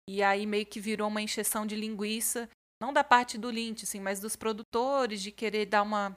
e 0.09 0.23
aí 0.23 0.47
meio 0.47 0.67
que 0.67 0.81
virou 0.81 1.09
uma 1.09 1.23
encheção 1.23 1.67
de 1.67 1.75
linguiça, 1.75 2.49
não 2.81 2.93
da 2.93 3.03
parte 3.03 3.39
do 3.39 3.51
Lynch, 3.51 3.85
assim, 3.85 4.01
mas 4.01 4.21
dos 4.21 4.37
produtores, 4.37 5.23
de 5.23 5.33
querer 5.33 5.67
dar 5.67 5.83
uma 5.83 6.17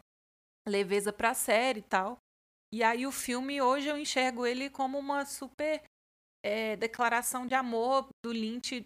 leveza 0.68 1.12
para 1.12 1.32
a 1.32 1.34
série 1.34 1.80
e 1.80 1.84
tal. 1.84 2.18
E 2.74 2.84
aí 2.84 3.08
o 3.08 3.12
filme, 3.12 3.62
hoje 3.62 3.88
eu 3.88 3.98
enxergo 3.98 4.46
ele 4.46 4.70
como 4.70 5.00
uma 5.00 5.26
super 5.26 5.82
é, 6.46 6.76
declaração 6.76 7.48
de 7.48 7.56
amor 7.56 8.08
do 8.24 8.32
Lynch, 8.32 8.86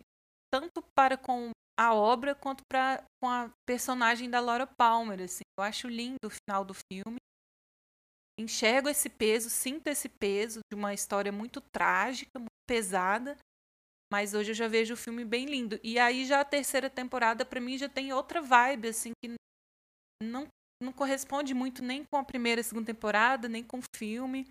tanto 0.51 0.81
para 0.95 1.17
com 1.17 1.51
a 1.77 1.93
obra 1.93 2.35
quanto 2.35 2.63
para 2.71 3.03
com 3.21 3.29
a 3.29 3.51
personagem 3.67 4.29
da 4.29 4.39
Laura 4.39 4.67
Palmer. 4.67 5.21
Assim. 5.21 5.43
Eu 5.57 5.63
acho 5.63 5.87
lindo 5.87 6.25
o 6.25 6.29
final 6.29 6.63
do 6.63 6.73
filme. 6.73 7.17
Enxergo 8.39 8.89
esse 8.89 9.09
peso, 9.09 9.49
sinto 9.49 9.87
esse 9.87 10.09
peso 10.09 10.59
de 10.71 10.75
uma 10.75 10.93
história 10.93 11.31
muito 11.31 11.61
trágica, 11.61 12.39
muito 12.39 12.49
pesada, 12.67 13.37
mas 14.11 14.33
hoje 14.33 14.51
eu 14.51 14.55
já 14.55 14.67
vejo 14.67 14.95
o 14.95 14.97
filme 14.97 15.23
bem 15.23 15.45
lindo. 15.45 15.79
E 15.83 15.99
aí 15.99 16.25
já 16.25 16.39
a 16.41 16.45
terceira 16.45 16.89
temporada 16.89 17.45
para 17.45 17.61
mim 17.61 17.77
já 17.77 17.87
tem 17.87 18.11
outra 18.11 18.41
vibe 18.41 18.87
assim 18.87 19.11
que 19.23 19.35
não 20.23 20.47
não 20.81 20.91
corresponde 20.91 21.53
muito 21.53 21.81
nem 21.81 22.03
com 22.03 22.17
a 22.17 22.23
primeira 22.23 22.59
e 22.59 22.63
segunda 22.63 22.87
temporada, 22.87 23.47
nem 23.47 23.63
com 23.63 23.79
o 23.79 23.83
filme. 23.95 24.49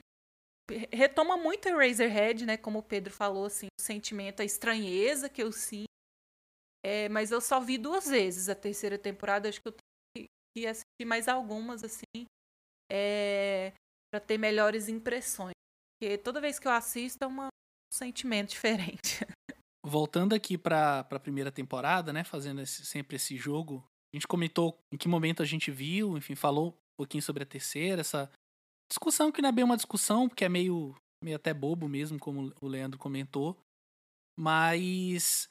Retoma 0.90 1.36
muito 1.36 1.68
Eraserhead, 1.68 2.46
né? 2.46 2.56
Como 2.56 2.78
o 2.78 2.82
Pedro 2.82 3.12
falou, 3.12 3.44
assim, 3.44 3.66
o 3.78 3.82
sentimento, 3.82 4.40
a 4.40 4.44
estranheza 4.44 5.28
que 5.28 5.42
eu 5.42 5.52
sinto. 5.52 5.84
É, 6.84 7.08
mas 7.10 7.30
eu 7.30 7.40
só 7.40 7.60
vi 7.60 7.76
duas 7.76 8.06
vezes 8.06 8.48
a 8.48 8.54
terceira 8.54 8.98
temporada, 8.98 9.48
acho 9.48 9.60
que 9.60 9.68
eu 9.68 9.74
tenho 10.16 10.26
que 10.56 10.66
assistir 10.66 11.04
mais 11.04 11.28
algumas, 11.28 11.84
assim, 11.84 12.24
é, 12.92 13.72
para 14.12 14.20
ter 14.20 14.36
melhores 14.36 14.88
impressões. 14.88 15.54
Porque 15.94 16.18
toda 16.18 16.40
vez 16.40 16.58
que 16.58 16.68
eu 16.68 16.72
assisto 16.72 17.24
é 17.24 17.26
uma, 17.26 17.46
um 17.46 17.94
sentimento 17.94 18.50
diferente. 18.52 19.26
Voltando 19.84 20.34
aqui 20.34 20.58
para 20.58 21.00
a 21.00 21.18
primeira 21.18 21.50
temporada, 21.50 22.12
né? 22.12 22.22
Fazendo 22.22 22.60
esse, 22.60 22.84
sempre 22.84 23.16
esse 23.16 23.36
jogo 23.36 23.84
a 24.12 24.16
gente 24.16 24.28
comentou 24.28 24.78
em 24.92 24.96
que 24.98 25.08
momento 25.08 25.42
a 25.42 25.46
gente 25.46 25.70
viu, 25.70 26.18
enfim, 26.18 26.34
falou 26.34 26.68
um 26.68 26.96
pouquinho 26.98 27.22
sobre 27.22 27.42
a 27.42 27.46
terceira, 27.46 28.02
essa 28.02 28.30
discussão 28.90 29.32
que 29.32 29.40
não 29.40 29.48
é 29.48 29.52
bem 29.52 29.64
uma 29.64 29.76
discussão, 29.76 30.28
porque 30.28 30.44
é 30.44 30.50
meio, 30.50 30.94
meio 31.24 31.36
até 31.36 31.54
bobo 31.54 31.88
mesmo, 31.88 32.18
como 32.18 32.52
o 32.60 32.68
Leandro 32.68 32.98
comentou. 32.98 33.58
Mas 34.38 35.48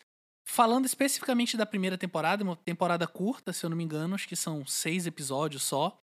falando 0.47 0.85
especificamente 0.85 1.57
da 1.57 1.65
primeira 1.65 1.97
temporada, 1.97 2.43
uma 2.43 2.55
temporada 2.55 3.07
curta, 3.07 3.51
se 3.51 3.65
eu 3.65 3.69
não 3.69 3.77
me 3.77 3.83
engano, 3.83 4.13
acho 4.13 4.27
que 4.27 4.35
são 4.35 4.65
seis 4.65 5.07
episódios 5.07 5.63
só. 5.63 5.99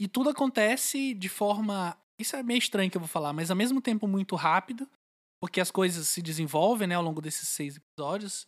E 0.00 0.06
tudo 0.06 0.30
acontece 0.30 1.14
de 1.14 1.28
forma. 1.28 1.96
Isso 2.18 2.36
é 2.36 2.42
meio 2.42 2.58
estranho 2.58 2.90
que 2.90 2.96
eu 2.96 3.00
vou 3.00 3.08
falar, 3.08 3.32
mas 3.32 3.50
ao 3.50 3.56
mesmo 3.56 3.80
tempo 3.80 4.06
muito 4.06 4.36
rápido, 4.36 4.88
porque 5.40 5.60
as 5.60 5.70
coisas 5.70 6.08
se 6.08 6.20
desenvolvem 6.20 6.88
né, 6.88 6.94
ao 6.94 7.02
longo 7.02 7.20
desses 7.20 7.48
seis 7.48 7.76
episódios 7.76 8.46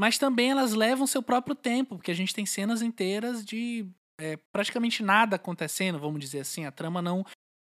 mas 0.00 0.16
também 0.16 0.50
elas 0.50 0.72
levam 0.72 1.06
seu 1.06 1.22
próprio 1.22 1.54
tempo, 1.54 1.96
porque 1.96 2.10
a 2.10 2.14
gente 2.14 2.34
tem 2.34 2.46
cenas 2.46 2.80
inteiras 2.80 3.44
de 3.44 3.86
é, 4.18 4.38
praticamente 4.50 5.02
nada 5.02 5.36
acontecendo, 5.36 5.98
vamos 5.98 6.20
dizer 6.20 6.40
assim, 6.40 6.64
a 6.64 6.72
trama 6.72 7.02
não 7.02 7.22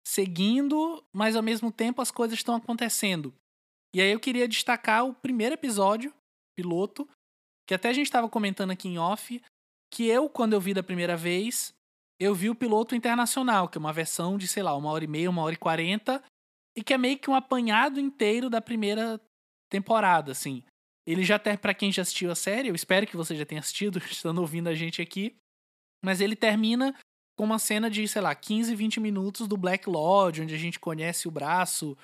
seguindo, 0.08 1.04
mas 1.12 1.36
ao 1.36 1.42
mesmo 1.42 1.72
tempo 1.72 2.04
as 2.04 2.12
coisas 2.12 2.38
estão 2.38 2.54
acontecendo. 2.54 3.34
E 3.96 4.00
aí 4.00 4.12
eu 4.12 4.20
queria 4.20 4.48
destacar 4.48 5.08
o 5.08 5.14
primeiro 5.16 5.56
episódio, 5.56 6.14
piloto, 6.56 7.10
que 7.68 7.74
até 7.74 7.90
a 7.90 7.94
gente 7.94 8.06
estava 8.06 8.30
comentando 8.30 8.70
aqui 8.70 8.88
em 8.88 9.00
off, 9.00 9.42
que 9.92 10.06
eu, 10.06 10.30
quando 10.30 10.54
eu 10.54 10.62
vi 10.62 10.72
da 10.72 10.84
primeira 10.84 11.18
vez, 11.18 11.74
eu 12.20 12.36
vi 12.36 12.50
o 12.50 12.56
piloto 12.56 12.96
internacional, 12.96 13.70
que 13.70 13.78
é 13.78 13.80
uma 13.80 13.94
versão 13.94 14.38
de, 14.38 14.48
sei 14.48 14.62
lá, 14.62 14.76
uma 14.76 14.92
hora 14.92 15.06
e 15.06 15.08
meia, 15.08 15.30
uma 15.30 15.42
hora 15.42 15.54
e 15.54 15.58
quarenta, 15.58 16.22
e 16.76 16.84
que 16.84 16.94
é 16.94 16.98
meio 16.98 17.18
que 17.18 17.30
um 17.30 17.36
apanhado 17.36 18.00
inteiro 18.00 18.50
da 18.50 18.62
primeira 18.62 19.20
temporada, 19.70 20.32
assim. 20.32 20.64
Ele 21.08 21.24
já 21.24 21.38
até, 21.38 21.56
para 21.56 21.74
quem 21.74 21.92
já 21.92 22.02
assistiu 22.02 22.30
a 22.30 22.36
série, 22.36 22.68
eu 22.68 22.76
espero 22.76 23.08
que 23.08 23.16
você 23.16 23.36
já 23.36 23.46
tenha 23.46 23.60
assistido, 23.60 24.00
estando 24.06 24.40
ouvindo 24.40 24.68
a 24.68 24.76
gente 24.76 25.02
aqui. 25.02 25.36
Mas 26.04 26.20
ele 26.20 26.36
termina 26.36 26.94
com 27.38 27.46
uma 27.46 27.58
cena 27.58 27.90
de, 27.90 28.06
sei 28.08 28.22
lá, 28.22 28.36
15, 28.36 28.76
20 28.76 29.00
minutos 29.00 29.48
do 29.48 29.56
Black 29.56 29.90
Lodge, 29.90 30.42
onde 30.42 30.54
a 30.54 30.58
gente 30.58 30.80
conhece 30.80 31.28
o 31.28 31.32
braço, 31.32 31.98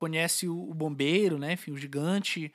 conhece 0.00 0.48
o 0.48 0.74
bombeiro, 0.74 1.38
né? 1.38 1.52
Enfim, 1.52 1.70
o 1.70 1.78
gigante. 1.78 2.52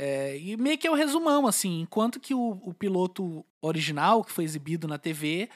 É, 0.00 0.38
e 0.38 0.56
meio 0.56 0.78
que 0.78 0.86
é 0.86 0.90
o 0.90 0.94
resumão, 0.94 1.46
assim. 1.46 1.80
Enquanto 1.80 2.18
que 2.18 2.34
o, 2.34 2.58
o 2.62 2.72
piloto 2.72 3.44
original, 3.62 4.24
que 4.24 4.32
foi 4.32 4.44
exibido 4.44 4.88
na 4.88 4.98
TV, 4.98 5.50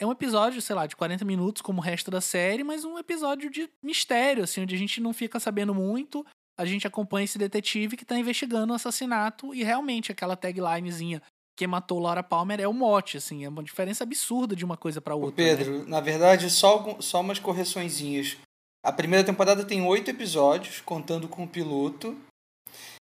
é 0.00 0.06
um 0.06 0.12
episódio, 0.12 0.60
sei 0.60 0.74
lá, 0.74 0.86
de 0.86 0.96
40 0.96 1.24
minutos, 1.24 1.62
como 1.62 1.80
o 1.80 1.84
resto 1.84 2.10
da 2.10 2.20
série, 2.20 2.64
mas 2.64 2.84
um 2.84 2.98
episódio 2.98 3.50
de 3.50 3.70
mistério, 3.82 4.44
assim, 4.44 4.62
onde 4.62 4.74
a 4.74 4.78
gente 4.78 5.00
não 5.00 5.12
fica 5.12 5.38
sabendo 5.38 5.74
muito 5.74 6.24
a 6.56 6.64
gente 6.64 6.86
acompanha 6.86 7.24
esse 7.24 7.38
detetive 7.38 7.96
que 7.96 8.04
está 8.04 8.16
investigando 8.16 8.72
o 8.72 8.76
assassinato 8.76 9.54
e 9.54 9.64
realmente 9.64 10.12
aquela 10.12 10.36
taglinezinha 10.36 11.20
Quem 11.56 11.66
matou 11.68 11.98
Laura 11.98 12.22
Palmer 12.22 12.60
é 12.60 12.68
o 12.68 12.72
mote, 12.72 13.16
assim, 13.16 13.44
é 13.44 13.48
uma 13.48 13.62
diferença 13.62 14.04
absurda 14.04 14.54
de 14.54 14.64
uma 14.64 14.76
coisa 14.76 15.00
para 15.00 15.14
outra. 15.14 15.30
Ô 15.30 15.32
Pedro, 15.32 15.78
né? 15.80 15.84
na 15.88 16.00
verdade, 16.00 16.50
só, 16.50 16.96
só 17.00 17.20
umas 17.20 17.38
correçõezinhas. 17.38 18.36
A 18.84 18.92
primeira 18.92 19.24
temporada 19.24 19.64
tem 19.64 19.82
oito 19.82 20.10
episódios, 20.10 20.80
contando 20.80 21.28
com 21.28 21.44
o 21.44 21.48
piloto. 21.48 22.16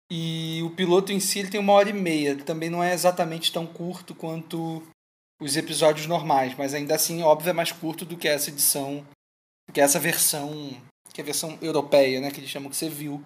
E 0.09 0.61
o 0.63 0.69
piloto 0.69 1.11
em 1.11 1.19
si 1.19 1.47
tem 1.49 1.59
uma 1.59 1.73
hora 1.73 1.89
e 1.89 1.93
meia. 1.93 2.37
Também 2.37 2.69
não 2.69 2.81
é 2.81 2.93
exatamente 2.93 3.51
tão 3.51 3.67
curto 3.67 4.15
quanto 4.15 4.81
os 5.39 5.55
episódios 5.55 6.07
normais, 6.07 6.55
mas 6.55 6.73
ainda 6.73 6.95
assim, 6.95 7.21
óbvio, 7.21 7.49
é 7.49 7.53
mais 7.53 7.71
curto 7.71 8.05
do 8.05 8.17
que 8.17 8.27
essa 8.27 8.49
edição, 8.49 9.05
do 9.67 9.73
que 9.73 9.81
essa 9.81 9.99
versão, 9.99 10.69
que 11.13 11.21
é 11.21 11.23
a 11.23 11.25
versão 11.25 11.57
europeia, 11.61 12.19
né, 12.19 12.31
que 12.31 12.39
eles 12.39 12.49
chamam 12.49 12.69
que 12.69 12.75
você 12.75 12.89
viu 12.89 13.23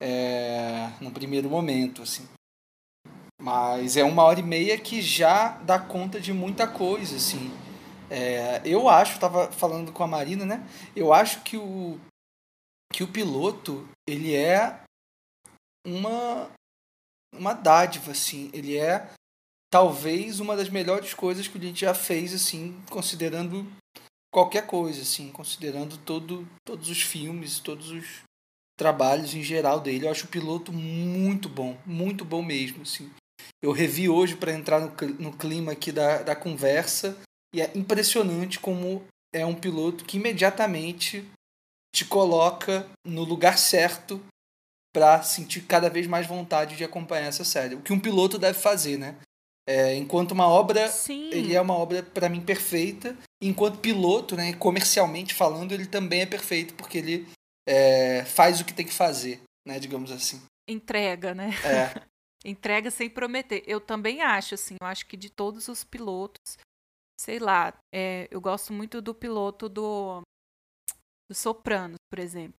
é, 0.00 0.90
no 1.00 1.10
primeiro 1.10 1.48
momento, 1.48 2.02
assim. 2.02 2.28
Mas 3.40 3.96
é 3.96 4.04
uma 4.04 4.22
hora 4.22 4.40
e 4.40 4.42
meia 4.42 4.78
que 4.78 5.02
já 5.02 5.50
dá 5.58 5.78
conta 5.78 6.20
de 6.20 6.32
muita 6.32 6.66
coisa, 6.66 7.16
assim. 7.16 7.50
É, 8.10 8.62
eu 8.64 8.88
acho, 8.88 9.18
tava 9.18 9.50
falando 9.50 9.92
com 9.92 10.02
a 10.02 10.06
Marina, 10.06 10.44
né? 10.46 10.66
Eu 10.94 11.12
acho 11.12 11.42
que 11.42 11.56
o 11.56 11.98
que 12.92 13.02
o 13.02 13.08
piloto 13.08 13.88
ele 14.06 14.36
é 14.36 14.80
uma 15.84 16.48
uma 17.34 17.52
dádiva, 17.52 18.12
assim. 18.12 18.50
Ele 18.52 18.76
é 18.78 19.10
talvez 19.74 20.38
uma 20.38 20.54
das 20.54 20.68
melhores 20.68 21.14
coisas 21.14 21.48
que 21.48 21.58
a 21.58 21.60
gente 21.60 21.80
já 21.80 21.92
fez, 21.92 22.32
assim, 22.32 22.80
considerando 22.88 23.66
qualquer 24.32 24.68
coisa, 24.68 25.02
assim, 25.02 25.32
considerando 25.32 25.98
todo, 25.98 26.46
todos 26.64 26.88
os 26.88 27.02
filmes, 27.02 27.58
todos 27.58 27.90
os 27.90 28.22
trabalhos 28.78 29.34
em 29.34 29.42
geral 29.42 29.80
dele. 29.80 30.06
Eu 30.06 30.12
acho 30.12 30.26
o 30.26 30.28
piloto 30.28 30.72
muito 30.72 31.48
bom, 31.48 31.76
muito 31.84 32.24
bom 32.24 32.40
mesmo, 32.40 32.82
assim. 32.82 33.10
Eu 33.60 33.72
revi 33.72 34.08
hoje 34.08 34.36
para 34.36 34.52
entrar 34.52 34.78
no, 34.78 34.92
no 35.18 35.36
clima 35.36 35.72
aqui 35.72 35.90
da, 35.90 36.22
da 36.22 36.36
conversa 36.36 37.18
e 37.52 37.60
é 37.60 37.68
impressionante 37.74 38.60
como 38.60 39.02
é 39.34 39.44
um 39.44 39.56
piloto 39.56 40.04
que 40.04 40.18
imediatamente 40.18 41.28
te 41.92 42.04
coloca 42.04 42.88
no 43.04 43.24
lugar 43.24 43.58
certo 43.58 44.24
para 44.94 45.20
sentir 45.24 45.62
cada 45.62 45.90
vez 45.90 46.06
mais 46.06 46.28
vontade 46.28 46.76
de 46.76 46.84
acompanhar 46.84 47.26
essa 47.26 47.44
série. 47.44 47.74
O 47.74 47.82
que 47.82 47.92
um 47.92 47.98
piloto 47.98 48.38
deve 48.38 48.56
fazer, 48.56 48.96
né? 48.96 49.16
É, 49.66 49.94
enquanto 49.94 50.32
uma 50.32 50.46
obra, 50.46 50.88
Sim. 50.88 51.30
ele 51.32 51.54
é 51.54 51.60
uma 51.60 51.74
obra 51.74 52.02
para 52.02 52.28
mim 52.28 52.40
perfeita. 52.40 53.16
Enquanto 53.42 53.78
piloto, 53.78 54.36
né, 54.36 54.52
comercialmente 54.54 55.32
falando, 55.32 55.72
ele 55.72 55.86
também 55.86 56.20
é 56.20 56.26
perfeito 56.26 56.74
porque 56.74 56.98
ele 56.98 57.28
é, 57.66 58.24
faz 58.24 58.60
o 58.60 58.64
que 58.64 58.74
tem 58.74 58.86
que 58.86 58.92
fazer, 58.92 59.42
né, 59.66 59.78
digamos 59.78 60.10
assim. 60.10 60.42
Entrega, 60.68 61.34
né? 61.34 61.50
É. 61.64 62.06
Entrega 62.44 62.90
sem 62.90 63.08
prometer. 63.08 63.62
Eu 63.66 63.80
também 63.80 64.20
acho, 64.20 64.54
assim, 64.54 64.76
eu 64.80 64.86
acho 64.86 65.06
que 65.06 65.16
de 65.16 65.30
todos 65.30 65.68
os 65.68 65.82
pilotos, 65.82 66.58
sei 67.18 67.38
lá, 67.38 67.72
é, 67.94 68.28
eu 68.30 68.40
gosto 68.40 68.70
muito 68.70 69.00
do 69.00 69.14
piloto 69.14 69.66
do, 69.66 70.20
do 71.30 71.34
Sopranos, 71.34 71.96
por 72.10 72.18
exemplo. 72.18 72.54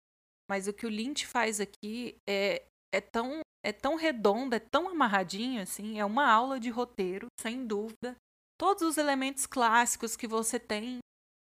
Mas 0.50 0.68
o 0.68 0.74
que 0.74 0.88
o 0.88 0.90
Lynch 0.90 1.28
faz 1.28 1.60
aqui 1.60 2.18
é, 2.28 2.64
é 2.94 3.02
tão 3.02 3.42
é 3.66 3.72
tão 3.72 3.96
redondo, 3.96 4.54
é 4.54 4.60
tão 4.60 4.88
amarradinho, 4.88 5.60
assim, 5.60 6.00
é 6.00 6.06
uma 6.06 6.32
aula 6.32 6.60
de 6.60 6.70
roteiro, 6.70 7.26
sem 7.42 7.66
dúvida. 7.66 8.16
Todos 8.60 8.84
os 8.84 8.96
elementos 8.96 9.48
clássicos 9.48 10.16
que 10.16 10.28
você 10.28 10.60
tem 10.60 11.00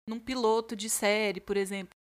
num 0.09 0.19
piloto 0.19 0.75
de 0.75 0.89
série, 0.89 1.43
por 1.43 1.59
exemplo, 1.59 1.95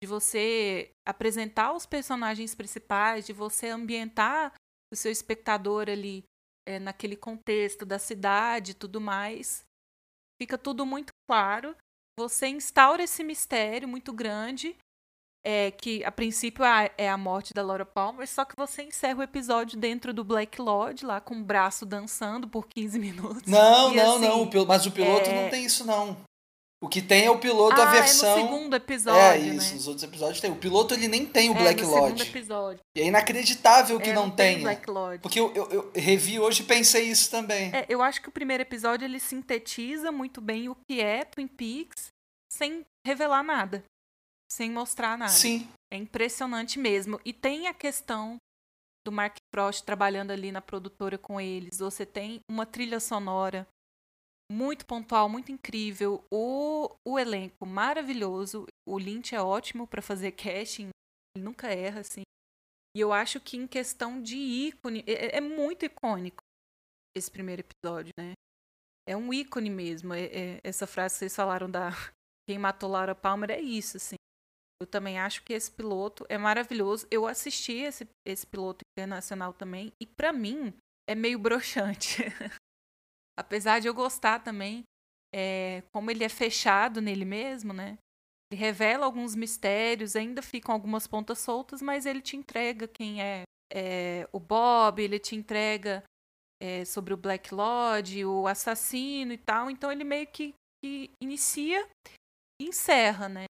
de 0.00 0.08
você 0.08 0.92
apresentar 1.04 1.72
os 1.72 1.84
personagens 1.84 2.54
principais, 2.54 3.26
de 3.26 3.32
você 3.32 3.66
ambientar 3.66 4.54
o 4.92 4.96
seu 4.96 5.10
espectador 5.10 5.90
ali 5.90 6.22
é, 6.64 6.78
naquele 6.78 7.16
contexto 7.16 7.84
da 7.84 7.98
cidade 7.98 8.70
e 8.70 8.74
tudo 8.74 9.00
mais. 9.00 9.64
Fica 10.40 10.56
tudo 10.56 10.86
muito 10.86 11.10
claro. 11.28 11.76
Você 12.16 12.46
instaura 12.46 13.02
esse 13.02 13.24
mistério 13.24 13.88
muito 13.88 14.12
grande 14.12 14.76
é, 15.48 15.70
que 15.70 16.02
a 16.04 16.10
princípio 16.10 16.64
é 16.98 17.08
a 17.08 17.16
morte 17.16 17.54
da 17.54 17.62
Laura 17.62 17.86
Palmer, 17.86 18.26
só 18.26 18.44
que 18.44 18.56
você 18.56 18.82
encerra 18.82 19.20
o 19.20 19.22
episódio 19.22 19.78
dentro 19.78 20.12
do 20.12 20.24
Black 20.24 20.60
Lodge, 20.60 21.06
lá 21.06 21.20
com 21.20 21.36
o 21.36 21.44
braço 21.44 21.86
dançando 21.86 22.48
por 22.48 22.66
15 22.66 22.98
minutos. 22.98 23.42
Não, 23.46 23.92
E, 23.92 23.96
não, 23.96 24.16
assim, 24.16 24.28
não. 24.54 24.66
Mas 24.66 24.86
o 24.86 24.90
piloto 24.90 25.30
é- 25.30 25.42
não 25.44 25.48
tem 25.48 25.64
isso, 25.64 25.86
não. 25.86 26.16
O 26.82 26.88
que 26.88 27.00
tem 27.00 27.24
é 27.24 27.30
o 27.30 27.38
piloto, 27.38 27.80
a 27.80 27.88
ah, 27.88 27.90
versão. 27.92 28.28
é 28.28 28.42
no 28.42 28.42
segundo 28.48 28.76
episódio, 28.76 29.20
É 29.20 29.38
isso, 29.38 29.70
né? 29.72 29.76
os 29.78 29.86
outros 29.88 30.04
episódios 30.04 30.40
tem. 30.40 30.50
O 30.50 30.56
piloto 30.56 30.92
ele 30.92 31.08
nem 31.08 31.24
tem 31.24 31.48
o 31.48 31.54
é, 31.56 31.58
Black 31.58 31.80
no 31.82 31.88
segundo 31.88 32.08
Lodge. 32.10 32.22
episódio. 32.28 32.80
E 32.94 33.00
é 33.00 33.06
inacreditável 33.06 33.98
que 33.98 34.10
É, 34.10 34.12
não, 34.12 34.28
tem 34.28 34.54
tenha. 34.56 34.60
Black 34.62 34.90
Lodge. 34.90 35.22
Porque 35.22 35.40
eu, 35.40 35.52
eu, 35.54 35.70
eu 35.70 35.92
revi 35.94 36.38
hoje 36.38 36.62
e 36.62 36.66
pensei 36.66 37.04
isso 37.08 37.30
também. 37.30 37.70
É, 37.74 37.86
eu 37.88 38.02
acho 38.02 38.20
que 38.20 38.28
o 38.28 38.32
primeiro 38.32 38.62
episódio 38.62 39.06
ele 39.06 39.18
sintetiza 39.18 40.12
muito 40.12 40.40
bem 40.40 40.68
o 40.68 40.76
que 40.86 41.00
é 41.00 41.24
Twin 41.24 41.46
Peaks 41.48 42.08
sem 42.52 42.84
revelar 43.06 43.42
nada, 43.42 43.82
sem 44.50 44.70
mostrar 44.70 45.16
nada. 45.18 45.32
Sim. 45.32 45.68
É 45.92 45.96
impressionante 45.96 46.78
mesmo. 46.78 47.20
E 47.24 47.32
tem 47.32 47.66
a 47.66 47.74
questão 47.74 48.36
do 49.06 49.12
Mark 49.12 49.36
Frost 49.54 49.84
trabalhando 49.84 50.32
ali 50.32 50.50
na 50.50 50.60
produtora 50.60 51.16
com 51.16 51.40
eles. 51.40 51.78
Você 51.78 52.04
tem 52.04 52.40
uma 52.50 52.66
trilha 52.66 52.98
sonora 52.98 53.66
muito 54.50 54.86
pontual, 54.86 55.28
muito 55.28 55.52
incrível. 55.52 56.24
O, 56.32 56.90
o 57.06 57.18
elenco 57.18 57.66
maravilhoso. 57.66 58.66
O 58.88 58.98
Lynch 58.98 59.34
é 59.34 59.40
ótimo 59.40 59.86
para 59.86 60.02
fazer 60.02 60.32
casting. 60.32 60.90
Ele 61.36 61.44
nunca 61.44 61.68
erra, 61.68 62.00
assim. 62.00 62.22
E 62.96 63.00
eu 63.00 63.12
acho 63.12 63.40
que 63.40 63.56
em 63.56 63.66
questão 63.66 64.20
de 64.22 64.36
ícone, 64.36 65.04
é, 65.06 65.36
é 65.36 65.40
muito 65.40 65.84
icônico 65.84 66.42
esse 67.16 67.30
primeiro 67.30 67.62
episódio, 67.62 68.12
né? 68.18 68.32
É 69.08 69.16
um 69.16 69.32
ícone 69.32 69.70
mesmo. 69.70 70.12
É- 70.14 70.24
é- 70.26 70.60
essa 70.64 70.86
frase 70.86 71.14
que 71.14 71.18
vocês 71.20 71.36
falaram 71.36 71.70
da 71.70 71.90
quem 72.48 72.58
matou 72.58 72.90
Laura 72.90 73.14
Palmer 73.14 73.50
é 73.50 73.60
isso, 73.60 73.96
assim. 73.96 74.15
Eu 74.80 74.86
também 74.86 75.18
acho 75.18 75.42
que 75.42 75.52
esse 75.52 75.70
piloto 75.70 76.26
é 76.28 76.36
maravilhoso. 76.36 77.06
Eu 77.10 77.26
assisti 77.26 77.72
esse, 77.72 78.06
esse 78.26 78.46
piloto 78.46 78.80
internacional 78.96 79.52
também 79.52 79.92
e 80.00 80.06
pra 80.06 80.32
mim 80.32 80.74
é 81.08 81.14
meio 81.14 81.38
broxante. 81.38 82.22
Apesar 83.38 83.80
de 83.80 83.88
eu 83.88 83.94
gostar 83.94 84.40
também, 84.40 84.82
é, 85.34 85.82
como 85.92 86.10
ele 86.10 86.24
é 86.24 86.28
fechado 86.28 87.00
nele 87.00 87.24
mesmo, 87.24 87.72
né? 87.72 87.98
Ele 88.50 88.60
revela 88.60 89.06
alguns 89.06 89.34
mistérios, 89.34 90.14
ainda 90.14 90.40
ficam 90.40 90.74
algumas 90.74 91.06
pontas 91.06 91.38
soltas, 91.38 91.82
mas 91.82 92.06
ele 92.06 92.20
te 92.20 92.36
entrega 92.36 92.86
quem 92.86 93.22
é, 93.22 93.42
é, 93.72 94.28
o 94.32 94.38
Bob, 94.38 95.02
ele 95.02 95.18
te 95.18 95.34
entrega 95.34 96.02
é, 96.62 96.84
sobre 96.84 97.12
o 97.12 97.16
Black 97.16 97.52
Lodge, 97.52 98.24
o 98.24 98.46
assassino 98.46 99.32
e 99.32 99.38
tal. 99.38 99.70
Então 99.70 99.90
ele 99.90 100.04
meio 100.04 100.26
que, 100.26 100.54
que 100.82 101.10
inicia 101.22 101.86
e 102.60 102.68
encerra, 102.68 103.28
né? 103.28 103.44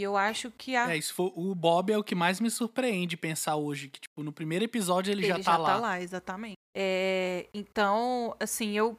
E 0.00 0.02
eu 0.02 0.16
acho 0.16 0.50
que 0.50 0.74
a, 0.74 0.90
É, 0.90 0.96
isso 0.96 1.12
foi, 1.12 1.30
o 1.36 1.54
Bob 1.54 1.92
é 1.92 1.98
o 1.98 2.02
que 2.02 2.14
mais 2.14 2.40
me 2.40 2.50
surpreende 2.50 3.18
pensar 3.18 3.56
hoje, 3.56 3.90
que 3.90 4.00
tipo, 4.00 4.22
no 4.22 4.32
primeiro 4.32 4.64
episódio 4.64 5.12
ele, 5.12 5.26
já 5.26 5.38
tá 5.38 5.58
lá. 5.58 6.00
exatamente. 6.00 6.56
É, 6.74 7.46
então, 7.52 8.34
assim, 8.40 8.70
eu 8.72 8.96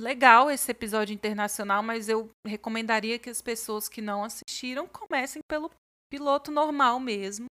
legal 0.00 0.50
esse 0.50 0.70
episódio 0.70 1.12
internacional, 1.12 1.82
mas 1.82 2.08
eu 2.08 2.30
recomendaria 2.46 3.18
que 3.18 3.28
as 3.28 3.42
pessoas 3.42 3.86
que 3.86 4.00
não 4.00 4.24
assistiram 4.24 4.88
comecem 4.88 5.42
pelo 5.46 5.70
piloto 6.10 6.50
normal 6.50 6.98
mesmo, 6.98 7.44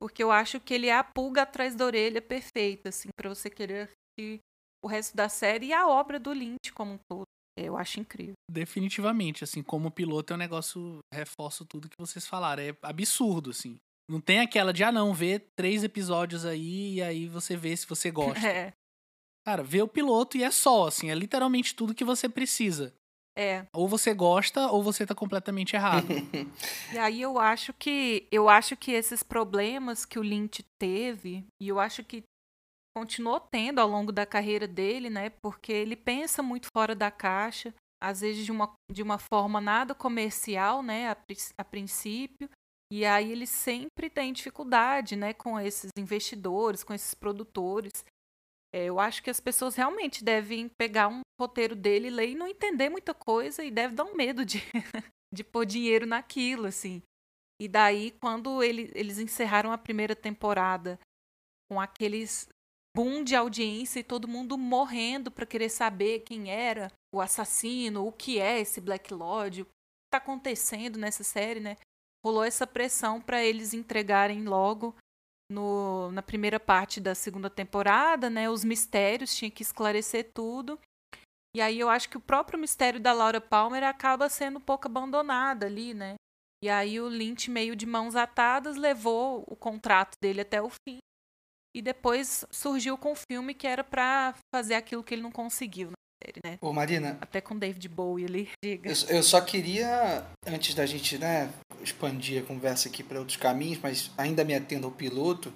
porque 0.00 0.22
eu 0.22 0.30
acho 0.30 0.60
que 0.60 0.72
ele 0.72 0.86
é 0.86 0.96
a 0.96 1.02
pulga 1.02 1.42
atrás 1.42 1.74
da 1.74 1.84
orelha 1.84 2.22
perfeita, 2.22 2.90
assim, 2.90 3.08
para 3.18 3.28
você 3.28 3.50
querer 3.50 3.88
assistir 3.88 4.38
o 4.84 4.86
resto 4.86 5.16
da 5.16 5.28
série 5.28 5.66
e 5.66 5.72
a 5.72 5.88
obra 5.88 6.20
do 6.20 6.32
Lynch 6.32 6.72
como 6.72 6.92
um 6.92 6.98
todo. 7.10 7.24
Eu 7.56 7.76
acho 7.76 8.00
incrível. 8.00 8.34
Definitivamente, 8.50 9.44
assim, 9.44 9.62
como 9.62 9.90
piloto 9.90 10.32
é 10.32 10.36
um 10.36 10.38
negócio, 10.38 10.98
reforço 11.12 11.64
tudo 11.64 11.88
que 11.88 11.96
vocês 11.98 12.26
falaram, 12.26 12.62
é 12.62 12.74
absurdo, 12.82 13.50
assim. 13.50 13.76
Não 14.08 14.20
tem 14.20 14.40
aquela 14.40 14.72
de, 14.72 14.82
ah 14.82 14.90
não, 14.92 15.12
vê 15.14 15.38
três 15.56 15.84
episódios 15.84 16.44
aí 16.44 16.94
e 16.94 17.02
aí 17.02 17.26
você 17.28 17.56
vê 17.56 17.76
se 17.76 17.86
você 17.86 18.10
gosta. 18.12 18.46
É, 18.46 18.72
Cara, 19.46 19.62
vê 19.62 19.80
o 19.82 19.88
piloto 19.88 20.36
e 20.36 20.42
é 20.44 20.50
só, 20.50 20.86
assim, 20.86 21.10
é 21.10 21.14
literalmente 21.14 21.74
tudo 21.74 21.94
que 21.94 22.04
você 22.04 22.28
precisa. 22.28 22.92
é. 23.38 23.64
Ou 23.72 23.88
você 23.88 24.12
gosta 24.12 24.66
ou 24.70 24.82
você 24.82 25.06
tá 25.06 25.14
completamente 25.14 25.74
errado. 25.76 26.06
E 26.92 26.98
aí 26.98 27.22
eu 27.22 27.38
acho 27.38 27.72
que 27.72 28.26
eu 28.30 28.48
acho 28.48 28.76
que 28.76 28.90
esses 28.90 29.22
problemas 29.22 30.04
que 30.04 30.18
o 30.18 30.22
Lynch 30.22 30.62
teve, 30.78 31.44
e 31.60 31.68
eu 31.68 31.78
acho 31.80 32.02
que 32.04 32.22
continuou 32.96 33.40
tendo 33.40 33.78
ao 33.78 33.88
longo 33.88 34.12
da 34.12 34.26
carreira 34.26 34.66
dele, 34.66 35.10
né? 35.10 35.30
Porque 35.42 35.72
ele 35.72 35.96
pensa 35.96 36.42
muito 36.42 36.66
fora 36.74 36.94
da 36.94 37.10
caixa, 37.10 37.74
às 38.02 38.20
vezes 38.20 38.44
de 38.44 38.52
uma, 38.52 38.72
de 38.90 39.02
uma 39.02 39.18
forma 39.18 39.60
nada 39.60 39.94
comercial, 39.94 40.82
né? 40.82 41.10
A, 41.10 41.16
a 41.58 41.64
princípio. 41.64 42.48
E 42.92 43.04
aí 43.04 43.30
ele 43.30 43.46
sempre 43.46 44.10
tem 44.10 44.32
dificuldade, 44.32 45.14
né? 45.14 45.32
Com 45.32 45.58
esses 45.58 45.90
investidores, 45.96 46.82
com 46.82 46.92
esses 46.92 47.14
produtores. 47.14 48.04
É, 48.74 48.84
eu 48.84 49.00
acho 49.00 49.22
que 49.22 49.30
as 49.30 49.40
pessoas 49.40 49.74
realmente 49.74 50.22
devem 50.22 50.68
pegar 50.68 51.08
um 51.08 51.20
roteiro 51.40 51.74
dele, 51.74 52.10
ler 52.10 52.30
e 52.30 52.34
não 52.34 52.46
entender 52.46 52.88
muita 52.88 53.12
coisa 53.14 53.64
e 53.64 53.70
deve 53.70 53.94
dar 53.94 54.04
um 54.04 54.14
medo 54.14 54.44
de, 54.44 54.62
de 55.34 55.42
pôr 55.42 55.64
dinheiro 55.64 56.06
naquilo, 56.06 56.66
assim. 56.66 57.02
E 57.60 57.68
daí, 57.68 58.12
quando 58.20 58.62
ele, 58.62 58.90
eles 58.94 59.18
encerraram 59.18 59.72
a 59.72 59.78
primeira 59.78 60.16
temporada 60.16 60.98
com 61.70 61.80
aqueles 61.80 62.48
boom 62.96 63.22
de 63.22 63.34
audiência 63.34 64.00
e 64.00 64.04
todo 64.04 64.28
mundo 64.28 64.58
morrendo 64.58 65.30
para 65.30 65.46
querer 65.46 65.68
saber 65.68 66.20
quem 66.20 66.50
era 66.50 66.90
o 67.14 67.20
assassino, 67.20 68.06
o 68.06 68.12
que 68.12 68.38
é 68.38 68.60
esse 68.60 68.80
Black 68.80 69.12
Lodge, 69.12 69.62
o 69.62 69.64
que 69.64 69.70
está 70.08 70.18
acontecendo 70.18 70.98
nessa 70.98 71.24
série, 71.24 71.60
né? 71.60 71.76
Rolou 72.24 72.44
essa 72.44 72.66
pressão 72.66 73.20
para 73.20 73.42
eles 73.42 73.72
entregarem 73.72 74.44
logo 74.44 74.94
no, 75.50 76.10
na 76.12 76.22
primeira 76.22 76.60
parte 76.60 77.00
da 77.00 77.14
segunda 77.14 77.48
temporada, 77.48 78.28
né? 78.28 78.48
Os 78.50 78.64
mistérios, 78.64 79.34
tinha 79.34 79.50
que 79.50 79.62
esclarecer 79.62 80.30
tudo. 80.34 80.78
E 81.54 81.60
aí 81.60 81.80
eu 81.80 81.88
acho 81.88 82.08
que 82.08 82.16
o 82.16 82.20
próprio 82.20 82.58
mistério 82.58 83.00
da 83.00 83.12
Laura 83.12 83.40
Palmer 83.40 83.82
acaba 83.82 84.28
sendo 84.28 84.58
um 84.58 84.62
pouco 84.62 84.86
abandonado 84.86 85.64
ali, 85.64 85.92
né? 85.94 86.14
E 86.62 86.68
aí 86.68 87.00
o 87.00 87.08
Lynch, 87.08 87.50
meio 87.50 87.74
de 87.74 87.86
mãos 87.86 88.14
atadas, 88.14 88.76
levou 88.76 89.42
o 89.48 89.56
contrato 89.56 90.12
dele 90.22 90.42
até 90.42 90.60
o 90.62 90.68
fim. 90.68 90.98
E 91.74 91.80
depois 91.80 92.44
surgiu 92.50 92.98
com 92.98 93.12
o 93.12 93.16
filme 93.16 93.54
que 93.54 93.66
era 93.66 93.84
para 93.84 94.34
fazer 94.54 94.74
aquilo 94.74 95.04
que 95.04 95.14
ele 95.14 95.22
não 95.22 95.30
conseguiu 95.30 95.90
na 95.90 96.24
série, 96.24 96.40
né? 96.44 96.58
Ô, 96.60 96.72
Marina. 96.72 97.16
Até 97.20 97.40
com 97.40 97.56
David 97.56 97.88
Bowie 97.88 98.26
ali. 98.26 98.48
Diga. 98.62 98.90
Eu, 98.90 99.16
eu 99.16 99.22
só 99.22 99.40
queria, 99.40 100.24
antes 100.46 100.74
da 100.74 100.84
gente, 100.84 101.16
né, 101.18 101.52
expandir 101.80 102.42
a 102.42 102.46
conversa 102.46 102.88
aqui 102.88 103.02
para 103.02 103.18
outros 103.18 103.36
caminhos, 103.36 103.78
mas 103.80 104.10
ainda 104.18 104.44
me 104.44 104.54
atendo 104.54 104.86
ao 104.86 104.92
piloto. 104.92 105.52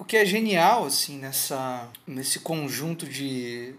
O 0.00 0.04
que 0.04 0.16
é 0.16 0.26
genial, 0.26 0.84
assim, 0.84 1.16
nessa, 1.16 1.88
nesse 2.04 2.40
conjunto 2.40 3.06
de, 3.06 3.76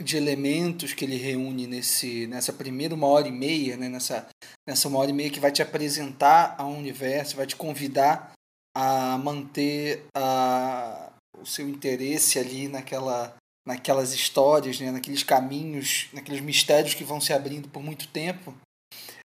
de 0.00 0.16
elementos 0.16 0.92
que 0.92 1.04
ele 1.04 1.16
reúne 1.16 1.68
nesse, 1.68 2.26
nessa 2.26 2.52
primeira 2.52 2.96
uma 2.96 3.06
hora 3.06 3.28
e 3.28 3.32
meia, 3.32 3.76
né? 3.76 3.88
nessa, 3.88 4.26
nessa 4.68 4.88
uma 4.88 4.98
hora 4.98 5.10
e 5.10 5.14
meia 5.14 5.30
que 5.30 5.38
vai 5.38 5.52
te 5.52 5.62
apresentar 5.62 6.56
ao 6.58 6.70
universo, 6.72 7.36
vai 7.36 7.46
te 7.46 7.54
convidar 7.54 8.32
a 8.74 9.18
manter 9.18 10.04
a, 10.16 11.11
o 11.38 11.46
seu 11.46 11.68
interesse 11.68 12.38
ali 12.38 12.68
naquela, 12.68 13.34
naquelas 13.66 14.12
histórias, 14.12 14.78
né? 14.80 14.90
naqueles 14.90 15.22
caminhos, 15.22 16.08
naqueles 16.12 16.40
mistérios 16.40 16.94
que 16.94 17.04
vão 17.04 17.20
se 17.20 17.32
abrindo 17.32 17.68
por 17.68 17.82
muito 17.82 18.08
tempo, 18.08 18.54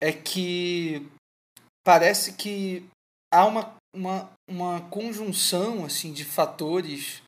é 0.00 0.12
que 0.12 1.06
parece 1.84 2.32
que 2.32 2.84
há 3.32 3.44
uma, 3.46 3.76
uma, 3.94 4.32
uma 4.48 4.80
conjunção 4.88 5.84
assim 5.84 6.12
de 6.12 6.24
fatores 6.24 7.22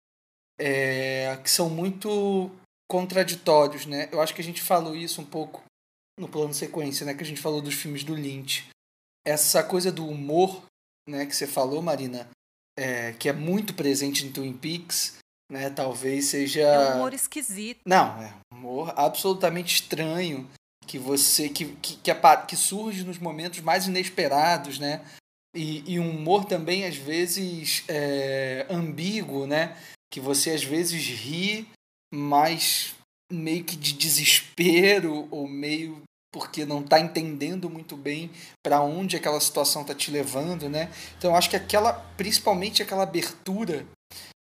é, 0.59 1.37
que 1.43 1.51
são 1.51 1.69
muito 1.69 2.51
contraditórios, 2.91 3.87
né? 3.87 4.09
Eu 4.13 4.21
acho 4.21 4.35
que 4.35 4.41
a 4.41 4.45
gente 4.45 4.61
falou 4.61 4.95
isso 4.95 5.21
um 5.21 5.25
pouco 5.25 5.63
no 6.19 6.29
plano 6.29 6.53
sequência, 6.53 7.07
né? 7.07 7.15
Que 7.15 7.23
a 7.23 7.27
gente 7.27 7.41
falou 7.41 7.63
dos 7.63 7.75
filmes 7.75 8.05
do 8.05 8.15
Lynch. 8.15 8.69
Essa 9.27 9.63
coisa 9.63 9.91
do 9.91 10.07
humor, 10.07 10.63
né? 11.09 11.27
Que 11.27 11.35
você 11.35 11.47
falou, 11.47 11.81
Marina, 11.81 12.29
é, 12.79 13.13
que 13.13 13.29
é 13.29 13.33
muito 13.33 13.75
presente 13.75 14.27
em 14.27 14.33
Twin 14.33 14.53
Peaks, 14.53 15.19
né? 15.51 15.71
Talvez 15.71 16.27
seja... 16.27 16.63
É 16.63 16.95
um 16.95 16.97
humor 16.97 17.15
esquisito. 17.15 17.81
Não, 17.87 18.23
é 18.23 18.35
um 18.53 18.59
humor 18.59 18.95
absolutamente 18.97 19.75
estranho 19.75 20.49
que 20.87 20.99
você 20.99 21.49
que, 21.49 21.67
que, 21.77 21.97
que, 21.97 22.13
que 22.49 22.57
surge 22.57 23.05
nos 23.05 23.19
momentos 23.19 23.61
mais 23.61 23.87
inesperados, 23.87 24.79
né? 24.79 25.05
E, 25.55 25.93
e 25.93 25.99
um 25.99 26.11
humor 26.11 26.45
também 26.45 26.85
às 26.85 26.97
vezes 26.97 27.85
é, 27.89 28.67
ambíguo, 28.71 29.47
né? 29.47 29.77
Que 30.11 30.21
você 30.21 30.51
às 30.51 30.65
vezes 30.65 31.07
ri 31.07 31.69
mais 32.13 32.95
meio 33.31 33.65
que 33.65 33.77
de 33.77 33.93
desespero 33.93 35.27
ou 35.31 35.49
meio 35.49 36.03
porque 36.33 36.65
não 36.65 36.81
está 36.81 36.99
entendendo 36.99 37.69
muito 37.69 37.97
bem 37.97 38.31
para 38.63 38.81
onde 38.81 39.17
aquela 39.17 39.39
situação 39.39 39.83
está 39.83 39.95
te 39.95 40.11
levando, 40.11 40.69
né? 40.69 40.91
Então 41.19 41.37
acho 41.37 41.51
que 41.51 41.57
aquela, 41.57 41.93
principalmente 42.17 42.83
aquela 42.83 43.03
abertura, 43.03 43.85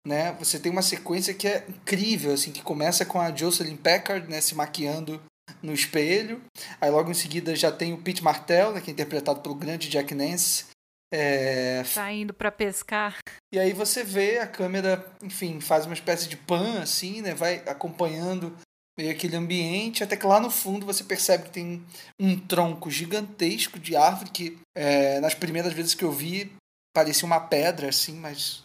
né? 0.07 0.33
Você 0.39 0.59
tem 0.59 0.71
uma 0.71 0.83
sequência 0.83 1.35
que 1.35 1.49
é 1.49 1.65
incrível, 1.69 2.33
assim, 2.33 2.53
que 2.53 2.63
começa 2.63 3.05
com 3.05 3.21
a 3.21 3.35
Jocelyn 3.35 3.77
Packard, 3.77 4.29
né, 4.29 4.41
se 4.41 4.55
maquiando 4.55 5.21
no 5.63 5.73
espelho. 5.73 6.41
Aí 6.81 6.91
logo 6.91 7.11
em 7.11 7.15
seguida 7.15 7.55
já 7.57 7.73
tem 7.73 7.93
o 7.93 7.99
Pete 7.99 8.23
Martell, 8.23 8.73
né, 8.73 8.81
que 8.81 8.91
é 8.91 8.93
interpretado 8.93 9.41
pelo 9.41 9.55
grande 9.55 9.89
Jack 9.89 10.15
Nance, 10.15 10.67
é... 11.13 11.83
Tá 11.93 12.13
indo 12.13 12.33
para 12.33 12.53
pescar. 12.53 13.19
E 13.53 13.59
aí 13.59 13.73
você 13.73 14.05
vê 14.05 14.39
a 14.39 14.47
câmera, 14.47 15.05
enfim, 15.23 15.61
faz 15.61 15.85
uma 15.85 15.95
espécie 15.95 16.29
de 16.29 16.37
pan, 16.37 16.81
assim, 16.81 17.21
né? 17.21 17.35
Vai 17.35 17.57
acompanhando 17.67 18.57
meio 19.01 19.13
aquele 19.13 19.37
ambiente, 19.37 20.05
até 20.05 20.17
que 20.17 20.27
lá 20.27 20.39
no 20.39 20.51
fundo 20.51 20.85
você 20.85 21.03
percebe 21.03 21.45
que 21.45 21.51
tem 21.51 21.85
um 22.19 22.39
tronco 22.39 22.91
gigantesco 22.91 23.79
de 23.79 23.97
árvore 23.97 24.31
que 24.31 24.59
é, 24.77 25.21
nas 25.21 25.35
primeiras 25.35 25.73
vezes 25.73 25.95
que 25.95 26.05
eu 26.05 26.13
vi 26.13 26.53
parecia 26.95 27.25
uma 27.25 27.41
pedra, 27.41 27.89
assim, 27.89 28.15
mas 28.15 28.63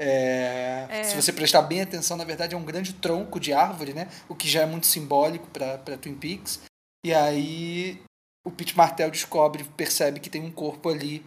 é, 0.00 0.86
é. 0.88 1.04
se 1.04 1.14
você 1.14 1.32
prestar 1.32 1.62
bem 1.62 1.82
atenção, 1.82 2.16
na 2.16 2.24
verdade 2.24 2.54
é 2.54 2.58
um 2.58 2.64
grande 2.64 2.92
tronco 2.94 3.38
de 3.38 3.52
árvore, 3.52 3.92
né? 3.92 4.08
O 4.28 4.34
que 4.34 4.48
já 4.48 4.62
é 4.62 4.66
muito 4.66 4.86
simbólico 4.86 5.48
para 5.48 5.98
Twin 5.98 6.14
Peaks. 6.14 6.60
E 7.04 7.12
aí 7.12 8.00
o 8.46 8.50
Pete 8.50 8.76
Martell 8.76 9.10
descobre, 9.10 9.64
percebe 9.76 10.20
que 10.20 10.30
tem 10.30 10.42
um 10.42 10.50
corpo 10.50 10.88
ali 10.88 11.24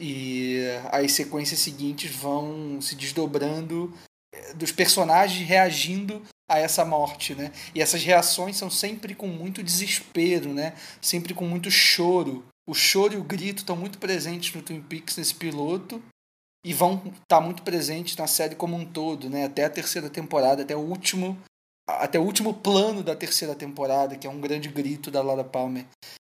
e 0.00 0.58
as 0.90 1.12
sequências 1.12 1.60
seguintes 1.60 2.14
vão 2.14 2.80
se 2.80 2.94
desdobrando 2.94 3.92
eh, 4.34 4.54
dos 4.54 4.72
personagens 4.72 5.46
reagindo 5.46 6.22
a 6.48 6.58
essa 6.58 6.84
morte, 6.84 7.34
né? 7.34 7.52
E 7.74 7.80
essas 7.80 8.02
reações 8.02 8.56
são 8.56 8.70
sempre 8.70 9.14
com 9.14 9.26
muito 9.26 9.62
desespero, 9.62 10.52
né? 10.52 10.74
Sempre 11.00 11.34
com 11.34 11.44
muito 11.46 11.70
choro. 11.70 12.44
O 12.68 12.74
choro 12.74 13.14
e 13.14 13.16
o 13.16 13.24
grito 13.24 13.58
estão 13.58 13.76
muito 13.76 13.98
presentes 13.98 14.54
no 14.54 14.62
Twin 14.62 14.80
Peaks 14.80 15.16
nesse 15.16 15.34
piloto 15.34 16.02
e 16.64 16.72
vão 16.72 16.96
estar 16.96 17.22
tá 17.28 17.40
muito 17.40 17.62
presentes 17.62 18.16
na 18.16 18.26
série 18.26 18.54
como 18.54 18.76
um 18.76 18.84
todo, 18.84 19.28
né? 19.28 19.44
Até 19.44 19.64
a 19.64 19.70
terceira 19.70 20.08
temporada, 20.08 20.62
até 20.62 20.74
o 20.74 20.80
último 20.80 21.38
até 21.86 22.18
o 22.18 22.22
último 22.22 22.54
plano 22.54 23.02
da 23.02 23.14
terceira 23.14 23.54
temporada, 23.54 24.16
que 24.16 24.26
é 24.26 24.30
um 24.30 24.40
grande 24.40 24.70
grito 24.70 25.10
da 25.10 25.20
Laura 25.20 25.44
Palmer. 25.44 25.84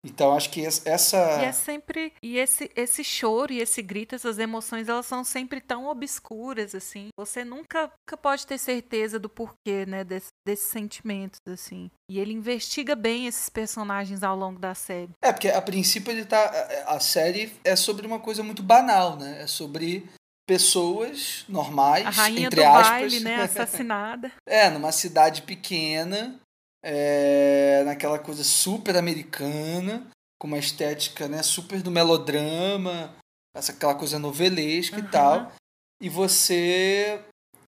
Então 0.05 0.33
acho 0.33 0.51
que 0.51 0.65
essa 0.67 1.43
e 1.43 1.45
é 1.45 1.53
sempre 1.53 2.13
e 2.23 2.37
esse 2.37 2.71
esse 2.75 3.05
choro 3.05 3.53
e 3.53 3.61
esse 3.61 3.81
grito, 3.81 4.15
essas 4.15 4.39
emoções, 4.39 4.89
elas 4.89 5.07
são 5.07 5.23
sempre 5.23 5.61
tão 5.61 5.87
obscuras 5.87 6.75
assim. 6.75 7.09
Você 7.17 7.45
nunca, 7.45 7.83
nunca 7.83 8.17
pode 8.17 8.47
ter 8.47 8.59
certeza 8.59 9.19
do 9.19 9.29
porquê, 9.29 9.87
né, 9.87 10.03
desse, 10.03 10.29
desses 10.45 10.67
sentimentos 10.67 11.39
assim. 11.49 11.91
E 12.11 12.19
ele 12.19 12.33
investiga 12.33 12.97
bem 12.97 13.27
esses 13.27 13.49
personagens 13.49 14.23
ao 14.23 14.37
longo 14.37 14.59
da 14.59 14.75
série. 14.75 15.13
É 15.23 15.33
porque 15.33 15.49
a 15.49 15.63
princípio 15.63 16.11
ele 16.11 16.25
tá 16.25 16.51
a 16.87 16.99
série 16.99 17.53
é 17.65 17.77
sobre 17.77 18.07
uma 18.07 18.19
coisa 18.19 18.43
muito 18.43 18.63
banal, 18.63 19.17
né? 19.17 19.43
É 19.43 19.47
sobre 19.47 20.09
pessoas 20.47 21.45
normais, 21.49 22.05
a 22.07 22.11
rainha 22.11 22.47
entre 22.47 22.61
do 22.61 22.67
aspas, 22.67 22.89
baile, 22.89 23.21
né, 23.21 23.43
assassinada. 23.43 24.33
é, 24.47 24.69
numa 24.69 24.91
cidade 24.91 25.43
pequena 25.43 26.39
é, 26.83 27.83
naquela 27.85 28.19
coisa 28.19 28.43
super 28.43 28.97
americana, 28.97 30.07
com 30.41 30.49
uma 30.49 30.59
estética 30.59 31.29
né, 31.29 31.43
super 31.43 31.83
do 31.83 31.91
melodrama, 31.91 33.15
essa, 33.55 33.73
aquela 33.73 33.95
coisa 33.95 34.19
novelesca 34.19 34.99
uhum. 34.99 35.05
e 35.05 35.09
tal. 35.09 35.53
E 36.01 36.09
você. 36.09 37.21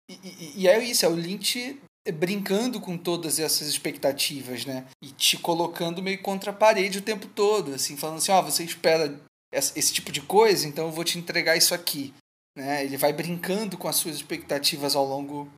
E, 0.09 0.15
e, 0.15 0.53
e, 0.63 0.69
é 0.69 0.79
isso, 0.83 1.05
é 1.05 1.09
o 1.09 1.15
Lynch 1.15 1.81
brincando 2.15 2.81
com 2.81 2.97
todas 2.97 3.39
essas 3.39 3.69
expectativas, 3.69 4.65
né? 4.65 4.87
E 5.03 5.09
te 5.09 5.37
colocando 5.37 6.03
meio 6.03 6.21
contra 6.23 6.51
a 6.51 6.55
parede 6.55 6.99
o 6.99 7.03
tempo 7.03 7.27
todo, 7.27 7.75
assim, 7.75 7.97
falando 7.97 8.19
assim, 8.19 8.33
ó, 8.33 8.41
oh, 8.41 8.43
você 8.43 8.65
espera 8.65 9.21
esse, 9.53 9.79
esse 9.79 9.93
tipo 9.93 10.11
de 10.11 10.23
coisa, 10.23 10.67
então 10.67 10.87
eu 10.87 10.93
vou 10.93 11.05
te 11.05 11.19
entregar 11.19 11.57
isso 11.57 11.75
aqui. 11.75 12.15
Né? 12.57 12.85
Ele 12.85 12.97
vai 12.97 13.13
brincando 13.13 13.77
com 13.77 13.89
as 13.89 13.97
suas 13.97 14.17
expectativas 14.17 14.97
ao 14.97 15.05
longo 15.05 15.51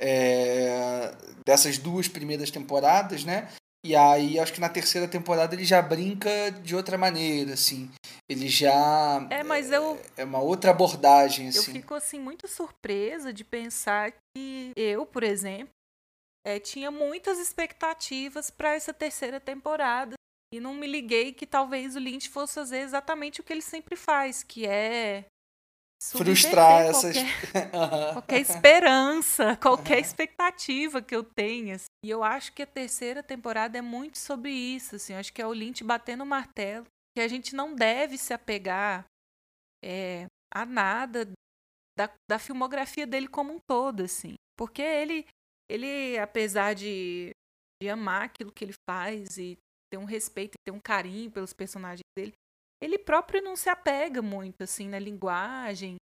é, 0.00 1.14
dessas 1.46 1.78
duas 1.78 2.08
primeiras 2.08 2.50
temporadas, 2.50 3.24
né? 3.24 3.48
E 3.84 3.96
aí 3.96 4.38
acho 4.38 4.52
que 4.52 4.60
na 4.60 4.68
terceira 4.68 5.08
temporada 5.08 5.54
ele 5.54 5.64
já 5.64 5.82
brinca 5.82 6.50
de 6.62 6.74
outra 6.74 6.96
maneira, 6.96 7.54
assim. 7.54 7.90
Ele 8.28 8.48
já 8.48 9.26
É, 9.28 9.42
mas 9.42 9.72
eu 9.72 10.00
é 10.16 10.24
uma 10.24 10.40
outra 10.40 10.70
abordagem, 10.70 11.48
assim. 11.48 11.58
Eu 11.58 11.82
fico 11.82 11.94
assim 11.94 12.20
muito 12.20 12.46
surpresa 12.46 13.32
de 13.32 13.44
pensar 13.44 14.12
que 14.12 14.72
eu, 14.76 15.04
por 15.04 15.24
exemplo, 15.24 15.72
é, 16.46 16.60
tinha 16.60 16.90
muitas 16.90 17.38
expectativas 17.38 18.50
para 18.50 18.74
essa 18.74 18.94
terceira 18.94 19.40
temporada 19.40 20.14
e 20.54 20.60
não 20.60 20.74
me 20.74 20.86
liguei 20.86 21.32
que 21.32 21.46
talvez 21.46 21.96
o 21.96 21.98
Lynch 21.98 22.28
fosse 22.28 22.54
fazer 22.54 22.78
exatamente 22.78 23.40
o 23.40 23.44
que 23.44 23.52
ele 23.52 23.62
sempre 23.62 23.96
faz, 23.96 24.42
que 24.42 24.66
é 24.66 25.24
frustrar 26.10 26.82
essas 26.82 27.16
qualquer, 27.16 27.70
qualquer 28.12 28.40
esperança, 28.40 29.56
qualquer 29.56 29.98
expectativa 30.00 31.00
que 31.00 31.14
eu 31.14 31.22
tenha. 31.22 31.76
Assim. 31.76 31.86
E 32.04 32.10
eu 32.10 32.24
acho 32.24 32.52
que 32.52 32.62
a 32.62 32.66
terceira 32.66 33.22
temporada 33.22 33.78
é 33.78 33.82
muito 33.82 34.18
sobre 34.18 34.50
isso, 34.50 34.96
assim. 34.96 35.12
Eu 35.12 35.20
acho 35.20 35.32
que 35.32 35.40
é 35.40 35.46
o 35.46 35.52
Lynch 35.52 35.84
batendo 35.84 36.24
o 36.24 36.26
martelo, 36.26 36.86
que 37.16 37.20
a 37.20 37.28
gente 37.28 37.54
não 37.54 37.74
deve 37.74 38.18
se 38.18 38.34
apegar 38.34 39.04
é, 39.84 40.26
a 40.52 40.66
nada 40.66 41.30
da, 41.96 42.10
da 42.28 42.38
filmografia 42.38 43.06
dele 43.06 43.28
como 43.28 43.52
um 43.52 43.58
todo, 43.68 44.02
assim. 44.02 44.34
Porque 44.56 44.82
ele, 44.82 45.26
ele 45.70 46.18
apesar 46.18 46.74
de, 46.74 47.30
de 47.82 47.88
amar 47.88 48.24
aquilo 48.24 48.52
que 48.52 48.64
ele 48.64 48.74
faz 48.88 49.38
e 49.38 49.56
ter 49.92 49.98
um 49.98 50.04
respeito 50.04 50.54
e 50.54 50.64
ter 50.64 50.72
um 50.72 50.80
carinho 50.80 51.30
pelos 51.30 51.52
personagens 51.52 52.02
dele, 52.16 52.32
ele 52.82 52.98
próprio 52.98 53.40
não 53.40 53.54
se 53.54 53.68
apega 53.68 54.20
muito 54.20 54.62
assim 54.64 54.88
na 54.88 54.98
linguagem. 54.98 55.96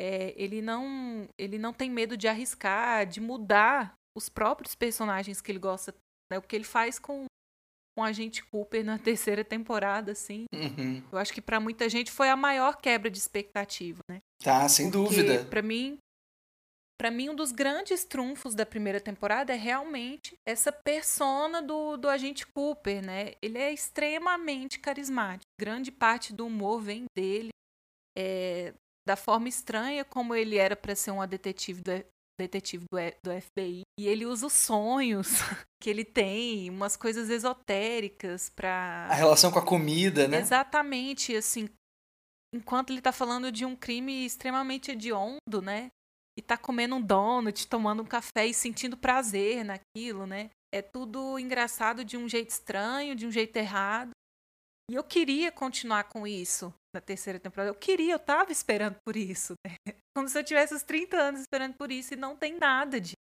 é, 0.00 0.32
ele 0.36 0.62
não 0.62 1.28
ele 1.38 1.58
não 1.58 1.72
tem 1.72 1.90
medo 1.90 2.16
de 2.16 2.28
arriscar, 2.28 3.06
de 3.06 3.20
mudar 3.20 3.94
os 4.16 4.28
próprios 4.28 4.74
personagens 4.74 5.40
que 5.40 5.50
ele 5.50 5.58
gosta, 5.58 5.94
né? 6.30 6.38
O 6.38 6.42
que 6.42 6.56
ele 6.56 6.64
faz 6.64 6.98
com 6.98 7.24
com 7.94 8.02
a 8.02 8.12
gente 8.12 8.42
Cooper 8.44 8.84
na 8.84 8.98
terceira 8.98 9.44
temporada, 9.44 10.12
assim. 10.12 10.44
Uhum. 10.54 11.02
Eu 11.12 11.18
acho 11.18 11.32
que 11.32 11.42
para 11.42 11.60
muita 11.60 11.88
gente 11.88 12.10
foi 12.10 12.30
a 12.30 12.36
maior 12.36 12.76
quebra 12.76 13.10
de 13.10 13.18
expectativa, 13.18 14.00
né? 14.08 14.20
Tá, 14.42 14.68
sem 14.68 14.90
Porque, 14.90 15.16
dúvida. 15.16 15.44
Para 15.44 15.62
mim, 15.62 15.98
para 16.98 17.10
mim 17.10 17.30
um 17.30 17.34
dos 17.34 17.52
grandes 17.52 18.04
trunfos 18.04 18.54
da 18.54 18.64
primeira 18.64 19.00
temporada 19.00 19.52
é 19.52 19.56
realmente 19.56 20.34
essa 20.46 20.70
persona 20.70 21.60
do, 21.60 21.96
do 21.96 22.08
agente 22.08 22.46
Cooper, 22.46 23.04
né? 23.04 23.32
Ele 23.42 23.58
é 23.58 23.72
extremamente 23.72 24.78
carismático. 24.78 25.50
Grande 25.60 25.90
parte 25.90 26.32
do 26.32 26.46
humor 26.46 26.80
vem 26.80 27.04
dele. 27.16 27.50
É, 28.16 28.74
da 29.06 29.16
forma 29.16 29.48
estranha 29.48 30.04
como 30.04 30.34
ele 30.34 30.56
era 30.56 30.76
para 30.76 30.94
ser 30.94 31.10
uma 31.10 31.26
detetive 31.26 31.80
do, 31.82 32.04
detetive 32.40 32.84
do, 32.90 32.98
do 33.22 33.40
FBI. 33.40 33.82
E 33.98 34.06
ele 34.06 34.26
usa 34.26 34.46
os 34.46 34.52
sonhos 34.52 35.28
que 35.82 35.90
ele 35.90 36.04
tem, 36.04 36.70
umas 36.70 36.96
coisas 36.96 37.28
esotéricas 37.30 38.48
para 38.50 39.08
A 39.10 39.14
relação 39.14 39.50
com 39.50 39.58
a 39.58 39.64
comida, 39.64 40.28
né? 40.28 40.38
Exatamente, 40.38 41.34
assim, 41.34 41.68
enquanto 42.54 42.90
ele 42.90 43.00
tá 43.00 43.12
falando 43.12 43.50
de 43.50 43.64
um 43.64 43.74
crime 43.74 44.24
extremamente 44.24 44.90
hediondo, 44.90 45.62
né? 45.62 45.90
E 46.36 46.42
tá 46.42 46.56
comendo 46.56 46.96
um 46.96 47.02
donut, 47.02 47.68
tomando 47.68 48.02
um 48.02 48.06
café 48.06 48.46
e 48.46 48.54
sentindo 48.54 48.96
prazer 48.96 49.64
naquilo, 49.64 50.26
né? 50.26 50.50
É 50.74 50.80
tudo 50.80 51.38
engraçado 51.38 52.04
de 52.04 52.16
um 52.16 52.28
jeito 52.28 52.50
estranho, 52.50 53.14
de 53.14 53.26
um 53.26 53.30
jeito 53.30 53.56
errado. 53.56 54.10
E 54.90 54.94
eu 54.94 55.04
queria 55.04 55.52
continuar 55.52 56.04
com 56.04 56.26
isso 56.26 56.72
na 56.94 57.00
terceira 57.00 57.38
temporada. 57.38 57.70
Eu 57.70 57.74
queria, 57.74 58.14
eu 58.14 58.18
tava 58.18 58.50
esperando 58.52 58.96
por 59.06 59.16
isso, 59.16 59.54
né? 59.66 59.76
Como 60.16 60.28
se 60.28 60.38
eu 60.38 60.44
tivesse 60.44 60.74
os 60.74 60.82
30 60.82 61.16
anos 61.16 61.40
esperando 61.42 61.74
por 61.74 61.92
isso 61.92 62.14
e 62.14 62.16
não 62.16 62.36
tem 62.36 62.58
nada 62.58 63.00
disso. 63.00 63.16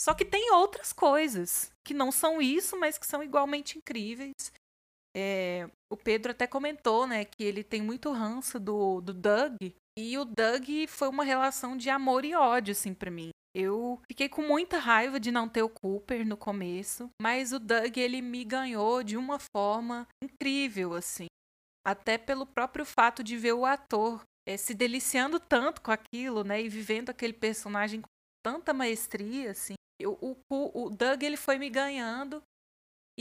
Só 0.00 0.14
que 0.14 0.24
tem 0.24 0.50
outras 0.52 0.92
coisas 0.92 1.70
que 1.84 1.92
não 1.92 2.10
são 2.10 2.40
isso, 2.40 2.78
mas 2.78 2.96
que 2.96 3.06
são 3.06 3.22
igualmente 3.22 3.76
incríveis. 3.76 4.32
É, 5.16 5.68
o 5.92 5.96
Pedro 5.96 6.32
até 6.32 6.46
comentou, 6.46 7.06
né, 7.06 7.24
que 7.24 7.42
ele 7.42 7.64
tem 7.64 7.82
muito 7.82 8.12
ranço 8.12 8.60
do, 8.60 9.00
do 9.00 9.12
Doug. 9.12 9.56
E 9.98 10.16
o 10.18 10.24
Doug 10.24 10.68
foi 10.88 11.08
uma 11.08 11.24
relação 11.24 11.76
de 11.76 11.90
amor 11.90 12.24
e 12.24 12.34
ódio, 12.34 12.72
assim, 12.72 12.94
pra 12.94 13.10
mim. 13.10 13.30
Eu 13.54 14.00
fiquei 14.08 14.28
com 14.28 14.42
muita 14.42 14.78
raiva 14.78 15.18
de 15.18 15.32
não 15.32 15.48
ter 15.48 15.62
o 15.62 15.68
Cooper 15.68 16.24
no 16.24 16.36
começo, 16.36 17.10
mas 17.20 17.52
o 17.52 17.58
Doug 17.58 17.96
ele 17.96 18.22
me 18.22 18.44
ganhou 18.44 19.02
de 19.02 19.16
uma 19.16 19.38
forma 19.38 20.06
incrível, 20.22 20.94
assim. 20.94 21.26
Até 21.84 22.16
pelo 22.16 22.46
próprio 22.46 22.84
fato 22.84 23.24
de 23.24 23.36
ver 23.36 23.54
o 23.54 23.66
ator 23.66 24.22
é, 24.46 24.56
se 24.56 24.74
deliciando 24.74 25.40
tanto 25.40 25.82
com 25.82 25.90
aquilo, 25.90 26.44
né, 26.44 26.62
e 26.62 26.68
vivendo 26.68 27.10
aquele 27.10 27.32
personagem 27.32 28.00
com 28.00 28.08
tanta 28.44 28.72
maestria, 28.72 29.50
assim. 29.50 29.74
Eu, 30.00 30.18
o, 30.20 30.36
o, 30.50 30.90
Doug 30.90 31.22
ele 31.22 31.36
foi 31.36 31.58
me 31.58 31.68
ganhando 31.68 32.42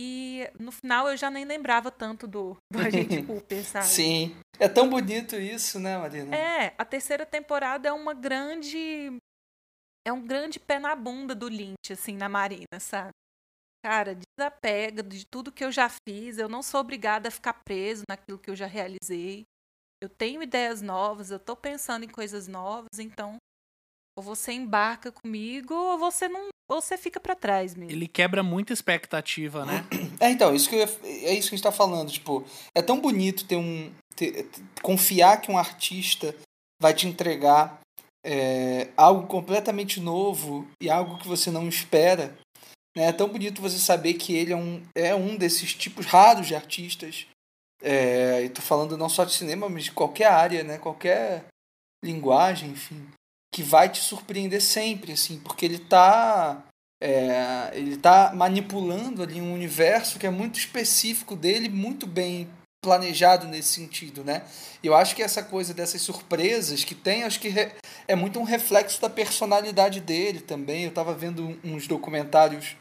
e 0.02 0.50
no 0.58 0.72
final 0.72 1.10
eu 1.10 1.18
já 1.18 1.30
nem 1.30 1.43
lembrava 1.43 1.91
tanto 1.91 2.26
do, 2.26 2.56
do 2.72 2.80
agente 2.80 3.22
Cooper, 3.28 3.66
sabe? 3.66 3.88
Sim. 3.88 4.39
É 4.58 4.70
tão 4.70 4.89
bonito 4.89 5.36
isso, 5.36 5.78
né, 5.78 5.97
Marina? 5.97 6.34
É, 6.34 6.74
a 6.78 6.86
terceira 6.86 7.26
temporada 7.26 7.89
é 7.89 7.91
uma 7.91 8.14
grande. 8.14 9.18
É 10.08 10.14
um 10.14 10.26
grande 10.26 10.58
pé 10.58 10.80
na 10.80 10.95
bunda 10.95 11.36
do 11.36 11.50
Lynch, 11.50 11.91
assim, 11.91 12.16
na 12.16 12.30
Marina, 12.30 12.80
sabe? 12.80 13.12
Cara, 13.84 14.16
desapega 14.16 15.04
de 15.04 15.26
tudo 15.26 15.52
que 15.52 15.66
eu 15.66 15.72
já 15.72 15.89
fiz. 16.08 16.38
Eu 16.38 16.47
não 16.47 16.64
sou 16.64 16.80
obrigada 16.80 17.28
a 17.28 17.32
ficar 17.32 17.60
preso 17.66 18.04
naquilo 18.10 18.39
que 18.39 18.50
eu 18.50 18.56
já 18.56 18.68
realizei. 18.68 19.43
Eu 20.02 20.08
tenho 20.08 20.41
ideias 20.41 20.82
novas, 20.82 21.30
eu 21.30 21.39
tô 21.39 21.58
pensando 21.58 22.06
em 22.06 22.10
coisas 22.10 22.47
novas, 22.47 23.00
então 23.00 23.36
ou 24.18 24.24
você 24.24 24.54
embarca 24.54 25.12
comigo 25.12 25.74
ou 25.74 25.97
você 25.97 26.30
não 26.30 26.47
ou 26.70 26.80
você 26.80 26.97
fica 26.97 27.20
para 27.20 27.36
trás 27.36 27.74
mesmo. 27.74 27.91
Ele 27.91 28.07
quebra 28.07 28.43
muita 28.43 28.72
expectativa, 28.72 29.65
né? 29.65 29.84
É, 30.22 30.30
então, 30.30 30.53
isso 30.53 30.70
que 30.70 30.76
eu, 30.76 30.82
é 30.82 31.34
isso 31.34 31.49
que 31.49 31.55
a 31.55 31.57
gente 31.57 31.63
tá 31.63 31.72
falando. 31.72 32.11
Tipo, 32.11 32.45
é 32.76 32.82
tão 32.82 32.99
bonito 32.99 33.45
ter 33.45 33.55
um. 33.55 33.91
Ter, 34.15 34.47
confiar 34.82 35.41
que 35.41 35.49
um 35.49 35.57
artista 35.57 36.36
vai 36.82 36.93
te 36.93 37.07
entregar 37.07 37.80
é, 38.24 38.89
algo 38.97 39.28
completamente 39.28 39.99
novo 39.99 40.67
e 40.82 40.89
algo 40.89 41.17
que 41.17 41.28
você 41.28 41.49
não 41.49 41.67
espera. 41.70 42.38
Né? 42.95 43.05
É 43.05 43.11
tão 43.13 43.30
bonito 43.30 43.61
você 43.61 43.80
saber 43.80 44.15
que 44.15 44.36
ele 44.36 44.51
é 44.51 44.57
um, 44.57 44.84
é 44.93 45.15
um 45.15 45.38
desses 45.38 45.74
tipos 45.74 46.05
raros 46.05 46.47
de 46.47 46.55
artistas. 46.55 47.26
É, 47.82 48.43
e 48.43 48.49
tô 48.49 48.61
falando 48.61 48.97
não 48.97 49.07
só 49.07 49.24
de 49.24 49.34
cinema, 49.34 49.70
mas 49.70 49.86
de 49.86 49.91
qualquer 49.93 50.28
área, 50.28 50.63
né? 50.63 50.78
Qualquer 50.78 51.45
linguagem, 52.03 52.72
enfim 52.72 53.07
que 53.52 53.64
vai 53.64 53.89
te 53.89 54.00
surpreender 54.00 54.62
sempre, 54.62 55.14
assim, 55.14 55.39
porque 55.39 55.66
ele 55.66 55.80
tá 55.80 56.64
é, 57.02 57.72
ele 57.74 57.97
tá 57.97 58.32
manipulando 58.36 59.24
ali 59.24 59.39
um 59.39 59.54
universo 59.54 60.20
que 60.20 60.28
é 60.28 60.30
muito 60.30 60.60
específico 60.60 61.36
dele, 61.36 61.70
muito 61.70 62.06
bem 62.06 62.50
planejado 62.82 63.47
nesse 63.47 63.74
sentido, 63.74 64.24
né? 64.24 64.43
Eu 64.84 64.95
acho 64.95 65.16
que 65.16 65.24
essa 65.24 65.43
coisa 65.43 65.74
dessas 65.74 66.02
surpresas 66.02 66.84
que 66.84 66.95
tem, 66.95 67.24
acho 67.24 67.39
que 67.39 67.54
é 68.08 68.16
muito 68.16 68.39
um 68.39 68.43
reflexo 68.43 69.02
da 69.02 69.10
personalidade 69.10 70.00
dele 70.00 70.39
também. 70.39 70.86
Eu 70.86 70.91
tava 70.91 71.14
vendo 71.14 71.60
uns 71.64 71.88
documentários, 71.88 72.76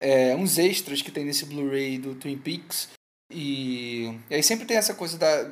é, 0.00 0.34
uns 0.34 0.58
extras 0.58 1.02
que 1.02 1.10
tem 1.10 1.24
nesse 1.24 1.46
Blu-ray 1.46 1.98
do 1.98 2.14
Twin 2.14 2.38
Peaks, 2.38 2.88
e, 3.30 4.18
e 4.30 4.34
aí 4.34 4.42
sempre 4.42 4.66
tem 4.66 4.76
essa 4.76 4.94
coisa 4.94 5.18
da, 5.18 5.42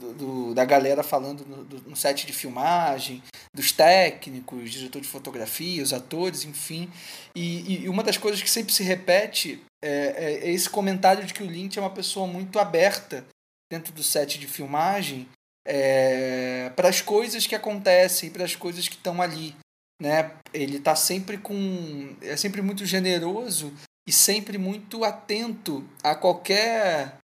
do, 0.00 0.14
do, 0.14 0.54
da 0.54 0.64
galera 0.64 1.02
falando 1.02 1.44
no, 1.46 1.64
do, 1.64 1.90
no, 1.90 1.96
set 1.96 2.26
de 2.26 2.32
filmagem, 2.32 3.22
dos 3.54 3.72
técnicos, 3.72 4.70
diretor 4.70 5.00
de 5.00 5.08
fotografia, 5.08 5.82
os 5.82 5.92
atores, 5.92 6.44
enfim. 6.44 6.90
E, 7.34 7.84
e 7.84 7.88
uma 7.88 8.02
das 8.02 8.16
coisas 8.16 8.42
que 8.42 8.50
sempre 8.50 8.72
se 8.72 8.82
repete 8.82 9.62
é, 9.82 9.88
é, 9.88 10.48
é, 10.48 10.50
esse 10.50 10.68
comentário 10.68 11.24
de 11.24 11.32
que 11.32 11.42
o 11.42 11.46
Lynch 11.46 11.78
é 11.78 11.82
uma 11.82 11.90
pessoa 11.90 12.26
muito 12.26 12.58
aberta 12.58 13.24
dentro 13.70 13.92
do 13.92 14.02
set 14.02 14.38
de 14.38 14.46
filmagem 14.46 15.28
é, 15.66 16.70
para 16.76 16.88
as 16.88 17.00
coisas 17.00 17.46
que 17.46 17.54
acontecem, 17.54 18.30
para 18.30 18.44
as 18.44 18.54
coisas 18.56 18.88
que 18.88 18.96
estão 18.96 19.22
ali. 19.22 19.54
Né? 20.00 20.32
Ele 20.52 20.76
está 20.76 20.94
sempre 20.94 21.38
com. 21.38 22.16
é 22.20 22.36
sempre 22.36 22.62
muito 22.62 22.84
generoso 22.84 23.72
e 24.06 24.12
sempre 24.12 24.56
muito 24.56 25.04
atento 25.04 25.84
a 26.02 26.14
qualquer 26.14 27.18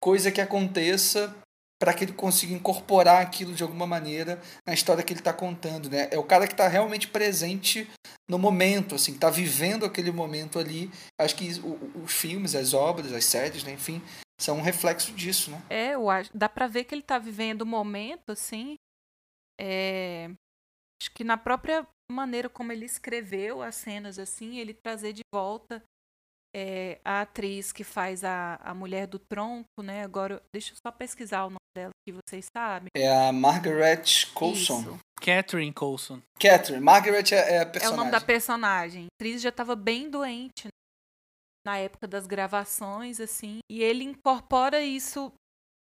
coisa 0.00 0.30
que 0.30 0.40
aconteça 0.40 1.34
para 1.80 1.94
que 1.94 2.04
ele 2.04 2.12
consiga 2.12 2.52
incorporar 2.52 3.22
aquilo 3.22 3.54
de 3.54 3.62
alguma 3.62 3.86
maneira 3.86 4.40
na 4.66 4.74
história 4.74 5.02
que 5.02 5.12
ele 5.12 5.20
está 5.20 5.32
contando, 5.32 5.88
né? 5.88 6.08
É 6.10 6.18
o 6.18 6.24
cara 6.24 6.46
que 6.46 6.52
está 6.52 6.66
realmente 6.66 7.06
presente 7.06 7.88
no 8.28 8.38
momento, 8.38 8.96
assim, 8.96 9.12
está 9.12 9.30
vivendo 9.30 9.84
aquele 9.84 10.10
momento 10.10 10.58
ali. 10.58 10.90
Acho 11.20 11.36
que 11.36 11.48
os 11.94 12.12
filmes, 12.12 12.56
as 12.56 12.74
obras, 12.74 13.12
as 13.12 13.24
séries, 13.24 13.62
né? 13.62 13.72
enfim, 13.72 14.02
são 14.40 14.58
um 14.58 14.62
reflexo 14.62 15.12
disso, 15.12 15.50
né? 15.52 15.62
É, 15.70 15.94
eu 15.94 16.10
acho, 16.10 16.30
dá 16.36 16.48
para 16.48 16.66
ver 16.66 16.84
que 16.84 16.94
ele 16.94 17.02
está 17.02 17.18
vivendo 17.18 17.62
o 17.62 17.66
momento, 17.66 18.30
assim. 18.30 18.74
É, 19.60 20.30
acho 21.00 21.12
que 21.12 21.22
na 21.22 21.36
própria 21.36 21.86
maneira 22.10 22.48
como 22.48 22.72
ele 22.72 22.86
escreveu 22.86 23.62
as 23.62 23.76
cenas, 23.76 24.18
assim, 24.18 24.58
ele 24.58 24.74
trazer 24.74 25.12
de 25.12 25.22
volta 25.32 25.82
é, 26.58 27.00
a 27.04 27.20
atriz 27.20 27.70
que 27.70 27.84
faz 27.84 28.24
a, 28.24 28.56
a 28.56 28.74
mulher 28.74 29.06
do 29.06 29.18
tronco, 29.18 29.80
né? 29.80 30.02
Agora, 30.02 30.42
deixa 30.52 30.72
eu 30.72 30.76
só 30.76 30.90
pesquisar 30.90 31.44
o 31.44 31.50
nome 31.50 31.58
dela 31.76 31.92
que 32.04 32.12
vocês 32.12 32.46
sabem. 32.52 32.88
É 32.96 33.08
a 33.08 33.32
Margaret 33.32 34.02
Coulson. 34.34 34.80
Isso. 34.80 34.98
Catherine 35.20 35.72
Coulson. 35.72 36.20
Catherine. 36.40 36.84
Margaret 36.84 37.32
é, 37.32 37.56
é 37.56 37.60
a 37.60 37.66
personagem. 37.66 37.86
É 37.86 37.90
o 37.90 37.96
nome 37.96 38.10
da 38.10 38.20
personagem. 38.20 39.04
A 39.04 39.14
atriz 39.14 39.40
já 39.40 39.50
estava 39.50 39.76
bem 39.76 40.10
doente 40.10 40.66
né? 40.66 40.70
na 41.64 41.78
época 41.78 42.08
das 42.08 42.26
gravações, 42.26 43.20
assim. 43.20 43.60
E 43.70 43.82
ele 43.82 44.02
incorpora 44.02 44.82
isso. 44.82 45.32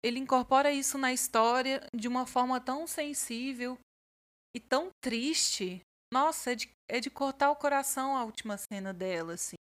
Ele 0.03 0.19
incorpora 0.19 0.71
isso 0.71 0.97
na 0.97 1.13
história 1.13 1.81
de 1.93 2.07
uma 2.07 2.25
forma 2.25 2.59
tão 2.59 2.85
sensível 2.85 3.77
e 4.55 4.59
tão 4.59 4.89
triste. 5.01 5.81
Nossa, 6.13 6.51
é 6.51 6.55
de, 6.55 6.69
é 6.89 6.99
de 6.99 7.09
cortar 7.09 7.51
o 7.51 7.55
coração 7.55 8.17
a 8.17 8.23
última 8.23 8.57
cena 8.57 8.93
dela, 8.93 9.33
assim 9.33 9.58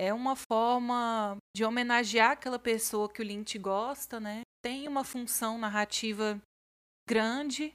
é 0.00 0.14
uma 0.14 0.34
forma 0.34 1.36
de 1.54 1.62
homenagear 1.62 2.30
aquela 2.30 2.58
pessoa 2.58 3.06
que 3.06 3.20
o 3.20 3.24
Lynch 3.24 3.58
gosta, 3.58 4.18
né? 4.18 4.40
Tem 4.64 4.88
uma 4.88 5.04
função 5.04 5.58
narrativa 5.58 6.40
grande. 7.06 7.74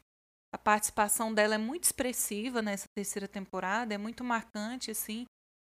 A 0.51 0.57
participação 0.57 1.32
dela 1.32 1.53
é 1.53 1.59
muito 1.59 1.84
expressiva 1.84 2.63
nessa 2.63 2.88
terceira 2.97 3.28
temporada, 3.28 3.93
é 3.93 3.97
muito 3.99 4.23
marcante, 4.23 4.89
assim. 4.89 5.26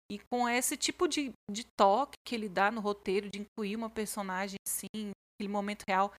E 0.08 0.20
com 0.30 0.48
esse 0.48 0.76
tipo 0.76 1.08
de, 1.08 1.32
de 1.50 1.64
toque 1.76 2.14
que 2.24 2.36
ele 2.36 2.48
dá 2.48 2.70
no 2.70 2.80
roteiro, 2.80 3.28
de 3.28 3.40
incluir 3.40 3.74
uma 3.74 3.90
personagem 3.90 4.54
assim, 4.68 5.10
naquele 5.10 5.52
momento 5.52 5.82
real, 5.88 6.14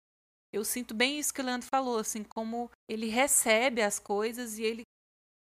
eu 0.54 0.66
sinto 0.66 0.94
bem 0.94 1.20
isso 1.20 1.34
que 1.34 1.40
o 1.40 1.46
Leandro 1.46 1.70
falou, 1.72 2.00
assim, 2.00 2.26
como 2.36 2.70
ele 2.90 3.08
recebe 3.08 3.82
as 3.82 3.98
coisas 3.98 4.60
e 4.60 4.64
ele, 4.64 4.82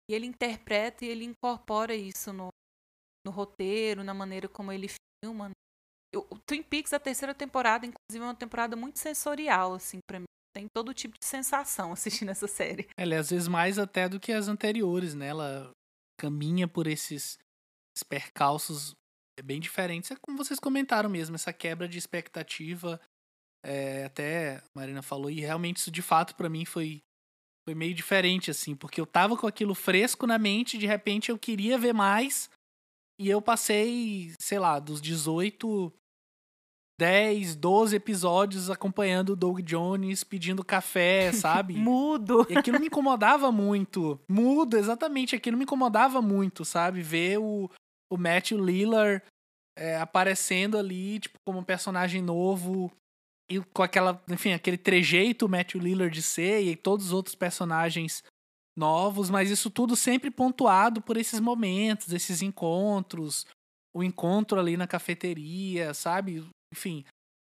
e 0.09 0.15
ele 0.15 0.27
interpreta 0.27 1.05
e 1.05 1.09
ele 1.09 1.25
incorpora 1.25 1.93
isso 1.97 2.33
no, 2.33 2.51
no 3.27 3.33
roteiro, 3.33 4.05
na 4.05 4.15
maneira 4.15 4.49
como 4.49 4.71
ele 4.71 4.89
filma. 5.23 5.49
Né? 5.49 5.55
o 6.15 6.39
Twin 6.39 6.63
Peaks, 6.63 6.93
a 6.93 7.01
terceira 7.01 7.35
temporada, 7.35 7.85
inclusive, 7.85 8.23
é 8.23 8.29
uma 8.29 8.35
temporada 8.35 8.77
muito 8.77 8.99
sensorial, 8.99 9.75
assim, 9.75 9.99
para 10.09 10.21
mim. 10.21 10.27
tem 10.55 10.67
todo 10.73 10.95
tipo 10.95 11.19
de 11.19 11.27
sensação 11.27 11.93
assistindo 11.93 12.31
essa 12.31 12.47
série. 12.47 12.89
Ela 12.97 13.17
é 13.17 13.19
às 13.19 13.31
vezes 13.31 13.49
mais 13.49 13.79
até 13.79 14.09
do 14.09 14.21
que 14.21 14.33
as 14.33 14.49
anteriores, 14.49 15.15
né? 15.15 15.27
Ela 15.27 15.71
caminha 16.19 16.67
por 16.67 16.87
esses, 16.87 17.37
percalços 18.09 18.95
bem 19.43 19.61
diferentes. 19.61 20.11
É 20.11 20.17
como 20.17 20.39
vocês 20.39 20.59
comentaram 20.59 21.11
mesmo, 21.11 21.35
essa 21.35 21.53
quebra 21.53 21.89
de 21.89 21.99
expectativa. 21.99 23.01
É, 23.65 24.05
até 24.05 24.59
a 24.59 24.63
Marina 24.75 25.03
falou, 25.03 25.29
e 25.29 25.41
realmente 25.41 25.79
isso 25.79 25.91
de 25.91 26.01
fato 26.01 26.37
para 26.37 26.49
mim 26.49 26.65
foi, 26.65 27.01
foi 27.67 27.75
meio 27.75 27.93
diferente, 27.95 28.51
assim, 28.51 28.77
porque 28.77 29.01
eu 29.01 29.07
tava 29.07 29.37
com 29.37 29.47
aquilo 29.47 29.75
fresco 29.75 30.25
na 30.25 30.39
mente, 30.39 30.79
de 30.79 30.87
repente 30.87 31.31
eu 31.31 31.39
queria 31.39 31.77
ver 31.77 31.93
mais, 31.93 32.49
e 33.19 33.29
eu 33.29 33.41
passei, 33.41 34.33
sei 34.39 34.59
lá, 34.59 34.79
dos 34.79 35.01
18 35.01 35.93
10, 36.99 37.57
12 37.57 37.95
episódios 37.97 38.71
acompanhando 38.71 39.31
o 39.31 39.37
Doug 39.37 39.61
Jones 39.61 40.25
pedindo 40.25 40.65
café, 40.65 41.31
sabe? 41.33 41.75
Mudo. 41.75 42.47
E 42.49 42.57
aquilo 42.57 42.81
me 42.81 42.87
incomodava 42.87 43.53
muito. 43.53 44.19
Mudo, 44.29 44.77
exatamente. 44.79 45.37
Aquilo 45.37 45.59
me 45.59 45.65
incomodava 45.65 46.23
muito, 46.23 46.65
sabe? 46.65 47.03
Ver 47.03 47.39
o, 47.39 47.71
o 48.11 48.17
Matthew 48.17 48.65
Lillard 48.65 49.23
é, 49.79 49.99
aparecendo 49.99 50.79
ali, 50.79 51.19
tipo, 51.21 51.39
como 51.47 51.59
um 51.59 51.65
personagem 51.65 52.23
novo. 52.23 52.91
E 53.51 53.61
com 53.61 53.83
aquela, 53.83 54.21
enfim, 54.29 54.53
aquele 54.53 54.79
trejeito 54.79 55.49
Matthew 55.49 55.81
Lillard 55.81 56.13
de 56.13 56.23
ser 56.23 56.63
e 56.63 56.75
todos 56.75 57.07
os 57.07 57.13
outros 57.13 57.35
personagens 57.35 58.23
novos, 58.77 59.31
mas 59.31 59.51
isso 59.51 59.71
tudo 59.71 59.97
sempre 59.97 60.31
pontuado 60.31 61.01
por 61.01 61.17
esses 61.17 61.41
momentos, 61.41 62.13
esses 62.13 62.43
encontros, 62.43 63.47
o 63.95 64.03
encontro 64.03 64.61
ali 64.61 64.77
na 64.77 64.87
cafeteria, 64.87 65.95
sabe? 65.95 66.45
enfim, 66.73 67.05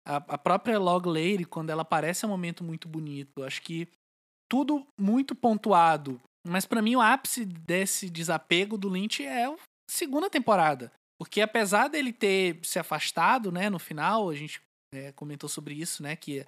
a, 0.06 0.18
a 0.18 0.38
própria 0.38 0.78
Log 0.78 1.08
Lady, 1.08 1.46
quando 1.46 1.70
ela 1.70 1.84
aparece, 1.84 2.26
é 2.26 2.28
um 2.28 2.32
momento 2.32 2.64
muito 2.64 2.88
bonito. 2.88 3.44
Acho 3.44 3.62
que 3.62 3.88
tudo 4.50 4.86
muito 5.00 5.34
pontuado. 5.34 6.20
Mas 6.46 6.66
para 6.66 6.82
mim 6.82 6.96
o 6.96 7.02
ápice 7.02 7.46
desse 7.46 8.10
desapego 8.10 8.78
do 8.78 8.90
Lynch 8.90 9.24
é 9.24 9.46
a 9.46 9.56
segunda 9.90 10.30
temporada. 10.30 10.92
Porque 11.18 11.40
apesar 11.40 11.88
dele 11.88 12.12
ter 12.12 12.60
se 12.64 12.78
afastado, 12.78 13.52
né, 13.52 13.70
no 13.70 13.80
final, 13.80 14.30
a 14.30 14.36
gente 14.36 14.62
é, 14.94 15.14
comentou 15.14 15.48
sobre 15.48 15.74
isso, 15.74 16.04
né, 16.04 16.16
que 16.16 16.42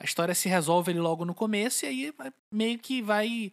a 0.00 0.04
história 0.04 0.34
se 0.34 0.48
resolve 0.48 0.92
ele 0.92 1.00
logo 1.00 1.24
no 1.24 1.34
começo 1.34 1.84
e 1.84 1.88
aí 1.88 2.14
meio 2.52 2.78
que 2.78 3.02
vai 3.02 3.52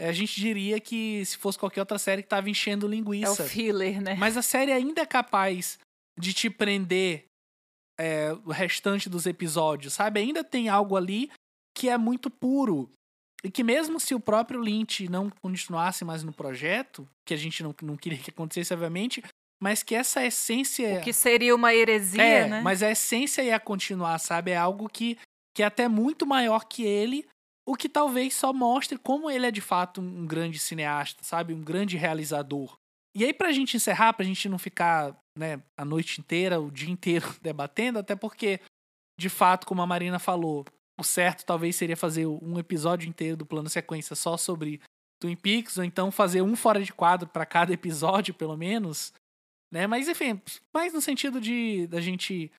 a 0.00 0.12
gente 0.12 0.40
diria 0.40 0.78
que 0.78 1.24
se 1.24 1.36
fosse 1.36 1.58
qualquer 1.58 1.80
outra 1.80 1.98
série 1.98 2.22
que 2.22 2.28
tava 2.28 2.48
enchendo 2.48 2.86
linguiça. 2.86 3.42
É 3.42 3.46
o 3.46 3.48
filler, 3.48 4.00
né? 4.00 4.14
Mas 4.14 4.36
a 4.36 4.42
série 4.42 4.72
ainda 4.72 5.02
é 5.02 5.06
capaz 5.06 5.78
de 6.18 6.32
te 6.32 6.48
prender 6.48 7.24
é, 7.98 8.32
o 8.44 8.50
restante 8.50 9.08
dos 9.08 9.26
episódios, 9.26 9.94
sabe? 9.94 10.20
Ainda 10.20 10.44
tem 10.44 10.68
algo 10.68 10.96
ali 10.96 11.30
que 11.76 11.88
é 11.88 11.98
muito 11.98 12.30
puro. 12.30 12.90
E 13.42 13.50
que 13.50 13.62
mesmo 13.62 14.00
se 14.00 14.14
o 14.14 14.20
próprio 14.20 14.60
Lynch 14.60 15.08
não 15.08 15.30
continuasse 15.30 16.04
mais 16.04 16.22
no 16.24 16.32
projeto, 16.32 17.08
que 17.24 17.34
a 17.34 17.36
gente 17.36 17.62
não, 17.62 17.74
não 17.82 17.96
queria 17.96 18.18
que 18.18 18.30
acontecesse, 18.30 18.74
obviamente, 18.74 19.22
mas 19.62 19.82
que 19.82 19.94
essa 19.94 20.24
essência. 20.24 20.98
O 20.98 21.02
que 21.02 21.12
seria 21.12 21.54
uma 21.54 21.74
heresia, 21.74 22.22
é, 22.22 22.48
né? 22.48 22.60
Mas 22.62 22.82
a 22.82 22.90
essência 22.90 23.42
ia 23.42 23.58
continuar, 23.60 24.18
sabe? 24.18 24.52
É 24.52 24.56
algo 24.56 24.88
que, 24.88 25.16
que 25.54 25.62
é 25.62 25.66
até 25.66 25.88
muito 25.88 26.26
maior 26.26 26.64
que 26.64 26.84
ele, 26.84 27.26
o 27.68 27.76
que 27.76 27.86
talvez 27.86 28.32
só 28.32 28.50
mostre 28.50 28.96
como 28.96 29.30
ele 29.30 29.44
é 29.44 29.50
de 29.50 29.60
fato 29.60 30.00
um 30.00 30.26
grande 30.26 30.58
cineasta, 30.58 31.22
sabe? 31.22 31.52
Um 31.52 31.62
grande 31.62 31.98
realizador. 31.98 32.78
E 33.14 33.22
aí, 33.22 33.34
pra 33.34 33.52
gente 33.52 33.76
encerrar, 33.76 34.14
pra 34.14 34.24
gente 34.24 34.48
não 34.48 34.58
ficar 34.58 35.14
né, 35.36 35.62
a 35.76 35.84
noite 35.84 36.18
inteira, 36.18 36.58
o 36.58 36.70
dia 36.70 36.88
inteiro 36.88 37.26
debatendo, 37.42 37.98
até 37.98 38.16
porque, 38.16 38.58
de 39.18 39.28
fato, 39.28 39.66
como 39.66 39.82
a 39.82 39.86
Marina 39.86 40.18
falou, 40.18 40.64
o 40.98 41.04
certo 41.04 41.44
talvez 41.44 41.76
seria 41.76 41.96
fazer 41.96 42.26
um 42.26 42.58
episódio 42.58 43.06
inteiro 43.06 43.36
do 43.36 43.44
plano 43.44 43.68
sequência 43.68 44.16
só 44.16 44.38
sobre 44.38 44.80
Twin 45.20 45.36
Peaks, 45.36 45.76
ou 45.76 45.84
então 45.84 46.10
fazer 46.10 46.40
um 46.40 46.56
fora 46.56 46.82
de 46.82 46.92
quadro 46.94 47.28
para 47.28 47.44
cada 47.44 47.74
episódio, 47.74 48.32
pelo 48.32 48.56
menos. 48.56 49.12
Né? 49.70 49.86
Mas, 49.86 50.08
enfim, 50.08 50.40
mais 50.72 50.94
no 50.94 51.02
sentido 51.02 51.38
de 51.38 51.86
da 51.88 52.00
gente 52.00 52.50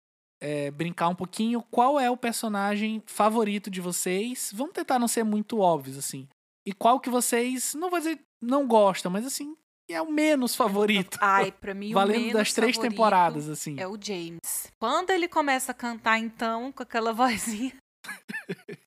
é, 0.41 0.71
brincar 0.71 1.09
um 1.09 1.15
pouquinho, 1.15 1.61
qual 1.69 1.99
é 1.99 2.09
o 2.09 2.17
personagem 2.17 3.03
favorito 3.05 3.69
de 3.69 3.81
vocês? 3.81 4.51
Vamos 4.53 4.73
tentar 4.73 4.99
não 4.99 5.07
ser 5.07 5.23
muito 5.23 5.59
óbvios, 5.59 5.97
assim. 5.97 6.27
E 6.65 6.73
qual 6.73 6.99
que 6.99 7.09
vocês, 7.09 7.73
não 7.73 7.89
vou 7.89 7.99
dizer 7.99 8.19
não 8.41 8.67
gostam, 8.67 9.11
mas 9.11 9.25
assim, 9.25 9.55
é 9.89 10.01
o 10.01 10.11
menos 10.11 10.55
favorito. 10.55 11.17
Ai, 11.21 11.51
pra 11.51 11.73
mim 11.73 11.91
Valendo 11.91 12.17
o 12.17 12.19
menos 12.19 12.33
das 12.33 12.53
três 12.53 12.77
temporadas, 12.77 13.49
assim. 13.49 13.79
É 13.79 13.87
o 13.87 13.97
James. 13.99 14.71
Quando 14.79 15.09
ele 15.09 15.27
começa 15.27 15.71
a 15.71 15.75
cantar, 15.75 16.19
então, 16.19 16.71
com 16.71 16.83
aquela 16.83 17.11
vozinha. 17.13 17.75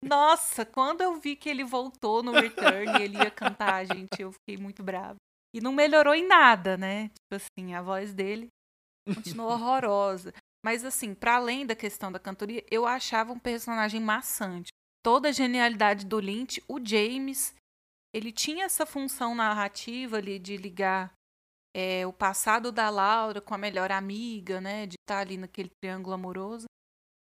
Nossa, 0.01 0.65
quando 0.65 1.01
eu 1.01 1.21
vi 1.21 1.37
que 1.37 1.49
ele 1.49 1.65
voltou 1.65 2.23
no 2.23 2.33
Return 2.33 2.99
e 2.99 3.03
ele 3.03 3.17
ia 3.19 3.31
cantar, 3.31 3.85
gente, 3.85 4.21
eu 4.21 4.33
fiquei 4.33 4.57
muito 4.57 4.83
brava. 4.83 5.17
E 5.55 5.61
não 5.61 5.73
melhorou 5.73 6.15
em 6.15 6.27
nada, 6.27 6.77
né? 6.77 7.09
Tipo 7.09 7.43
assim, 7.43 7.75
a 7.75 7.83
voz 7.83 8.15
dele 8.15 8.49
continuou 9.15 9.51
horrorosa. 9.51 10.33
Mas 10.65 10.85
assim, 10.85 11.15
para 11.15 11.37
além 11.37 11.67
da 11.67 11.75
questão 11.75 12.13
da 12.13 12.19
cantoria, 12.19 12.65
eu 12.71 12.87
achava 12.87 13.33
um 13.33 13.39
personagem 13.39 14.01
maçante. 14.01 14.71
Toda 15.03 15.31
a 15.31 15.33
genialidade 15.33 16.07
do 16.07 16.21
Lynch, 16.21 16.63
o 16.69 16.79
James 16.85 17.55
ele 18.15 18.31
tinha 18.31 18.67
essa 18.67 18.85
função 18.85 19.35
narrativa 19.35 20.19
ali 20.19 20.39
de 20.39 20.57
ligar 20.57 21.13
é, 21.75 22.07
o 22.07 22.13
passado 22.13 22.71
da 22.71 22.91
Laura 22.91 23.41
com 23.41 23.55
a 23.55 23.59
melhor 23.59 23.91
amiga, 23.91 24.61
né? 24.61 24.87
De 24.87 24.97
estar 25.01 25.17
tá 25.17 25.21
ali 25.21 25.39
naquele 25.39 25.71
triângulo 25.81 26.15
amoroso. 26.15 26.67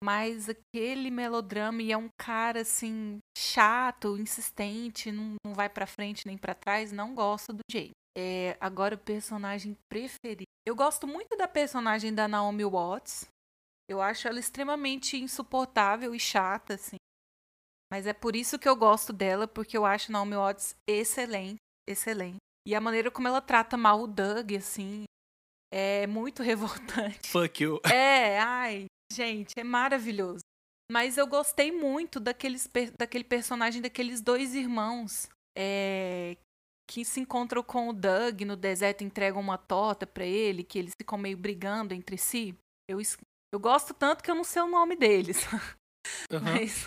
Mas 0.02 0.48
aquele 0.48 1.10
melodrama 1.10 1.80
e 1.80 1.92
é 1.92 1.96
um 1.96 2.08
cara 2.20 2.60
assim 2.60 3.18
chato, 3.38 4.18
insistente, 4.18 5.10
não, 5.10 5.36
não 5.46 5.54
vai 5.54 5.68
para 5.68 5.86
frente 5.86 6.26
nem 6.26 6.36
para 6.36 6.54
trás, 6.54 6.92
não 6.92 7.14
gosta 7.14 7.52
do 7.52 7.60
Jay. 7.70 7.92
É, 8.16 8.56
agora 8.60 8.96
o 8.96 8.98
personagem 8.98 9.76
preferido. 9.88 10.44
Eu 10.66 10.74
gosto 10.74 11.06
muito 11.06 11.36
da 11.36 11.46
personagem 11.46 12.14
da 12.14 12.26
Naomi 12.26 12.64
Watts. 12.64 13.26
Eu 13.88 14.00
acho 14.00 14.26
ela 14.26 14.40
extremamente 14.40 15.16
insuportável 15.16 16.14
e 16.14 16.20
chata, 16.20 16.74
assim. 16.74 16.96
Mas 17.92 18.06
é 18.06 18.14
por 18.14 18.34
isso 18.34 18.58
que 18.58 18.68
eu 18.68 18.74
gosto 18.74 19.12
dela, 19.12 19.46
porque 19.46 19.76
eu 19.76 19.84
acho 19.84 20.10
Naomi 20.10 20.34
Watts 20.36 20.74
excelente, 20.88 21.60
excelente. 21.88 22.38
E 22.66 22.74
a 22.74 22.80
maneira 22.80 23.10
como 23.10 23.28
ela 23.28 23.42
trata 23.42 23.76
mal 23.76 24.00
o 24.00 24.06
Doug, 24.06 24.52
assim, 24.52 25.04
é 25.72 26.06
muito 26.06 26.42
revoltante. 26.42 27.28
Fuck 27.28 27.62
you. 27.62 27.80
É, 27.84 28.40
ai, 28.40 28.86
gente, 29.12 29.52
é 29.58 29.62
maravilhoso. 29.62 30.40
Mas 30.90 31.18
eu 31.18 31.26
gostei 31.26 31.70
muito 31.70 32.18
daqueles, 32.18 32.68
daquele 32.98 33.24
personagem 33.24 33.82
daqueles 33.82 34.20
dois 34.20 34.54
irmãos 34.54 35.28
é, 35.56 36.36
que 36.94 37.04
se 37.04 37.18
encontram 37.18 37.60
com 37.60 37.88
o 37.88 37.92
Doug 37.92 38.42
no 38.42 38.54
deserto, 38.54 39.02
entregam 39.02 39.40
uma 39.40 39.58
torta 39.58 40.06
para 40.06 40.24
ele, 40.24 40.62
que 40.62 40.78
eles 40.78 40.92
ficam 40.96 41.18
meio 41.18 41.36
brigando 41.36 41.92
entre 41.92 42.16
si. 42.16 42.56
Eu, 42.88 43.00
eu 43.52 43.58
gosto 43.58 43.92
tanto 43.92 44.22
que 44.22 44.30
eu 44.30 44.34
não 44.36 44.44
sei 44.44 44.62
o 44.62 44.70
nome 44.70 44.96
deles. 44.96 45.38
Uhum. 46.30 46.40
Mas 46.42 46.84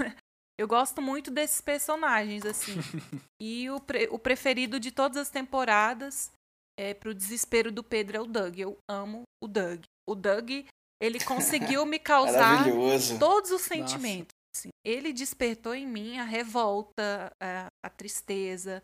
eu 0.60 0.68
gosto 0.68 1.02
muito 1.02 1.32
desses 1.32 1.60
personagens, 1.60 2.46
assim. 2.46 2.74
e 3.42 3.68
o, 3.72 3.80
pre 3.80 4.08
o 4.12 4.20
preferido 4.20 4.80
de 4.80 4.92
todas 4.92 5.18
as 5.18 5.30
temporadas, 5.30 6.32
é, 6.80 6.94
pro 6.94 7.16
desespero 7.16 7.72
do 7.72 7.84
Pedro, 7.84 8.18
é 8.18 8.22
o 8.22 8.28
Doug. 8.28 8.60
Eu 8.60 8.78
amo 8.88 9.24
o 9.44 9.48
Doug. 9.48 9.86
O 10.08 10.14
Doug, 10.14 10.52
ele 11.02 11.20
conseguiu 11.26 11.84
me 11.84 11.98
causar 12.00 12.64
todos 13.18 13.50
os 13.50 13.64
sentimentos. 13.64 14.36
Assim. 14.56 14.70
Ele 14.86 15.12
despertou 15.12 15.74
em 15.74 15.88
mim 15.88 16.20
a 16.20 16.24
revolta, 16.24 17.32
a, 17.42 17.66
a 17.84 17.90
tristeza. 17.90 18.84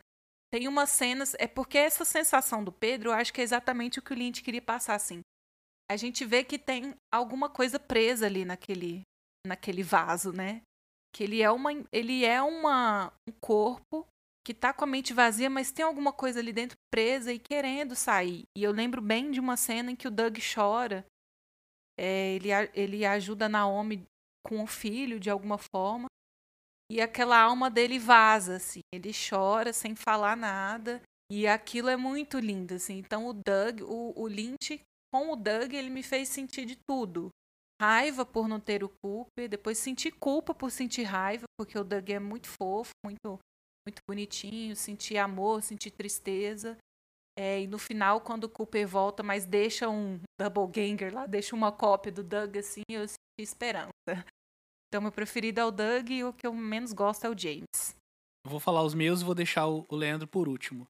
Tem 0.53 0.67
umas 0.67 0.91
cenas. 0.91 1.33
É 1.39 1.47
porque 1.47 1.79
essa 1.79 2.05
sensação 2.05 2.63
do 2.63 2.71
Pedro, 2.71 3.09
eu 3.09 3.13
acho 3.13 3.33
que 3.33 3.41
é 3.41 3.43
exatamente 3.43 3.97
o 3.97 4.03
que 4.03 4.13
o 4.13 4.15
Lynch 4.15 4.43
queria 4.43 4.61
passar, 4.61 4.93
assim. 4.93 5.21
A 5.89 5.97
gente 5.97 6.23
vê 6.23 6.43
que 6.43 6.59
tem 6.59 6.93
alguma 7.11 7.49
coisa 7.49 7.79
presa 7.79 8.27
ali 8.27 8.45
naquele, 8.45 9.01
naquele 9.47 9.81
vaso, 9.81 10.31
né? 10.31 10.61
que 11.13 11.23
ele 11.23 11.41
é 11.41 11.51
uma 11.51 11.69
ele 11.91 12.25
é 12.25 12.41
uma 12.41 13.13
um 13.29 13.31
corpo 13.39 14.05
que 14.45 14.53
tá 14.53 14.73
com 14.73 14.83
a 14.83 14.87
mente 14.87 15.13
vazia, 15.13 15.49
mas 15.49 15.71
tem 15.71 15.85
alguma 15.85 16.11
coisa 16.11 16.39
ali 16.39 16.51
dentro 16.51 16.75
presa 16.91 17.31
e 17.31 17.39
querendo 17.39 17.95
sair. 17.95 18.43
E 18.57 18.63
eu 18.63 18.71
lembro 18.71 19.01
bem 19.01 19.31
de 19.31 19.39
uma 19.39 19.55
cena 19.55 19.91
em 19.91 19.95
que 19.95 20.07
o 20.07 20.11
Doug 20.11 20.37
chora. 20.53 21.05
É, 21.97 22.33
ele, 22.33 22.49
ele 22.73 23.05
ajuda 23.05 23.47
Naomi 23.47 24.03
com 24.43 24.61
o 24.63 24.67
filho 24.67 25.19
de 25.19 25.29
alguma 25.29 25.57
forma. 25.57 26.07
E 26.93 27.01
aquela 27.01 27.39
alma 27.41 27.71
dele 27.71 27.97
vaza, 27.97 28.57
assim. 28.57 28.81
Ele 28.93 29.11
chora 29.11 29.73
sem 29.73 29.95
falar 29.95 30.37
nada. 30.37 31.01
E 31.31 31.47
aquilo 31.47 31.89
é 31.89 31.97
muito 31.97 32.37
lindo, 32.37 32.75
assim. 32.75 32.99
Então 32.99 33.25
o 33.25 33.33
Doug, 33.33 33.81
o, 33.81 34.13
o 34.15 34.27
Lynch, 34.27 34.79
com 35.11 35.31
o 35.31 35.35
Doug, 35.35 35.73
ele 35.73 35.89
me 35.89 36.03
fez 36.03 36.29
sentir 36.29 36.65
de 36.65 36.77
tudo 36.87 37.29
raiva 37.81 38.23
por 38.23 38.47
não 38.47 38.59
ter 38.59 38.83
o 38.83 38.91
Cooper, 39.03 39.49
depois 39.49 39.77
senti 39.79 40.11
culpa 40.11 40.53
por 40.53 40.69
sentir 40.69 41.03
raiva, 41.03 41.45
porque 41.57 41.77
o 41.77 41.83
Doug 41.83 42.09
é 42.11 42.19
muito 42.19 42.47
fofo, 42.47 42.91
muito 43.03 43.39
muito 43.85 43.99
bonitinho, 44.07 44.75
senti 44.75 45.17
amor, 45.17 45.61
senti 45.63 45.89
tristeza. 45.89 46.77
É, 47.37 47.61
e 47.61 47.67
no 47.67 47.79
final, 47.79 48.21
quando 48.21 48.43
o 48.45 48.49
Cooper 48.49 48.87
volta, 48.87 49.23
mas 49.23 49.45
deixa 49.45 49.89
um 49.89 50.19
double 50.39 50.67
ganger 50.67 51.13
lá, 51.13 51.25
deixa 51.25 51.55
uma 51.55 51.71
cópia 51.71 52.11
do 52.11 52.23
Doug 52.23 52.55
assim, 52.55 52.83
eu 52.87 53.07
senti 53.07 53.39
esperança. 53.39 53.91
Então, 54.93 55.01
meu 55.01 55.11
preferido 55.11 55.59
é 55.59 55.65
o 55.65 55.71
Doug 55.71 56.11
e 56.11 56.23
o 56.23 56.31
que 56.31 56.45
eu 56.45 56.53
menos 56.53 56.93
gosto 56.93 57.25
é 57.25 57.29
o 57.31 57.35
James. 57.35 57.95
Vou 58.45 58.59
falar 58.59 58.83
os 58.83 58.93
meus 58.93 59.21
e 59.21 59.23
vou 59.23 59.33
deixar 59.33 59.65
o 59.65 59.87
Leandro 59.91 60.27
por 60.27 60.47
último. 60.47 60.85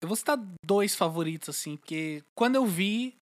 Eu 0.00 0.06
vou 0.06 0.16
citar 0.16 0.38
dois 0.64 0.94
favoritos, 0.94 1.48
assim, 1.48 1.76
porque 1.76 2.22
quando 2.32 2.54
eu 2.54 2.64
vi, 2.64 3.16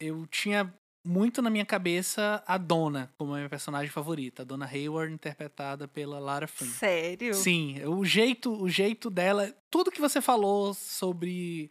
eu 0.00 0.26
tinha 0.26 0.74
muito 1.06 1.42
na 1.42 1.50
minha 1.50 1.66
cabeça 1.66 2.42
a 2.46 2.56
Dona 2.56 3.12
como 3.18 3.34
a 3.34 3.36
minha 3.36 3.50
personagem 3.50 3.90
favorita. 3.90 4.40
A 4.40 4.44
Dona 4.46 4.64
Hayward, 4.64 5.12
interpretada 5.12 5.86
pela 5.86 6.18
Lara 6.18 6.48
Flynn. 6.48 6.70
Sério? 6.70 7.34
Sim, 7.34 7.84
o 7.84 8.06
jeito, 8.06 8.58
o 8.58 8.70
jeito 8.70 9.10
dela. 9.10 9.54
Tudo 9.70 9.90
que 9.90 10.00
você 10.00 10.22
falou 10.22 10.72
sobre 10.72 11.70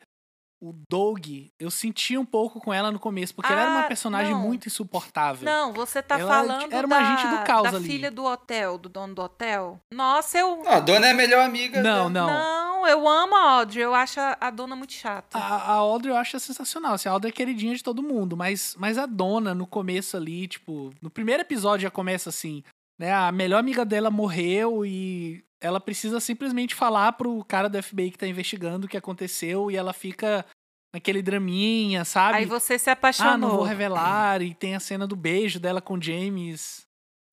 o 0.61 0.75
Doug, 0.87 1.27
eu 1.59 1.71
senti 1.71 2.15
um 2.15 2.23
pouco 2.23 2.61
com 2.61 2.71
ela 2.71 2.91
no 2.91 2.99
começo, 2.99 3.33
porque 3.33 3.51
ah, 3.51 3.55
ela 3.55 3.61
era 3.63 3.71
uma 3.71 3.79
ah, 3.81 3.87
personagem 3.87 4.31
não. 4.31 4.41
muito 4.41 4.67
insuportável. 4.67 5.43
Não, 5.43 5.73
você 5.73 6.03
tá 6.03 6.19
ela 6.19 6.31
falando 6.31 6.71
era 6.71 6.85
uma 6.85 6.99
da, 6.99 7.13
agente 7.13 7.35
do 7.35 7.43
caos 7.43 7.71
da 7.71 7.77
ali. 7.77 7.87
filha 7.87 8.11
do 8.11 8.23
hotel, 8.23 8.77
do 8.77 8.87
dono 8.87 9.15
do 9.15 9.23
hotel. 9.23 9.81
Nossa, 9.91 10.37
eu... 10.37 10.61
a 10.69 10.79
dona 10.79 11.07
é 11.07 11.11
a 11.11 11.15
melhor 11.15 11.43
amiga. 11.43 11.81
Não, 11.81 12.09
né? 12.09 12.19
não. 12.19 12.27
Não, 12.27 12.87
eu 12.87 13.07
amo 13.07 13.35
a 13.35 13.51
Audrey, 13.53 13.83
eu 13.83 13.95
acho 13.95 14.19
a 14.19 14.51
dona 14.51 14.75
muito 14.75 14.93
chata. 14.93 15.35
A, 15.35 15.55
a 15.55 15.71
Audrey 15.73 16.13
eu 16.13 16.17
acho 16.17 16.39
sensacional, 16.39 16.93
assim, 16.93 17.09
a 17.09 17.11
Audrey 17.11 17.31
é 17.31 17.33
queridinha 17.33 17.75
de 17.75 17.83
todo 17.83 18.03
mundo, 18.03 18.37
mas, 18.37 18.75
mas 18.77 18.99
a 18.99 19.07
dona, 19.07 19.55
no 19.55 19.65
começo 19.65 20.15
ali, 20.15 20.47
tipo, 20.47 20.93
no 21.01 21.09
primeiro 21.09 21.41
episódio 21.41 21.83
já 21.83 21.91
começa 21.91 22.29
assim, 22.29 22.63
né, 23.01 23.11
a 23.11 23.31
melhor 23.31 23.57
amiga 23.57 23.83
dela 23.83 24.11
morreu 24.11 24.85
e 24.85 25.43
ela 25.59 25.79
precisa 25.79 26.19
simplesmente 26.19 26.75
falar 26.75 27.13
pro 27.13 27.43
cara 27.45 27.67
do 27.67 27.81
FBI 27.81 28.11
que 28.11 28.17
tá 28.17 28.27
investigando 28.27 28.85
o 28.85 28.89
que 28.89 28.95
aconteceu 28.95 29.71
e 29.71 29.75
ela 29.75 29.91
fica 29.91 30.45
naquele 30.93 31.23
draminha, 31.23 32.05
sabe? 32.05 32.37
Aí 32.37 32.45
você 32.45 32.77
se 32.77 32.91
apaixonou. 32.91 33.33
Ah, 33.33 33.37
não 33.37 33.49
vou 33.49 33.63
revelar. 33.63 34.43
E 34.43 34.53
tem 34.53 34.75
a 34.75 34.79
cena 34.79 35.07
do 35.07 35.15
beijo 35.15 35.59
dela 35.59 35.81
com 35.81 35.99
James. 35.99 36.83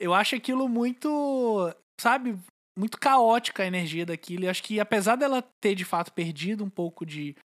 Eu 0.01 0.15
acho 0.15 0.37
aquilo 0.37 0.67
muito, 0.71 1.71
sabe, 2.01 2.39
muito 2.79 2.99
caótica 2.99 3.63
a 3.63 3.67
energia 3.67 4.07
daquilo. 4.07 4.45
E 4.45 4.49
acho 4.49 4.63
que 4.63 4.81
apesar 4.81 5.17
dela 5.17 5.43
ter 5.61 5.75
de 5.75 5.85
fato 5.85 6.15
perdido 6.15 6.65
um 6.65 6.71
pouco 6.71 7.05
de, 7.05 7.37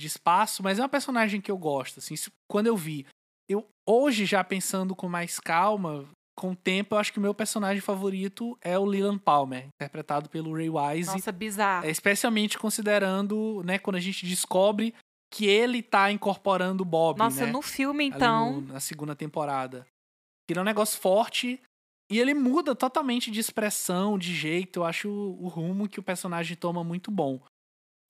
de 0.00 0.06
espaço, 0.08 0.64
mas 0.64 0.80
é 0.80 0.82
uma 0.82 0.88
personagem 0.88 1.40
que 1.40 1.50
eu 1.50 1.58
gosto, 1.58 2.00
assim, 2.00 2.14
quando 2.50 2.66
eu 2.66 2.76
vi. 2.76 3.06
Eu 3.48 3.64
hoje 3.88 4.26
já 4.26 4.42
pensando 4.42 4.96
com 4.96 5.08
mais 5.08 5.38
calma, 5.38 6.08
com 6.38 6.52
o 6.52 6.56
tempo, 6.56 6.94
eu 6.94 6.98
acho 7.00 7.12
que 7.12 7.18
o 7.18 7.22
meu 7.22 7.34
personagem 7.34 7.80
favorito 7.80 8.56
é 8.60 8.78
o 8.78 8.84
Leland 8.84 9.18
Palmer, 9.18 9.66
interpretado 9.66 10.30
pelo 10.30 10.54
Ray 10.54 10.70
Wise. 10.70 11.10
Nossa, 11.10 11.32
bizarro. 11.32 11.84
É, 11.84 11.90
especialmente 11.90 12.56
considerando, 12.56 13.60
né, 13.64 13.76
quando 13.76 13.96
a 13.96 14.00
gente 14.00 14.24
descobre 14.24 14.94
que 15.34 15.46
ele 15.46 15.82
tá 15.82 16.12
incorporando 16.12 16.84
o 16.84 16.86
Bob. 16.86 17.18
Nossa, 17.18 17.44
né? 17.44 17.50
no 17.50 17.60
filme, 17.60 18.04
então. 18.04 18.60
No, 18.60 18.72
na 18.72 18.80
segunda 18.80 19.16
temporada. 19.16 19.84
Que 20.46 20.56
é 20.56 20.60
um 20.60 20.64
negócio 20.64 20.98
forte. 21.00 21.60
E 22.10 22.20
ele 22.20 22.32
muda 22.34 22.72
totalmente 22.72 23.32
de 23.32 23.40
expressão, 23.40 24.16
de 24.16 24.32
jeito. 24.32 24.78
Eu 24.80 24.84
acho 24.84 25.10
o, 25.10 25.44
o 25.44 25.48
rumo 25.48 25.88
que 25.88 25.98
o 25.98 26.04
personagem 26.04 26.56
toma 26.56 26.84
muito 26.84 27.10
bom. 27.10 27.40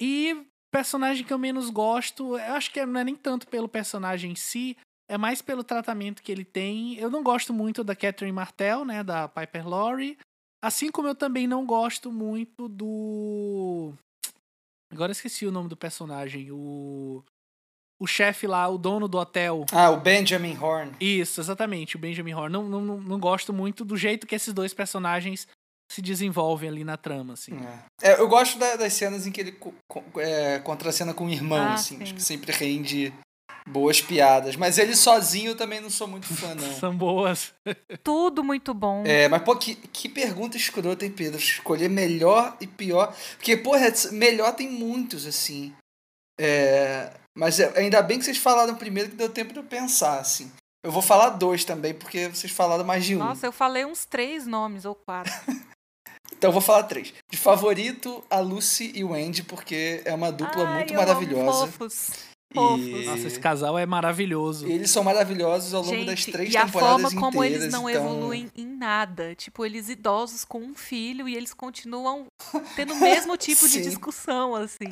E 0.00 0.46
personagem 0.70 1.24
que 1.24 1.32
eu 1.32 1.38
menos 1.38 1.70
gosto, 1.70 2.36
eu 2.38 2.54
acho 2.54 2.70
que 2.70 2.84
não 2.84 3.00
é 3.00 3.04
nem 3.04 3.16
tanto 3.16 3.48
pelo 3.48 3.68
personagem 3.68 4.32
em 4.32 4.36
si, 4.36 4.76
é 5.08 5.16
mais 5.16 5.40
pelo 5.40 5.64
tratamento 5.64 6.22
que 6.22 6.30
ele 6.30 6.44
tem. 6.44 6.96
Eu 6.96 7.10
não 7.10 7.22
gosto 7.22 7.52
muito 7.52 7.82
da 7.82 7.96
Catherine 7.96 8.32
Martell, 8.32 8.84
né, 8.84 9.02
da 9.02 9.28
Piper 9.28 9.68
Laurie. 9.68 10.18
Assim 10.62 10.90
como 10.90 11.08
eu 11.08 11.14
também 11.14 11.46
não 11.46 11.64
gosto 11.64 12.10
muito 12.10 12.68
do 12.68 13.94
Agora 14.90 15.12
esqueci 15.12 15.46
o 15.46 15.52
nome 15.52 15.68
do 15.68 15.76
personagem. 15.76 16.50
O. 16.50 17.22
O 18.00 18.06
chefe 18.06 18.46
lá, 18.46 18.68
o 18.68 18.78
dono 18.78 19.08
do 19.08 19.18
hotel. 19.18 19.66
Ah, 19.72 19.90
o 19.90 19.96
Benjamin 19.98 20.56
Horn. 20.56 20.92
Isso, 21.00 21.40
exatamente, 21.40 21.96
o 21.96 21.98
Benjamin 21.98 22.32
Horn. 22.32 22.52
Não, 22.52 22.68
não, 22.68 22.80
não, 22.80 23.18
gosto 23.18 23.52
muito 23.52 23.84
do 23.84 23.96
jeito 23.96 24.24
que 24.24 24.36
esses 24.36 24.54
dois 24.54 24.72
personagens 24.72 25.48
se 25.90 26.00
desenvolvem 26.00 26.68
ali 26.68 26.84
na 26.84 26.96
trama, 26.96 27.32
assim. 27.32 27.58
É. 28.00 28.12
É, 28.12 28.20
eu 28.20 28.28
gosto 28.28 28.56
da, 28.56 28.76
das 28.76 28.92
cenas 28.92 29.26
em 29.26 29.32
que 29.32 29.40
ele 29.40 29.50
co, 29.50 29.74
é, 30.16 30.60
contracena 30.60 31.12
com 31.12 31.26
o 31.26 31.28
irmão, 31.28 31.58
ah, 31.58 31.74
assim. 31.74 31.96
Sim. 31.96 32.02
Acho 32.04 32.14
que 32.14 32.22
sempre 32.22 32.52
rende 32.52 33.12
boas 33.68 34.00
piadas. 34.00 34.56
Mas 34.56 34.78
ele 34.78 34.96
sozinho 34.96 35.50
eu 35.50 35.56
também 35.56 35.80
não 35.80 35.90
sou 35.90 36.08
muito 36.08 36.26
fã, 36.34 36.54
não. 36.54 36.72
São 36.74 36.96
boas. 36.96 37.52
Tudo 38.02 38.42
muito 38.42 38.74
bom. 38.74 39.04
É, 39.06 39.28
mas, 39.28 39.42
pô, 39.42 39.54
que, 39.56 39.74
que 39.74 40.08
pergunta 40.08 40.56
escrota, 40.56 41.04
hein, 41.04 41.12
Pedro? 41.12 41.38
Escolher 41.38 41.88
melhor 41.88 42.56
e 42.60 42.66
pior. 42.66 43.14
Porque, 43.36 43.56
porra, 43.56 43.92
melhor 44.12 44.52
tem 44.54 44.68
muitos, 44.68 45.26
assim. 45.26 45.74
É, 46.40 47.10
mas 47.36 47.60
é, 47.60 47.72
ainda 47.78 48.00
bem 48.02 48.18
que 48.18 48.24
vocês 48.24 48.38
falaram 48.38 48.74
primeiro 48.74 49.10
que 49.10 49.16
deu 49.16 49.28
tempo 49.28 49.52
de 49.52 49.58
eu 49.58 49.64
pensar, 49.64 50.18
assim. 50.18 50.50
Eu 50.84 50.92
vou 50.92 51.02
falar 51.02 51.30
dois 51.30 51.64
também, 51.64 51.92
porque 51.92 52.28
vocês 52.28 52.52
falaram 52.52 52.84
mais 52.84 53.04
de 53.04 53.16
um. 53.16 53.18
Nossa, 53.18 53.46
eu 53.46 53.52
falei 53.52 53.84
uns 53.84 54.04
três 54.04 54.46
nomes 54.46 54.84
ou 54.84 54.94
quatro. 54.94 55.32
então 56.32 56.48
eu 56.48 56.52
vou 56.52 56.62
falar 56.62 56.84
três. 56.84 57.12
De 57.30 57.36
favorito, 57.36 58.24
a 58.30 58.38
Lucy 58.38 58.92
e 58.94 59.02
o 59.02 59.12
Andy, 59.12 59.42
porque 59.42 60.00
é 60.04 60.14
uma 60.14 60.30
dupla 60.30 60.66
Ai, 60.68 60.74
muito 60.76 60.94
maravilhosa. 60.94 61.66
fofos. 61.66 62.10
E... 62.54 63.04
Nossa, 63.04 63.26
esse 63.26 63.38
casal 63.38 63.78
é 63.78 63.84
maravilhoso. 63.84 64.66
eles 64.66 64.90
são 64.90 65.04
maravilhosos 65.04 65.74
ao 65.74 65.82
longo 65.82 65.94
Gente, 65.94 66.06
das 66.06 66.24
três 66.24 66.52
e 66.52 66.56
a 66.56 66.64
temporadas 66.64 67.12
forma 67.12 67.20
como 67.20 67.44
inteiras, 67.44 67.62
eles 67.62 67.72
não 67.72 67.90
então... 67.90 68.04
evoluem 68.04 68.50
em 68.56 68.66
nada. 68.66 69.34
Tipo, 69.34 69.66
eles 69.66 69.88
idosos 69.88 70.44
com 70.44 70.60
um 70.60 70.74
filho 70.74 71.28
e 71.28 71.36
eles 71.36 71.52
continuam 71.52 72.26
tendo 72.74 72.94
o 72.94 73.00
mesmo 73.00 73.36
tipo 73.38 73.68
de 73.68 73.82
discussão, 73.82 74.54
assim. 74.54 74.88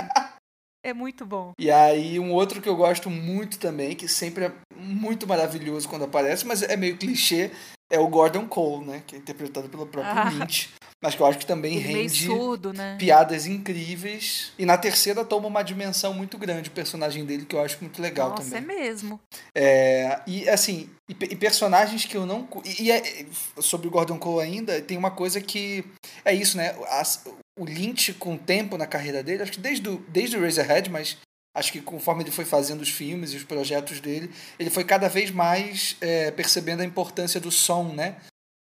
É 0.85 0.93
muito 0.93 1.25
bom. 1.25 1.53
E 1.59 1.71
aí, 1.71 2.21
um 2.21 2.33
outro 2.33 2.61
que 2.61 2.69
eu 2.69 2.77
gosto 2.77 3.11
muito 3.11 3.59
também, 3.59 3.97
que 3.97 4.07
sempre 4.07 4.45
é 4.45 4.53
muito 4.77 5.27
maravilhoso 5.27 5.89
quando 5.89 6.05
aparece, 6.05 6.47
mas 6.47 6.63
é 6.63 6.77
meio 6.77 6.97
clichê, 6.97 7.51
é 7.91 7.99
o 7.99 8.09
Gordon 8.09 8.47
Cole, 8.47 8.87
né? 8.87 9.03
Que 9.07 9.16
é 9.16 9.18
interpretado 9.18 9.68
pelo 9.68 9.87
próprio 9.87 10.12
ah. 10.12 10.30
Lynch. 10.30 10.70
Mas 11.03 11.14
que 11.14 11.20
eu 11.20 11.26
acho 11.26 11.39
que 11.39 11.47
também 11.47 11.76
Ele 11.76 11.93
rende 11.93 12.24
surdo, 12.24 12.72
né? 12.72 12.97
piadas 12.99 13.47
incríveis. 13.47 14.53
E 14.59 14.64
na 14.64 14.78
terceira 14.78 15.24
toma 15.24 15.47
uma 15.47 15.62
dimensão 15.62 16.14
muito 16.14 16.39
grande 16.39 16.70
o 16.70 16.72
personagem 16.72 17.24
dele, 17.24 17.45
que 17.45 17.55
eu 17.55 17.61
acho 17.61 17.78
muito 17.82 18.01
legal 18.01 18.30
Nossa, 18.30 18.43
também. 18.43 18.62
Nossa, 18.62 18.72
é 18.72 18.82
mesmo. 18.82 19.20
É, 19.55 20.20
e 20.26 20.49
assim, 20.49 20.89
e, 21.07 21.12
e, 21.12 21.37
personagens 21.37 22.07
que 22.07 22.16
eu 22.16 22.24
não. 22.24 22.49
E, 22.64 22.84
e 22.84 22.91
é, 22.91 23.26
sobre 23.59 23.87
o 23.89 23.91
Gordon 23.91 24.18
Cole 24.18 24.47
ainda, 24.47 24.80
tem 24.80 24.97
uma 24.97 25.11
coisa 25.11 25.41
que. 25.41 25.84
É 26.24 26.34
isso, 26.34 26.57
né? 26.57 26.74
As, 26.89 27.22
o 27.59 27.64
Lynch, 27.64 28.14
com 28.14 28.34
o 28.34 28.39
tempo 28.39 28.78
na 28.78 28.87
carreira 28.87 29.22
dele, 29.22 29.43
acho 29.43 29.53
que 29.53 29.61
desde 29.61 29.89
o, 29.89 30.03
desde 30.09 30.37
o 30.37 30.41
Razorhead, 30.41 30.91
mas 30.91 31.18
acho 31.57 31.73
que 31.73 31.81
conforme 31.81 32.23
ele 32.23 32.31
foi 32.31 32.45
fazendo 32.45 32.83
os 32.83 32.91
filmes 32.91 33.33
e 33.33 33.37
os 33.37 33.45
projetos 33.45 33.99
dele, 33.99 34.31
ele 34.59 34.69
foi 34.69 34.85
cada 34.85 35.09
vez 35.09 35.31
mais 35.31 35.97
é, 36.03 36.31
percebendo 36.31 36.83
a 36.83 36.85
importância 36.85 37.41
do 37.41 37.51
som, 37.51 37.95
né? 37.95 38.21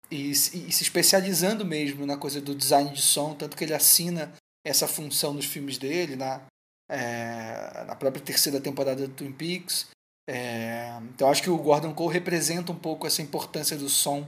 E, 0.09 0.31
e, 0.31 0.35
se 0.37 0.83
especializando 0.83 1.65
mesmo 1.65 2.07
na 2.07 2.17
coisa 2.17 2.41
do 2.41 2.55
design 2.55 2.91
de 2.93 3.03
som, 3.03 3.35
tanto 3.35 3.57
que 3.57 3.65
ele 3.65 3.75
assina 3.75 4.33
essa 4.65 4.87
função 4.87 5.35
nos 5.35 5.47
filmes 5.47 5.79
dele, 5.79 6.15
na, 6.15 6.41
é, 6.89 7.85
na 7.89 7.97
própria 7.97 8.23
terceira 8.23 8.61
temporada 8.61 9.07
do 9.09 9.13
Twin 9.13 9.33
Peaks. 9.33 9.89
É, 10.29 10.97
então 11.13 11.29
acho 11.29 11.43
que 11.43 11.51
o 11.51 11.59
Gordon 11.59 11.93
Cole 11.93 12.15
representa 12.15 12.71
um 12.71 12.79
pouco 12.79 13.07
essa 13.07 13.21
importância 13.21 13.77
do 13.77 13.89
som 13.89 14.27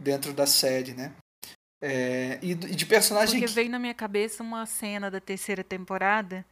dentro 0.00 0.32
da 0.32 0.46
série, 0.46 0.94
né? 0.94 1.12
É, 1.82 2.38
e, 2.42 2.52
e, 2.52 2.54
de 2.54 2.86
personagem. 2.86 3.40
Porque 3.40 3.52
veio 3.52 3.70
na 3.70 3.78
minha 3.78 3.94
cabeça 3.94 4.42
uma 4.42 4.66
cena 4.66 5.10
da 5.10 5.20
terceira 5.20 5.64
temporada 5.64 6.44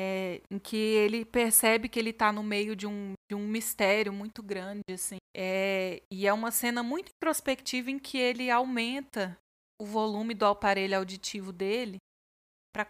é, 0.00 0.40
em 0.48 0.60
que 0.60 0.76
ele 0.76 1.24
percebe 1.24 1.88
que 1.88 1.98
ele 1.98 2.10
está 2.10 2.30
no 2.30 2.40
meio 2.40 2.76
de 2.76 2.86
um, 2.86 3.14
de 3.28 3.34
um 3.34 3.44
mistério 3.48 4.12
muito 4.12 4.44
grande, 4.44 4.82
assim. 4.92 5.16
É, 5.36 6.00
e 6.12 6.24
é 6.24 6.32
uma 6.32 6.52
cena 6.52 6.84
muito 6.84 7.10
introspectiva 7.16 7.90
em 7.90 7.98
que 7.98 8.16
ele 8.16 8.48
aumenta 8.48 9.36
o 9.80 9.84
volume 9.84 10.34
do 10.34 10.46
aparelho 10.46 10.96
auditivo 10.96 11.52
dele 11.52 11.96
para 12.72 12.86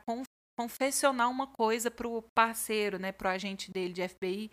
confessionar 0.59 1.31
uma 1.31 1.47
coisa 1.47 1.91
para 1.91 2.07
o 2.07 2.23
parceiro, 2.37 2.99
né, 2.99 3.11
para 3.11 3.31
o 3.31 3.33
agente 3.33 3.71
dele 3.71 3.95
de 3.95 4.07
FBI. 4.07 4.51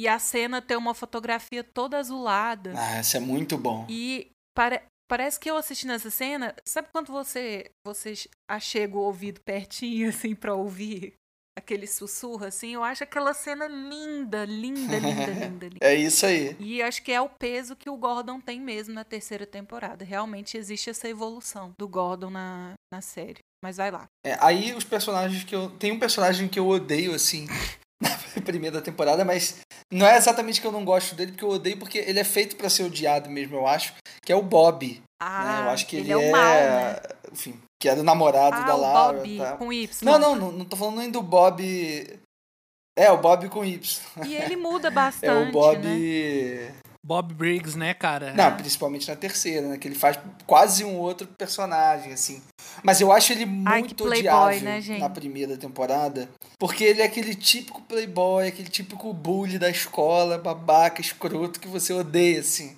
E 0.00 0.08
a 0.08 0.18
cena 0.18 0.62
tem 0.62 0.78
uma 0.78 0.94
fotografia 0.94 1.62
toda 1.62 1.98
azulada. 1.98 2.72
Ah, 2.74 3.00
isso 3.00 3.18
é 3.18 3.20
muito 3.20 3.58
bom. 3.58 3.86
E 3.90 4.30
para, 4.56 4.82
parece 5.06 5.38
que 5.38 5.50
eu 5.50 5.58
assistindo 5.58 5.92
essa 5.92 6.10
cena, 6.10 6.56
sabe 6.66 6.88
quando 6.90 7.12
você 7.12 7.70
você 7.86 8.14
achega 8.50 8.96
o 8.96 9.02
ouvido 9.02 9.42
pertinho 9.42 10.08
assim 10.10 10.34
para 10.34 10.54
ouvir 10.54 11.14
aquele 11.56 11.86
sussurro, 11.86 12.44
assim, 12.44 12.74
eu 12.74 12.82
acho 12.82 13.04
aquela 13.04 13.34
cena 13.34 13.66
linda, 13.66 14.44
linda, 14.44 14.98
linda, 14.98 15.26
linda, 15.32 15.68
linda. 15.68 15.78
É 15.80 15.94
isso 15.94 16.26
aí. 16.26 16.56
E 16.58 16.82
acho 16.82 17.02
que 17.02 17.12
é 17.12 17.20
o 17.20 17.28
peso 17.28 17.76
que 17.76 17.90
o 17.90 17.96
Gordon 17.96 18.40
tem 18.40 18.60
mesmo 18.60 18.94
na 18.94 19.04
terceira 19.04 19.46
temporada. 19.46 20.04
Realmente 20.04 20.56
existe 20.56 20.90
essa 20.90 21.08
evolução 21.08 21.72
do 21.78 21.88
Gordon 21.88 22.30
na, 22.30 22.74
na 22.92 23.00
série. 23.00 23.40
Mas 23.62 23.76
vai 23.76 23.90
lá. 23.90 24.06
É, 24.26 24.36
aí 24.40 24.74
os 24.74 24.84
personagens 24.84 25.44
que 25.44 25.54
eu. 25.54 25.70
Tem 25.70 25.92
um 25.92 25.98
personagem 25.98 26.48
que 26.48 26.58
eu 26.58 26.66
odeio, 26.66 27.14
assim, 27.14 27.46
na 28.02 28.42
primeira 28.42 28.82
temporada, 28.82 29.24
mas 29.24 29.60
não 29.92 30.06
é 30.06 30.16
exatamente 30.16 30.60
que 30.60 30.66
eu 30.66 30.72
não 30.72 30.84
gosto 30.84 31.14
dele, 31.14 31.32
porque 31.32 31.44
eu 31.44 31.50
odeio 31.50 31.78
porque 31.78 31.98
ele 31.98 32.18
é 32.18 32.24
feito 32.24 32.56
para 32.56 32.68
ser 32.68 32.82
odiado 32.82 33.30
mesmo, 33.30 33.56
eu 33.56 33.66
acho, 33.66 33.94
que 34.24 34.32
é 34.32 34.36
o 34.36 34.42
Bob. 34.42 35.00
Ah, 35.20 35.44
né? 35.44 35.66
eu 35.66 35.70
acho 35.70 35.86
que 35.86 35.96
ele, 35.96 36.12
ele 36.12 36.24
é, 36.24 36.28
o 36.28 36.32
mal, 36.32 36.54
né? 36.54 36.96
Enfim, 37.30 37.60
que 37.82 37.88
era 37.88 38.00
o 38.00 38.04
namorado 38.04 38.54
ah, 38.58 38.60
da 38.60 38.76
Laura. 38.76 39.18
Bob, 39.18 39.38
tá? 39.38 39.56
com 39.56 39.72
Y. 39.72 39.88
Não, 40.04 40.16
não, 40.16 40.36
não, 40.36 40.52
não 40.52 40.64
tô 40.64 40.76
falando 40.76 40.98
nem 40.98 41.10
do 41.10 41.20
Bob. 41.20 42.20
É, 42.96 43.10
o 43.10 43.18
Bob 43.18 43.48
com 43.48 43.64
Y. 43.64 44.00
E 44.24 44.36
ele 44.36 44.54
muda 44.54 44.88
bastante. 44.88 45.26
é 45.26 45.32
o 45.32 45.50
Bob. 45.50 45.84
Né? 45.84 46.72
Bob 47.04 47.34
Briggs, 47.34 47.76
né, 47.76 47.92
cara? 47.92 48.34
Não, 48.34 48.56
principalmente 48.56 49.08
na 49.08 49.16
terceira, 49.16 49.66
né? 49.66 49.78
Que 49.78 49.88
ele 49.88 49.96
faz 49.96 50.16
quase 50.46 50.84
um 50.84 50.96
outro 50.96 51.26
personagem, 51.26 52.12
assim. 52.12 52.40
Mas 52.84 53.00
eu 53.00 53.10
acho 53.10 53.32
ele 53.32 53.46
muito 53.46 53.68
Ai, 53.68 53.82
playboy, 53.82 54.18
odiável 54.20 54.60
né, 54.60 54.80
gente? 54.80 55.00
na 55.00 55.10
primeira 55.10 55.56
temporada. 55.56 56.28
Porque 56.60 56.84
ele 56.84 57.02
é 57.02 57.04
aquele 57.04 57.34
típico 57.34 57.82
playboy, 57.82 58.46
aquele 58.46 58.68
típico 58.68 59.12
bully 59.12 59.58
da 59.58 59.68
escola, 59.68 60.38
babaca, 60.38 61.00
escroto, 61.00 61.58
que 61.58 61.66
você 61.66 61.92
odeia, 61.92 62.38
assim. 62.38 62.76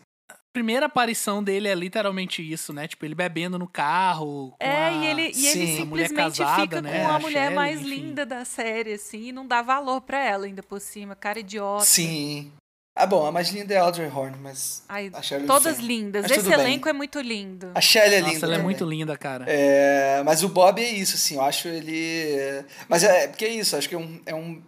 Primeira 0.54 0.86
aparição 0.86 1.42
dele 1.42 1.68
é 1.68 1.74
literalmente 1.74 2.40
isso, 2.40 2.72
né? 2.72 2.86
Tipo, 2.88 3.04
ele 3.04 3.14
bebendo 3.14 3.58
no 3.58 3.66
carro. 3.68 4.52
Com 4.52 4.56
É, 4.64 4.86
a... 4.88 4.90
e 4.92 5.06
ele, 5.06 5.28
e 5.30 5.34
Sim, 5.34 5.48
ele 5.60 5.76
simplesmente 5.76 6.14
casada, 6.38 6.62
fica 6.62 6.80
né, 6.80 7.00
com 7.02 7.08
a 7.08 7.16
a 7.16 7.18
mulher 7.18 7.40
Shelley, 7.50 7.54
mais 7.56 7.80
enfim. 7.80 7.88
linda 7.90 8.24
da 8.24 8.44
série, 8.44 8.92
assim, 8.94 9.24
e 9.28 9.32
não 9.32 9.46
dá 9.46 9.60
valor 9.60 10.00
pra 10.00 10.24
ela 10.24 10.46
ainda 10.46 10.62
por 10.62 10.80
cima. 10.80 11.14
Cara 11.14 11.40
idiota. 11.40 11.84
Sim. 11.84 12.52
Ah, 12.96 13.06
bom, 13.06 13.26
a 13.26 13.32
mais 13.32 13.48
linda 13.48 13.74
é 13.74 13.78
a 13.78 13.82
Audrey 13.82 14.06
Horn, 14.08 14.36
mas 14.40 14.84
Ai, 14.88 15.10
todas 15.48 15.80
lindas. 15.80 16.22
Mas 16.22 16.30
Esse 16.30 16.44
tudo 16.44 16.50
bem. 16.58 16.60
elenco 16.60 16.88
é 16.88 16.92
muito 16.92 17.20
lindo. 17.20 17.72
A 17.74 17.80
Shelley 17.80 18.14
é 18.14 18.20
Nossa, 18.20 18.32
linda 18.34 18.46
ela 18.46 18.54
é 18.54 18.56
também. 18.58 18.64
muito 18.64 18.84
linda, 18.88 19.18
cara. 19.18 19.44
É, 19.48 20.22
mas 20.24 20.44
o 20.44 20.48
Bob 20.48 20.80
é 20.80 20.88
isso, 20.88 21.16
assim, 21.16 21.34
eu 21.34 21.42
acho 21.42 21.66
ele. 21.66 22.64
Mas 22.88 23.02
é 23.02 23.26
porque 23.26 23.46
é 23.46 23.48
isso, 23.48 23.76
acho 23.76 23.88
que 23.88 23.96
é 23.96 23.98
um, 23.98 24.20
é 24.24 24.32
um 24.32 24.62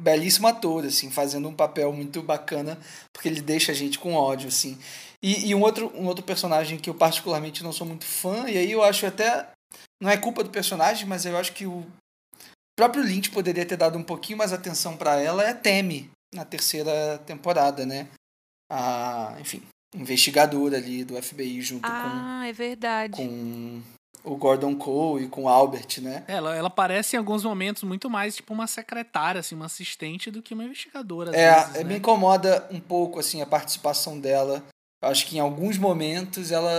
belíssimo 0.00 0.46
ator, 0.48 0.86
assim, 0.86 1.10
fazendo 1.10 1.50
um 1.50 1.52
papel 1.54 1.92
muito 1.92 2.22
bacana, 2.22 2.78
porque 3.12 3.28
ele 3.28 3.42
deixa 3.42 3.72
a 3.72 3.74
gente 3.74 3.98
com 3.98 4.14
ódio, 4.14 4.48
assim. 4.48 4.78
E, 5.26 5.48
e 5.48 5.54
um, 5.56 5.60
outro, 5.62 5.90
um 5.96 6.06
outro 6.06 6.22
personagem 6.24 6.78
que 6.78 6.88
eu 6.88 6.94
particularmente 6.94 7.64
não 7.64 7.72
sou 7.72 7.84
muito 7.84 8.04
fã, 8.04 8.48
e 8.48 8.56
aí 8.56 8.70
eu 8.70 8.84
acho 8.84 9.04
até. 9.06 9.48
Não 10.00 10.08
é 10.08 10.16
culpa 10.16 10.44
do 10.44 10.50
personagem, 10.50 11.04
mas 11.06 11.24
eu 11.24 11.36
acho 11.36 11.52
que 11.52 11.66
o 11.66 11.84
próprio 12.78 13.02
Lynch 13.02 13.30
poderia 13.30 13.66
ter 13.66 13.76
dado 13.76 13.98
um 13.98 14.04
pouquinho 14.04 14.38
mais 14.38 14.52
atenção 14.52 14.96
pra 14.96 15.20
ela, 15.20 15.42
é 15.42 15.50
a 15.50 15.54
Temi, 15.54 16.08
na 16.32 16.44
terceira 16.44 17.18
temporada, 17.26 17.84
né? 17.84 18.06
A, 18.70 19.36
enfim, 19.40 19.62
investigadora 19.94 20.76
ali 20.76 21.02
do 21.02 21.20
FBI 21.20 21.60
junto 21.62 21.82
com 21.82 21.88
Ah, 21.92 22.46
é 22.46 22.52
verdade. 22.52 23.16
com 23.16 23.82
o 24.22 24.36
Gordon 24.36 24.76
Cole 24.76 25.24
e 25.24 25.28
com 25.28 25.44
o 25.44 25.48
Albert, 25.48 26.00
né? 26.02 26.24
Ela, 26.28 26.54
ela 26.54 26.68
parece 26.70 27.16
em 27.16 27.18
alguns 27.18 27.42
momentos 27.44 27.82
muito 27.82 28.10
mais 28.10 28.36
tipo 28.36 28.52
uma 28.52 28.66
secretária, 28.66 29.38
assim, 29.40 29.54
uma 29.54 29.66
assistente 29.66 30.30
do 30.30 30.42
que 30.42 30.52
uma 30.54 30.64
investigadora. 30.64 31.30
às 31.30 31.36
É, 31.36 31.54
vezes, 31.54 31.74
é, 31.76 31.78
né? 31.78 31.84
me 31.84 31.96
incomoda 31.98 32.66
um 32.70 32.80
pouco 32.80 33.18
assim 33.18 33.40
a 33.40 33.46
participação 33.46 34.18
dela. 34.20 34.62
Acho 35.06 35.26
que 35.26 35.36
em 35.36 35.40
alguns 35.40 35.78
momentos 35.78 36.50
ela 36.50 36.70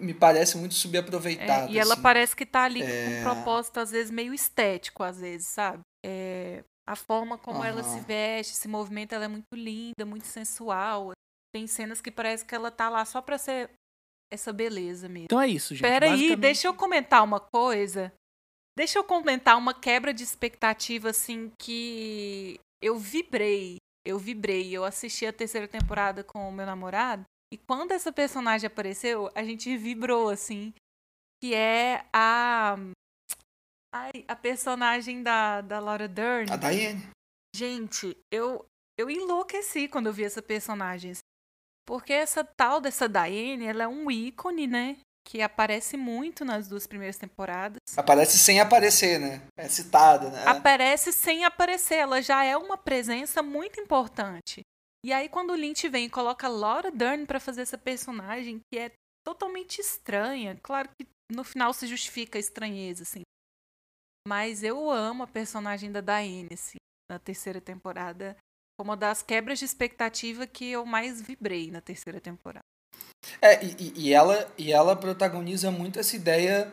me 0.00 0.14
parece 0.14 0.56
muito 0.56 0.72
É, 0.72 0.74
subaproveitada. 0.78 1.70
e 1.70 1.78
ela 1.78 1.94
assim. 1.94 2.02
parece 2.02 2.34
que 2.36 2.46
tá 2.46 2.64
ali 2.64 2.82
É. 2.82 2.86
com 2.86 3.10
um 3.20 3.22
propósito, 3.34 3.80
às 3.80 3.90
vezes, 3.90 4.10
meio 4.10 4.32
estético, 4.34 5.02
às 5.02 5.20
vezes, 5.20 5.48
sabe? 5.48 5.80
É, 6.04 6.64
a 6.88 6.96
forma 6.96 7.38
como 7.38 7.62
ela 7.64 7.82
se 7.82 8.00
veste, 8.00 8.54
se 8.56 8.66
movimenta, 8.68 9.14
ela 9.14 9.26
é 9.26 9.28
muito 9.28 9.54
linda, 9.54 10.04
muito 10.04 10.26
sensual. 10.26 11.12
Tem 11.54 11.66
cenas 11.66 12.00
que 12.00 12.10
parece 12.10 12.44
que 12.44 12.54
ela 12.54 12.70
tá 12.70 12.88
lá 12.88 13.04
só 13.04 13.20
pra 13.22 13.38
ser 13.38 13.70
essa 14.32 14.52
beleza 14.52 15.08
mesmo. 15.08 15.26
Então 15.26 15.40
é 15.40 15.46
isso, 15.48 15.74
gente. 15.74 15.82
Pera 15.82 16.06
aí, 16.06 16.12
Basicamente- 16.12 16.40
deixa 16.40 16.66
eu 16.68 16.74
comentar 16.74 17.22
uma 17.22 17.38
coisa. 17.38 18.12
Deixa 18.76 18.98
eu 18.98 19.04
comentar 19.04 19.58
uma 19.58 19.74
quebra 19.74 20.14
de 20.14 20.22
expectativa, 20.24 21.10
assim, 21.10 21.52
que 21.60 22.58
eu 22.82 22.98
vibrei. 22.98 23.76
Eu 24.04 24.18
vibrei. 24.18 24.72
Eu 24.74 24.82
assisti 24.84 25.26
a 25.26 25.32
terceira 25.32 25.68
temporada 25.68 26.24
com 26.24 26.48
o 26.48 26.52
meu 26.52 26.64
namorado. 26.66 27.22
E 27.52 27.58
quando 27.58 27.92
essa 27.92 28.10
personagem 28.10 28.66
apareceu, 28.66 29.30
a 29.34 29.44
gente 29.44 29.76
vibrou, 29.76 30.30
assim. 30.30 30.72
Que 31.38 31.52
é 31.52 32.02
a. 32.10 32.76
Ai, 33.94 34.24
a 34.26 34.34
personagem 34.34 35.22
da, 35.22 35.60
da 35.60 35.78
Laura 35.78 36.08
Dern. 36.08 36.50
A 36.50 36.56
Diane. 36.56 37.10
Gente, 37.54 38.16
eu, 38.32 38.64
eu 38.98 39.10
enlouqueci 39.10 39.86
quando 39.86 40.06
eu 40.06 40.14
vi 40.14 40.24
essa 40.24 40.40
personagem. 40.40 41.10
assim. 41.10 41.20
Porque 41.86 42.14
essa 42.14 42.42
tal 42.42 42.80
dessa 42.80 43.06
Diane, 43.06 43.66
ela 43.66 43.82
é 43.82 43.88
um 43.88 44.10
ícone, 44.10 44.66
né? 44.66 44.96
Que 45.28 45.42
aparece 45.42 45.98
muito 45.98 46.46
nas 46.46 46.68
duas 46.68 46.86
primeiras 46.86 47.18
temporadas. 47.18 47.76
Aparece 47.98 48.38
sem 48.38 48.60
aparecer, 48.60 49.20
né? 49.20 49.42
É 49.58 49.68
citada, 49.68 50.30
né? 50.30 50.42
Aparece 50.46 51.12
sem 51.12 51.44
aparecer, 51.44 51.96
ela 51.96 52.22
já 52.22 52.42
é 52.44 52.56
uma 52.56 52.78
presença 52.78 53.42
muito 53.42 53.78
importante. 53.78 54.62
E 55.04 55.12
aí 55.12 55.28
quando 55.28 55.50
o 55.50 55.56
Lynch 55.56 55.88
vem 55.88 56.06
e 56.06 56.10
coloca 56.10 56.46
Laura 56.48 56.90
Dern 56.90 57.26
pra 57.26 57.40
fazer 57.40 57.62
essa 57.62 57.76
personagem 57.76 58.60
que 58.72 58.78
é 58.78 58.92
totalmente 59.26 59.80
estranha, 59.80 60.58
claro 60.62 60.88
que 60.96 61.06
no 61.30 61.42
final 61.44 61.72
se 61.72 61.86
justifica 61.86 62.38
a 62.38 62.40
estranheza, 62.40 63.02
assim. 63.02 63.22
Mas 64.26 64.62
eu 64.62 64.90
amo 64.90 65.24
a 65.24 65.26
personagem 65.26 65.90
da 65.90 66.00
Diane, 66.00 66.48
assim, 66.52 66.78
na 67.10 67.18
terceira 67.18 67.60
temporada. 67.60 68.36
Foi 68.78 68.84
uma 68.84 68.96
das 68.96 69.22
quebras 69.22 69.58
de 69.58 69.64
expectativa 69.64 70.46
que 70.46 70.66
eu 70.70 70.86
mais 70.86 71.20
vibrei 71.20 71.70
na 71.70 71.80
terceira 71.80 72.20
temporada. 72.20 72.62
É, 73.40 73.64
e, 73.64 73.70
e- 73.78 73.92
e 74.08 74.12
ela, 74.14 74.52
e 74.56 74.72
ela 74.72 74.94
protagoniza 74.94 75.70
muito 75.70 75.98
essa 75.98 76.14
ideia 76.14 76.72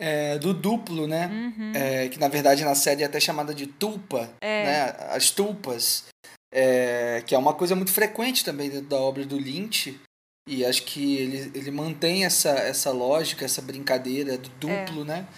é, 0.00 0.38
do 0.38 0.54
duplo, 0.54 1.06
né? 1.06 1.26
Uhum. 1.26 1.72
É, 1.74 2.08
que 2.08 2.18
na 2.18 2.28
verdade 2.28 2.64
na 2.64 2.74
série 2.74 3.02
é 3.02 3.06
até 3.06 3.20
chamada 3.20 3.54
de 3.54 3.66
tulpa, 3.66 4.30
É. 4.40 4.64
né? 4.64 4.82
As 5.14 5.30
tulpas, 5.30 6.06
é, 6.52 7.22
que 7.26 7.34
é 7.34 7.38
uma 7.38 7.54
coisa 7.54 7.76
muito 7.76 7.92
frequente 7.92 8.44
também 8.44 8.70
dentro 8.70 8.88
da 8.88 8.96
obra 8.96 9.24
do 9.24 9.38
Lynch. 9.38 10.00
E 10.48 10.64
acho 10.64 10.84
que 10.84 11.16
ele, 11.16 11.58
ele 11.58 11.70
mantém 11.70 12.24
essa, 12.24 12.50
essa 12.50 12.90
lógica, 12.90 13.44
essa 13.44 13.60
brincadeira 13.60 14.38
do 14.38 14.48
duplo, 14.50 15.04
né? 15.04 15.28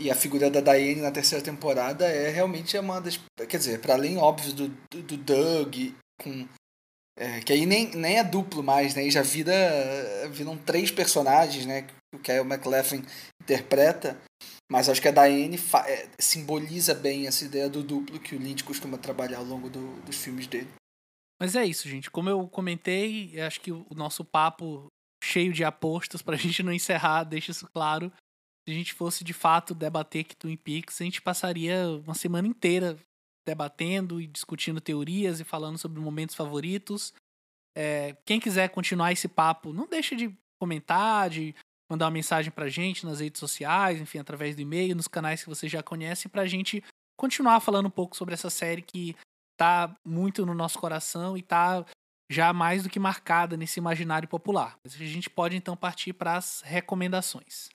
E 0.00 0.10
a 0.10 0.14
figura 0.14 0.50
da 0.50 0.60
Diane 0.60 1.00
na 1.00 1.10
terceira 1.10 1.42
temporada 1.42 2.06
é 2.06 2.28
realmente 2.28 2.78
uma 2.78 3.00
das. 3.00 3.18
Quer 3.48 3.56
dizer, 3.56 3.80
para 3.80 3.94
além, 3.94 4.18
óbvio, 4.18 4.52
do, 4.52 4.68
do, 4.68 5.02
do 5.02 5.16
Doug, 5.16 5.74
com, 6.22 6.46
é, 7.18 7.40
que 7.40 7.52
aí 7.52 7.66
nem, 7.66 7.90
nem 7.96 8.18
é 8.18 8.22
duplo 8.22 8.62
mais, 8.62 8.94
né? 8.94 9.04
E 9.04 9.10
já 9.10 9.22
vira, 9.22 9.52
viram 10.30 10.56
três 10.56 10.90
personagens, 10.90 11.66
né? 11.66 11.82
Que 11.82 11.94
o 12.14 12.18
Kyle 12.20 12.44
MacLachlan 12.44 13.02
interpreta. 13.42 14.16
Mas 14.70 14.88
acho 14.88 15.00
que 15.00 15.08
a 15.08 15.12
Diane 15.12 15.56
é, 15.86 16.10
simboliza 16.18 16.94
bem 16.94 17.26
essa 17.26 17.44
ideia 17.44 17.68
do 17.70 17.82
duplo 17.82 18.20
que 18.20 18.34
o 18.34 18.38
Lynch 18.38 18.62
costuma 18.64 18.98
trabalhar 18.98 19.38
ao 19.38 19.44
longo 19.44 19.70
do- 19.70 20.00
dos 20.02 20.16
filmes 20.22 20.46
dele. 20.46 20.68
Mas 21.40 21.56
é 21.56 21.64
isso, 21.64 21.88
gente. 21.88 22.10
Como 22.10 22.28
eu 22.28 22.46
comentei, 22.48 23.40
acho 23.40 23.60
que 23.60 23.72
o 23.72 23.86
nosso 23.94 24.24
papo 24.24 24.86
cheio 25.24 25.52
de 25.52 25.64
apostas, 25.64 26.20
pra 26.20 26.36
gente 26.36 26.62
não 26.62 26.72
encerrar, 26.72 27.24
deixa 27.24 27.50
isso 27.52 27.66
claro. 27.72 28.12
Se 28.66 28.72
a 28.72 28.74
gente 28.74 28.92
fosse 28.92 29.24
de 29.24 29.32
fato 29.32 29.74
debater 29.74 30.24
que 30.24 30.36
Twin 30.36 30.56
Peaks, 30.56 31.00
a 31.00 31.04
gente 31.04 31.22
passaria 31.22 31.88
uma 32.04 32.14
semana 32.14 32.46
inteira 32.46 32.98
debatendo 33.46 34.20
e 34.20 34.26
discutindo 34.26 34.78
teorias 34.80 35.40
e 35.40 35.44
falando 35.44 35.78
sobre 35.78 35.98
momentos 35.98 36.34
favoritos. 36.36 37.14
É, 37.74 38.14
quem 38.26 38.38
quiser 38.38 38.68
continuar 38.68 39.12
esse 39.12 39.26
papo, 39.28 39.72
não 39.72 39.86
deixa 39.88 40.14
de 40.14 40.36
comentar, 40.60 41.30
de 41.30 41.54
mandar 41.90 42.06
uma 42.06 42.10
mensagem 42.12 42.50
pra 42.50 42.68
gente 42.68 43.06
nas 43.06 43.20
redes 43.20 43.40
sociais, 43.40 44.00
enfim, 44.00 44.18
através 44.18 44.54
do 44.54 44.62
e-mail, 44.62 44.94
nos 44.94 45.08
canais 45.08 45.42
que 45.42 45.48
você 45.48 45.68
já 45.68 45.82
conhece, 45.82 46.28
pra 46.28 46.46
gente 46.46 46.82
continuar 47.16 47.60
falando 47.60 47.86
um 47.86 47.90
pouco 47.90 48.16
sobre 48.16 48.34
essa 48.34 48.50
série 48.50 48.82
que 48.82 49.16
tá 49.56 49.94
muito 50.04 50.46
no 50.46 50.54
nosso 50.54 50.78
coração 50.78 51.36
e 51.36 51.42
tá 51.42 51.84
já 52.30 52.52
mais 52.52 52.82
do 52.82 52.90
que 52.90 52.98
marcada 52.98 53.56
nesse 53.56 53.80
imaginário 53.80 54.28
popular. 54.28 54.78
Mas 54.84 54.94
a 54.94 54.98
gente 54.98 55.30
pode 55.30 55.56
então 55.56 55.76
partir 55.76 56.12
para 56.12 56.36
as 56.36 56.60
recomendações. 56.60 57.70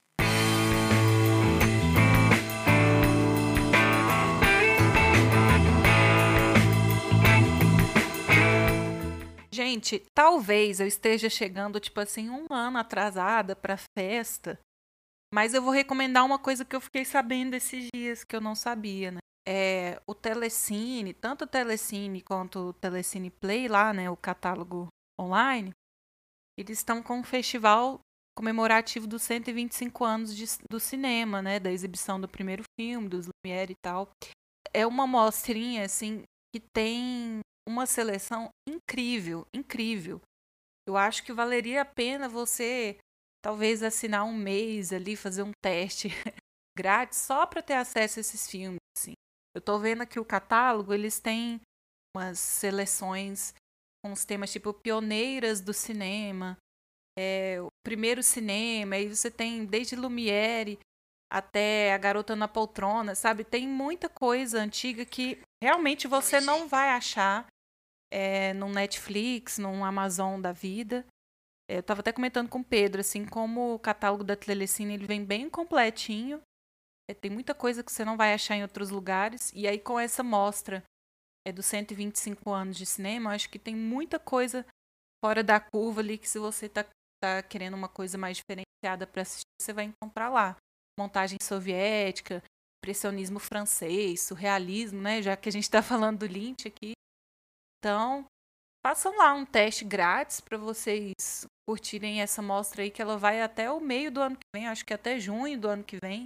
Gente, 9.73 10.03
talvez 10.15 10.79
eu 10.79 10.85
esteja 10.85 11.31
chegando, 11.31 11.79
tipo 11.79 11.99
assim, 11.99 12.29
um 12.29 12.45
ano 12.51 12.77
atrasada 12.77 13.55
pra 13.55 13.75
festa. 13.97 14.59
Mas 15.33 15.55
eu 15.55 15.63
vou 15.63 15.71
recomendar 15.71 16.23
uma 16.23 16.37
coisa 16.37 16.63
que 16.63 16.75
eu 16.75 16.81
fiquei 16.81 17.03
sabendo 17.03 17.55
esses 17.55 17.87
dias 17.91 18.23
que 18.23 18.35
eu 18.35 18.41
não 18.41 18.53
sabia, 18.53 19.09
né? 19.09 19.17
É 19.47 19.99
o 20.05 20.13
Telecine, 20.13 21.11
tanto 21.11 21.45
o 21.45 21.47
Telecine 21.47 22.21
quanto 22.21 22.59
o 22.59 22.73
Telecine 22.73 23.31
Play 23.31 23.67
lá, 23.67 23.91
né? 23.91 24.11
O 24.11 24.15
catálogo 24.15 24.89
online. 25.19 25.71
Eles 26.55 26.77
estão 26.77 27.01
com 27.01 27.17
um 27.17 27.23
festival 27.23 27.99
comemorativo 28.37 29.07
dos 29.07 29.23
125 29.23 30.05
anos 30.05 30.35
de- 30.35 30.45
do 30.69 30.79
cinema, 30.79 31.41
né? 31.41 31.59
Da 31.59 31.71
exibição 31.71 32.21
do 32.21 32.29
primeiro 32.29 32.61
filme, 32.79 33.09
dos 33.09 33.27
Lumière 33.27 33.71
e 33.71 33.75
tal. 33.83 34.07
É 34.71 34.85
uma 34.85 35.07
mostrinha, 35.07 35.83
assim, 35.83 36.21
que 36.53 36.61
tem 36.75 37.39
uma 37.67 37.85
seleção 37.85 38.49
incrível, 38.67 39.47
incrível. 39.53 40.21
Eu 40.87 40.97
acho 40.97 41.23
que 41.23 41.31
valeria 41.31 41.81
a 41.81 41.85
pena 41.85 42.27
você 42.27 42.97
talvez 43.43 43.83
assinar 43.83 44.25
um 44.25 44.33
mês 44.33 44.91
ali, 44.91 45.15
fazer 45.15 45.43
um 45.43 45.51
teste 45.63 46.09
grátis 46.77 47.19
só 47.19 47.45
para 47.45 47.61
ter 47.61 47.73
acesso 47.73 48.19
a 48.19 48.21
esses 48.21 48.49
filmes. 48.49 48.79
Assim. 48.97 49.13
Eu 49.55 49.61
tô 49.61 49.79
vendo 49.79 50.01
aqui 50.01 50.19
o 50.19 50.25
catálogo, 50.25 50.93
eles 50.93 51.19
têm 51.19 51.61
umas 52.15 52.39
seleções 52.39 53.53
com 54.03 54.11
os 54.11 54.25
temas 54.25 54.51
tipo 54.51 54.73
pioneiras 54.73 55.61
do 55.61 55.73
cinema, 55.73 56.57
é, 57.17 57.61
o 57.61 57.67
primeiro 57.83 58.21
cinema, 58.23 58.95
aí 58.95 59.07
você 59.07 59.29
tem 59.29 59.65
desde 59.65 59.95
Lumière 59.95 60.79
até 61.31 61.93
a 61.93 61.97
Garota 61.97 62.35
na 62.35 62.47
Poltrona, 62.47 63.15
sabe? 63.15 63.43
Tem 63.43 63.67
muita 63.67 64.09
coisa 64.09 64.59
antiga 64.59 65.05
que 65.05 65.41
realmente 65.63 66.09
você 66.09 66.41
não 66.41 66.67
vai 66.67 66.89
achar 66.89 67.47
é, 68.11 68.53
no 68.53 68.67
Netflix, 68.67 69.57
no 69.57 69.85
Amazon 69.85 70.41
da 70.41 70.51
vida. 70.51 71.05
Eu 71.69 71.79
estava 71.79 72.01
até 72.01 72.11
comentando 72.11 72.49
com 72.49 72.59
o 72.59 72.63
Pedro, 72.65 72.99
assim, 72.99 73.25
como 73.25 73.73
o 73.73 73.79
catálogo 73.79 74.25
da 74.25 74.35
Telecine 74.35 74.93
ele 74.93 75.07
vem 75.07 75.23
bem 75.23 75.49
completinho. 75.49 76.41
É, 77.09 77.13
tem 77.13 77.31
muita 77.31 77.55
coisa 77.55 77.81
que 77.81 77.93
você 77.93 78.03
não 78.03 78.17
vai 78.17 78.33
achar 78.33 78.57
em 78.57 78.61
outros 78.61 78.89
lugares. 78.89 79.53
E 79.55 79.65
aí, 79.65 79.79
com 79.79 79.97
essa 79.97 80.21
mostra 80.21 80.83
é, 81.47 81.51
dos 81.53 81.65
125 81.65 82.51
anos 82.51 82.75
de 82.75 82.85
cinema, 82.85 83.29
eu 83.29 83.35
acho 83.35 83.49
que 83.49 83.57
tem 83.57 83.73
muita 83.73 84.19
coisa 84.19 84.65
fora 85.23 85.41
da 85.41 85.61
curva 85.61 86.01
ali 86.01 86.17
que 86.17 86.27
se 86.27 86.39
você 86.39 86.65
está 86.65 86.85
tá 87.21 87.41
querendo 87.41 87.75
uma 87.75 87.87
coisa 87.87 88.17
mais 88.17 88.35
diferenciada 88.35 89.07
para 89.07 89.21
assistir, 89.21 89.47
você 89.61 89.71
vai 89.71 89.85
encontrar 89.85 90.27
lá. 90.27 90.57
Montagem 90.99 91.37
soviética, 91.41 92.43
impressionismo 92.83 93.39
francês, 93.39 94.21
surrealismo, 94.21 95.01
né? 95.01 95.21
Já 95.21 95.37
que 95.37 95.47
a 95.47 95.51
gente 95.51 95.63
está 95.63 95.81
falando 95.81 96.19
do 96.19 96.25
Lynch 96.25 96.67
aqui. 96.67 96.91
Então, 97.79 98.25
façam 98.85 99.17
lá 99.17 99.33
um 99.33 99.45
teste 99.45 99.85
grátis 99.85 100.41
para 100.41 100.57
vocês 100.57 101.13
curtirem 101.67 102.21
essa 102.21 102.41
mostra 102.41 102.83
aí, 102.83 102.91
que 102.91 103.01
ela 103.01 103.17
vai 103.17 103.41
até 103.41 103.71
o 103.71 103.79
meio 103.79 104.11
do 104.11 104.21
ano 104.21 104.35
que 104.35 104.45
vem, 104.53 104.67
acho 104.67 104.85
que 104.85 104.93
até 104.93 105.17
junho 105.17 105.57
do 105.57 105.69
ano 105.69 105.83
que 105.83 105.97
vem. 106.03 106.25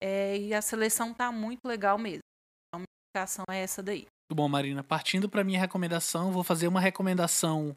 É, 0.00 0.38
e 0.38 0.54
a 0.54 0.62
seleção 0.62 1.12
tá 1.12 1.32
muito 1.32 1.66
legal 1.66 1.98
mesmo. 1.98 2.20
Então, 2.68 2.78
minha 2.78 2.86
indicação 3.10 3.44
é 3.50 3.58
essa 3.58 3.82
daí. 3.82 4.06
Muito 4.30 4.36
bom, 4.36 4.48
Marina. 4.48 4.84
Partindo 4.84 5.28
para 5.28 5.42
minha 5.42 5.58
recomendação, 5.58 6.30
vou 6.30 6.44
fazer 6.44 6.68
uma 6.68 6.80
recomendação 6.80 7.76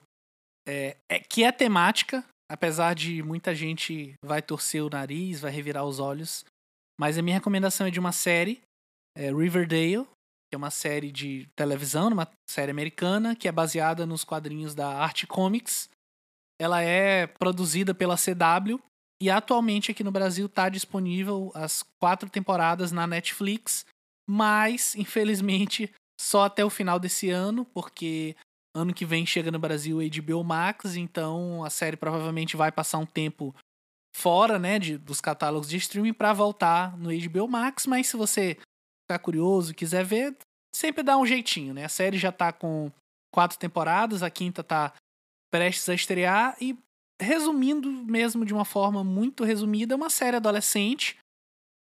é, 0.67 0.95
é, 1.09 1.19
que 1.19 1.43
é 1.43 1.51
temática, 1.51 2.23
apesar 2.51 2.93
de 2.93 3.23
muita 3.23 3.55
gente 3.55 4.13
vai 4.23 4.41
torcer 4.41 4.83
o 4.83 4.89
nariz, 4.89 5.39
vai 5.39 5.51
revirar 5.51 5.83
os 5.85 5.99
olhos. 5.99 6.45
Mas 7.01 7.17
a 7.17 7.23
minha 7.23 7.37
recomendação 7.37 7.87
é 7.87 7.89
de 7.89 7.99
uma 7.99 8.11
série, 8.11 8.61
é 9.17 9.33
Riverdale, 9.33 10.05
que 10.47 10.53
é 10.53 10.57
uma 10.57 10.69
série 10.69 11.11
de 11.11 11.49
televisão, 11.55 12.09
uma 12.09 12.27
série 12.47 12.69
americana, 12.69 13.35
que 13.35 13.47
é 13.47 13.51
baseada 13.51 14.05
nos 14.05 14.23
quadrinhos 14.23 14.75
da 14.75 14.87
Art 14.87 15.25
Comics. 15.25 15.89
Ela 16.61 16.83
é 16.83 17.25
produzida 17.25 17.95
pela 17.95 18.15
CW 18.15 18.79
e 19.19 19.31
atualmente 19.31 19.89
aqui 19.89 20.03
no 20.03 20.11
Brasil 20.11 20.45
está 20.45 20.69
disponível 20.69 21.51
as 21.55 21.83
quatro 21.99 22.29
temporadas 22.29 22.91
na 22.91 23.07
Netflix, 23.07 23.83
mas 24.29 24.93
infelizmente 24.93 25.91
só 26.19 26.43
até 26.43 26.63
o 26.63 26.69
final 26.69 26.99
desse 26.99 27.31
ano, 27.31 27.65
porque 27.65 28.35
ano 28.75 28.93
que 28.93 29.07
vem 29.07 29.25
chega 29.25 29.49
no 29.49 29.57
Brasil 29.57 29.97
HBO 29.97 30.43
Max, 30.43 30.95
então 30.95 31.63
a 31.63 31.69
série 31.71 31.97
provavelmente 31.97 32.55
vai 32.55 32.71
passar 32.71 32.99
um 32.99 33.07
tempo 33.07 33.55
fora, 34.15 34.59
né, 34.59 34.77
de, 34.77 34.97
dos 34.97 35.21
catálogos 35.21 35.69
de 35.69 35.77
streaming 35.77 36.13
para 36.13 36.33
voltar 36.33 36.97
no 36.97 37.09
HBO 37.09 37.47
Max, 37.47 37.85
mas 37.85 38.07
se 38.07 38.17
você 38.17 38.57
ficar 39.03 39.19
curioso, 39.19 39.73
quiser 39.73 40.05
ver, 40.05 40.35
sempre 40.75 41.03
dá 41.03 41.17
um 41.17 41.25
jeitinho, 41.25 41.73
né? 41.73 41.85
A 41.85 41.89
série 41.89 42.17
já 42.17 42.31
tá 42.31 42.51
com 42.51 42.91
quatro 43.33 43.57
temporadas, 43.57 44.23
a 44.23 44.29
quinta 44.29 44.63
tá 44.63 44.93
prestes 45.51 45.87
a 45.89 45.93
estrear 45.93 46.55
e 46.61 46.77
resumindo 47.21 47.91
mesmo 47.91 48.45
de 48.45 48.53
uma 48.53 48.65
forma 48.65 49.03
muito 49.03 49.43
resumida, 49.43 49.93
é 49.93 49.97
uma 49.97 50.09
série 50.09 50.37
adolescente, 50.37 51.17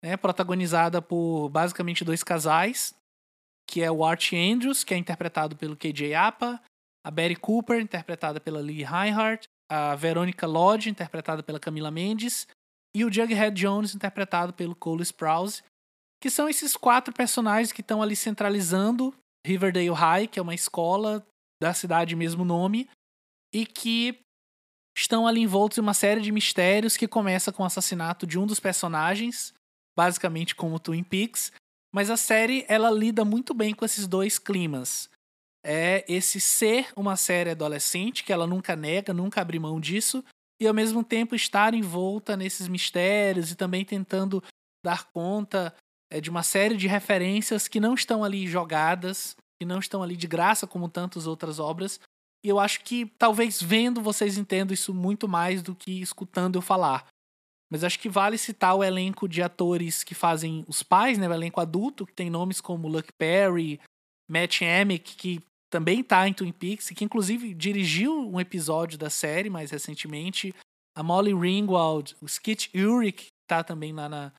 né, 0.02 0.16
protagonizada 0.16 1.02
por 1.02 1.48
basicamente 1.48 2.04
dois 2.04 2.22
casais, 2.22 2.94
que 3.68 3.82
é 3.82 3.90
o 3.90 4.04
Art 4.04 4.32
Andrews, 4.32 4.84
que 4.84 4.94
é 4.94 4.96
interpretado 4.96 5.56
pelo 5.56 5.76
KJ 5.76 6.14
Apa, 6.14 6.62
a 7.04 7.10
Betty 7.10 7.36
Cooper, 7.36 7.80
interpretada 7.80 8.38
pela 8.38 8.60
Lee 8.60 8.84
Reinhardt, 8.84 9.48
a 9.70 9.94
Veronica 9.94 10.46
Lodge, 10.46 10.90
interpretada 10.90 11.42
pela 11.42 11.60
Camila 11.60 11.90
Mendes, 11.90 12.46
e 12.94 13.04
o 13.04 13.12
Jughead 13.12 13.60
Jones, 13.60 13.94
interpretado 13.94 14.52
pelo 14.52 14.74
Cole 14.74 15.02
Sprouse, 15.02 15.62
que 16.22 16.30
são 16.30 16.48
esses 16.48 16.76
quatro 16.76 17.12
personagens 17.12 17.72
que 17.72 17.80
estão 17.80 18.02
ali 18.02 18.16
centralizando 18.16 19.14
Riverdale 19.46 19.90
High, 19.90 20.28
que 20.28 20.38
é 20.38 20.42
uma 20.42 20.54
escola 20.54 21.26
da 21.60 21.74
cidade 21.74 22.16
mesmo 22.16 22.44
nome, 22.44 22.88
e 23.52 23.66
que 23.66 24.18
estão 24.96 25.26
ali 25.26 25.40
envoltos 25.40 25.78
em 25.78 25.80
uma 25.80 25.94
série 25.94 26.20
de 26.20 26.30
mistérios 26.30 26.96
que 26.96 27.08
começa 27.08 27.52
com 27.52 27.62
o 27.62 27.66
assassinato 27.66 28.26
de 28.26 28.38
um 28.38 28.46
dos 28.46 28.60
personagens, 28.60 29.52
basicamente 29.96 30.54
como 30.54 30.78
Twin 30.78 31.02
Peaks, 31.02 31.52
mas 31.92 32.10
a 32.10 32.16
série 32.16 32.64
ela 32.68 32.90
lida 32.90 33.24
muito 33.24 33.52
bem 33.54 33.74
com 33.74 33.84
esses 33.84 34.06
dois 34.06 34.38
climas. 34.38 35.08
É 35.64 36.04
esse 36.06 36.40
ser 36.40 36.88
uma 36.94 37.16
série 37.16 37.50
adolescente 37.50 38.22
que 38.22 38.32
ela 38.32 38.46
nunca 38.46 38.76
nega, 38.76 39.14
nunca 39.14 39.40
abre 39.40 39.58
mão 39.58 39.80
disso, 39.80 40.22
e 40.60 40.66
ao 40.66 40.74
mesmo 40.74 41.02
tempo 41.02 41.34
estar 41.34 41.72
envolta 41.74 42.36
nesses 42.36 42.68
mistérios 42.68 43.50
e 43.50 43.56
também 43.56 43.84
tentando 43.84 44.42
dar 44.84 45.04
conta 45.06 45.74
é, 46.10 46.20
de 46.20 46.28
uma 46.28 46.42
série 46.42 46.76
de 46.76 46.86
referências 46.86 47.66
que 47.66 47.80
não 47.80 47.94
estão 47.94 48.22
ali 48.22 48.46
jogadas, 48.46 49.34
que 49.58 49.64
não 49.64 49.78
estão 49.78 50.02
ali 50.02 50.16
de 50.16 50.26
graça 50.26 50.66
como 50.66 50.88
tantas 50.88 51.26
outras 51.26 51.58
obras, 51.58 51.98
e 52.44 52.48
eu 52.48 52.60
acho 52.60 52.82
que 52.82 53.06
talvez 53.18 53.62
vendo 53.62 54.02
vocês 54.02 54.36
entendam 54.36 54.74
isso 54.74 54.92
muito 54.92 55.26
mais 55.26 55.62
do 55.62 55.74
que 55.74 56.02
escutando 56.02 56.56
eu 56.56 56.62
falar. 56.62 57.06
Mas 57.72 57.82
acho 57.82 57.98
que 57.98 58.08
vale 58.08 58.36
citar 58.36 58.74
o 58.74 58.84
elenco 58.84 59.26
de 59.26 59.42
atores 59.42 60.04
que 60.04 60.14
fazem 60.14 60.62
os 60.68 60.82
pais, 60.82 61.16
né? 61.16 61.26
O 61.26 61.32
elenco 61.32 61.60
adulto, 61.60 62.04
que 62.04 62.12
tem 62.12 62.28
nomes 62.28 62.60
como 62.60 62.86
Luke 62.86 63.12
Perry, 63.18 63.80
Matt 64.28 64.60
Amick, 64.60 65.16
que 65.16 65.40
também 65.74 66.04
tá 66.04 66.28
em 66.28 66.32
Twin 66.32 66.52
Peaks, 66.52 66.90
que 66.90 67.04
inclusive 67.04 67.52
dirigiu 67.52 68.30
um 68.30 68.38
episódio 68.38 68.96
da 68.96 69.10
série 69.10 69.50
mais 69.50 69.72
recentemente. 69.72 70.54
A 70.96 71.02
Molly 71.02 71.34
Ringwald, 71.34 72.14
o 72.20 72.26
Skit 72.26 72.70
Ulrich, 72.78 73.24
que 73.24 73.28
tá 73.48 73.64
também 73.64 73.92
lá 73.92 74.08
na, 74.08 74.32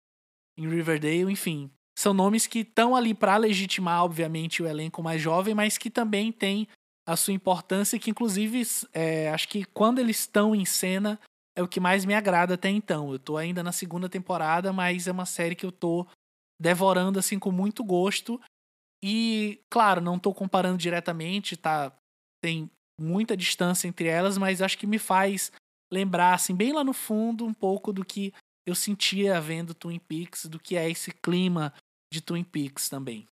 em 0.58 0.66
Riverdale, 0.66 1.30
enfim. 1.30 1.70
São 2.00 2.14
nomes 2.14 2.48
que 2.48 2.60
estão 2.60 2.96
ali 2.96 3.14
para 3.14 3.36
legitimar, 3.36 4.06
obviamente, 4.06 4.64
o 4.64 4.66
elenco 4.66 5.04
mais 5.04 5.22
jovem, 5.22 5.54
mas 5.54 5.78
que 5.78 5.90
também 5.90 6.32
tem 6.32 6.70
a 7.06 7.18
sua 7.18 7.34
importância, 7.34 8.00
que 8.00 8.10
inclusive 8.10 8.62
é, 8.94 9.30
acho 9.30 9.50
que 9.50 9.66
quando 9.66 10.00
eles 10.00 10.20
estão 10.20 10.56
em 10.56 10.64
cena 10.64 11.20
é 11.54 11.62
o 11.62 11.68
que 11.68 11.82
mais 11.82 12.06
me 12.06 12.14
agrada 12.14 12.54
até 12.54 12.70
então. 12.70 13.12
Eu 13.12 13.20
tô 13.20 13.36
ainda 13.36 13.62
na 13.62 13.74
segunda 13.74 14.08
temporada, 14.08 14.72
mas 14.72 15.06
é 15.06 15.12
uma 15.12 15.26
série 15.26 15.54
que 15.54 15.66
eu 15.66 15.72
tô 15.72 16.08
devorando 16.58 17.20
assim 17.20 17.38
com 17.38 17.52
muito 17.52 17.84
gosto. 17.84 18.40
E, 19.04 19.62
claro, 19.70 20.02
não 20.02 20.18
tô 20.18 20.34
comparando 20.34 20.78
diretamente, 20.78 21.56
tá? 21.56 21.91
Tem 22.43 22.70
muita 23.00 23.36
distância 23.36 23.88
entre 23.88 24.08
elas, 24.08 24.38
mas 24.38 24.62
acho 24.62 24.78
que 24.78 24.88
me 24.88 24.98
faz 24.98 25.52
lembrar, 25.91 26.34
assim, 26.34 26.56
bem 26.56 26.74
lá 26.74 26.84
no 26.84 26.93
fundo, 26.93 27.46
um 27.46 27.54
pouco 27.54 27.93
do 27.93 28.04
que 28.04 28.34
eu 28.68 28.74
sentia 28.74 29.39
vendo 29.39 29.74
Twin 29.74 30.00
Peaks, 30.00 30.46
do 30.46 30.60
que 30.60 30.76
é 30.76 30.89
esse 30.89 31.12
clima 31.12 31.74
de 32.12 32.22
Twin 32.22 32.43
Peaks 32.43 32.89
também. 32.89 33.28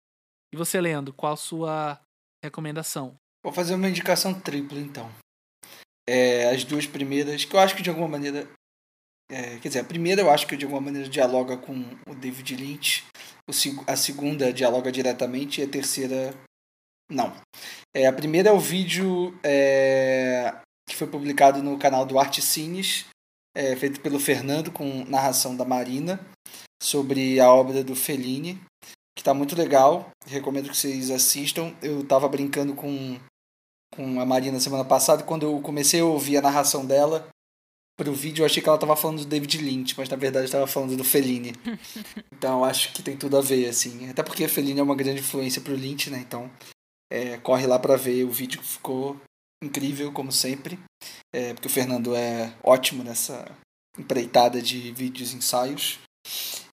E 0.52 0.56
você, 0.56 0.80
Leandro, 0.80 1.14
qual 1.14 1.32
a 1.32 1.36
sua 1.36 2.00
recomendação? 2.44 3.16
Vou 3.42 3.52
fazer 3.52 3.74
uma 3.74 3.88
indicação 3.88 4.38
tripla, 4.38 4.78
então. 4.78 5.10
É, 6.08 6.50
as 6.50 6.64
duas 6.64 6.86
primeiras, 6.86 7.44
que 7.44 7.56
eu 7.56 7.60
acho 7.60 7.74
que 7.74 7.82
de 7.82 7.88
alguma 7.90 8.08
maneira. 8.08 8.48
É, 9.30 9.58
quer 9.58 9.68
dizer, 9.68 9.80
a 9.80 9.84
primeira 9.84 10.20
eu 10.20 10.30
acho 10.30 10.46
que 10.46 10.56
de 10.56 10.64
alguma 10.64 10.82
maneira 10.82 11.08
dialoga 11.08 11.56
com 11.56 11.74
o 12.06 12.14
David 12.14 12.54
Lynch. 12.56 13.04
A 13.86 13.96
segunda 13.96 14.52
dialoga 14.52 14.92
diretamente 14.92 15.60
e 15.60 15.64
a 15.64 15.68
terceira. 15.68 16.34
Não. 17.10 17.34
É, 17.94 18.06
a 18.06 18.12
primeira 18.12 18.50
é 18.50 18.52
o 18.52 18.60
vídeo 18.60 19.38
é, 19.42 20.54
que 20.88 20.96
foi 20.96 21.06
publicado 21.06 21.62
no 21.62 21.78
canal 21.78 22.06
do 22.06 22.18
Arte 22.18 22.40
Cines, 22.40 23.06
é, 23.54 23.76
feito 23.76 24.00
pelo 24.00 24.20
Fernando, 24.20 24.70
com 24.70 25.04
narração 25.04 25.56
da 25.56 25.64
Marina, 25.64 26.20
sobre 26.82 27.40
a 27.40 27.52
obra 27.52 27.82
do 27.84 27.94
Fellini, 27.94 28.60
que 29.14 29.20
está 29.20 29.34
muito 29.34 29.56
legal. 29.56 30.10
Recomendo 30.26 30.70
que 30.70 30.76
vocês 30.76 31.10
assistam. 31.10 31.74
Eu 31.82 32.00
estava 32.00 32.28
brincando 32.28 32.74
com 32.74 33.18
com 33.94 34.18
a 34.20 34.24
Marina 34.24 34.58
semana 34.58 34.84
passada, 34.86 35.22
quando 35.22 35.42
eu 35.42 35.60
comecei 35.60 36.00
a 36.00 36.04
ouvir 36.04 36.38
a 36.38 36.42
narração 36.42 36.86
dela 36.86 37.28
pro 37.96 38.12
vídeo, 38.12 38.42
eu 38.42 38.46
achei 38.46 38.62
que 38.62 38.68
ela 38.68 38.78
tava 38.78 38.96
falando 38.96 39.18
do 39.18 39.26
David 39.26 39.58
Lynch, 39.58 39.94
mas 39.96 40.08
na 40.08 40.16
verdade 40.16 40.46
estava 40.46 40.66
falando 40.66 40.96
do 40.96 41.04
Fellini. 41.04 41.52
então 42.32 42.64
acho 42.64 42.92
que 42.92 43.02
tem 43.02 43.16
tudo 43.16 43.36
a 43.36 43.40
ver, 43.40 43.68
assim. 43.68 44.08
Até 44.08 44.22
porque 44.22 44.48
Fellini 44.48 44.80
é 44.80 44.82
uma 44.82 44.94
grande 44.94 45.20
influência 45.20 45.60
pro 45.60 45.74
Lynch, 45.74 46.10
né? 46.10 46.18
Então 46.18 46.50
é, 47.12 47.36
corre 47.38 47.66
lá 47.66 47.78
para 47.78 47.96
ver 47.96 48.24
o 48.24 48.30
vídeo 48.30 48.62
ficou 48.62 49.20
incrível, 49.62 50.12
como 50.12 50.32
sempre. 50.32 50.78
É, 51.34 51.54
porque 51.54 51.68
o 51.68 51.70
Fernando 51.70 52.14
é 52.14 52.52
ótimo 52.62 53.02
nessa 53.02 53.50
empreitada 53.98 54.60
de 54.60 54.92
vídeos 54.92 55.34
ensaios. 55.34 55.98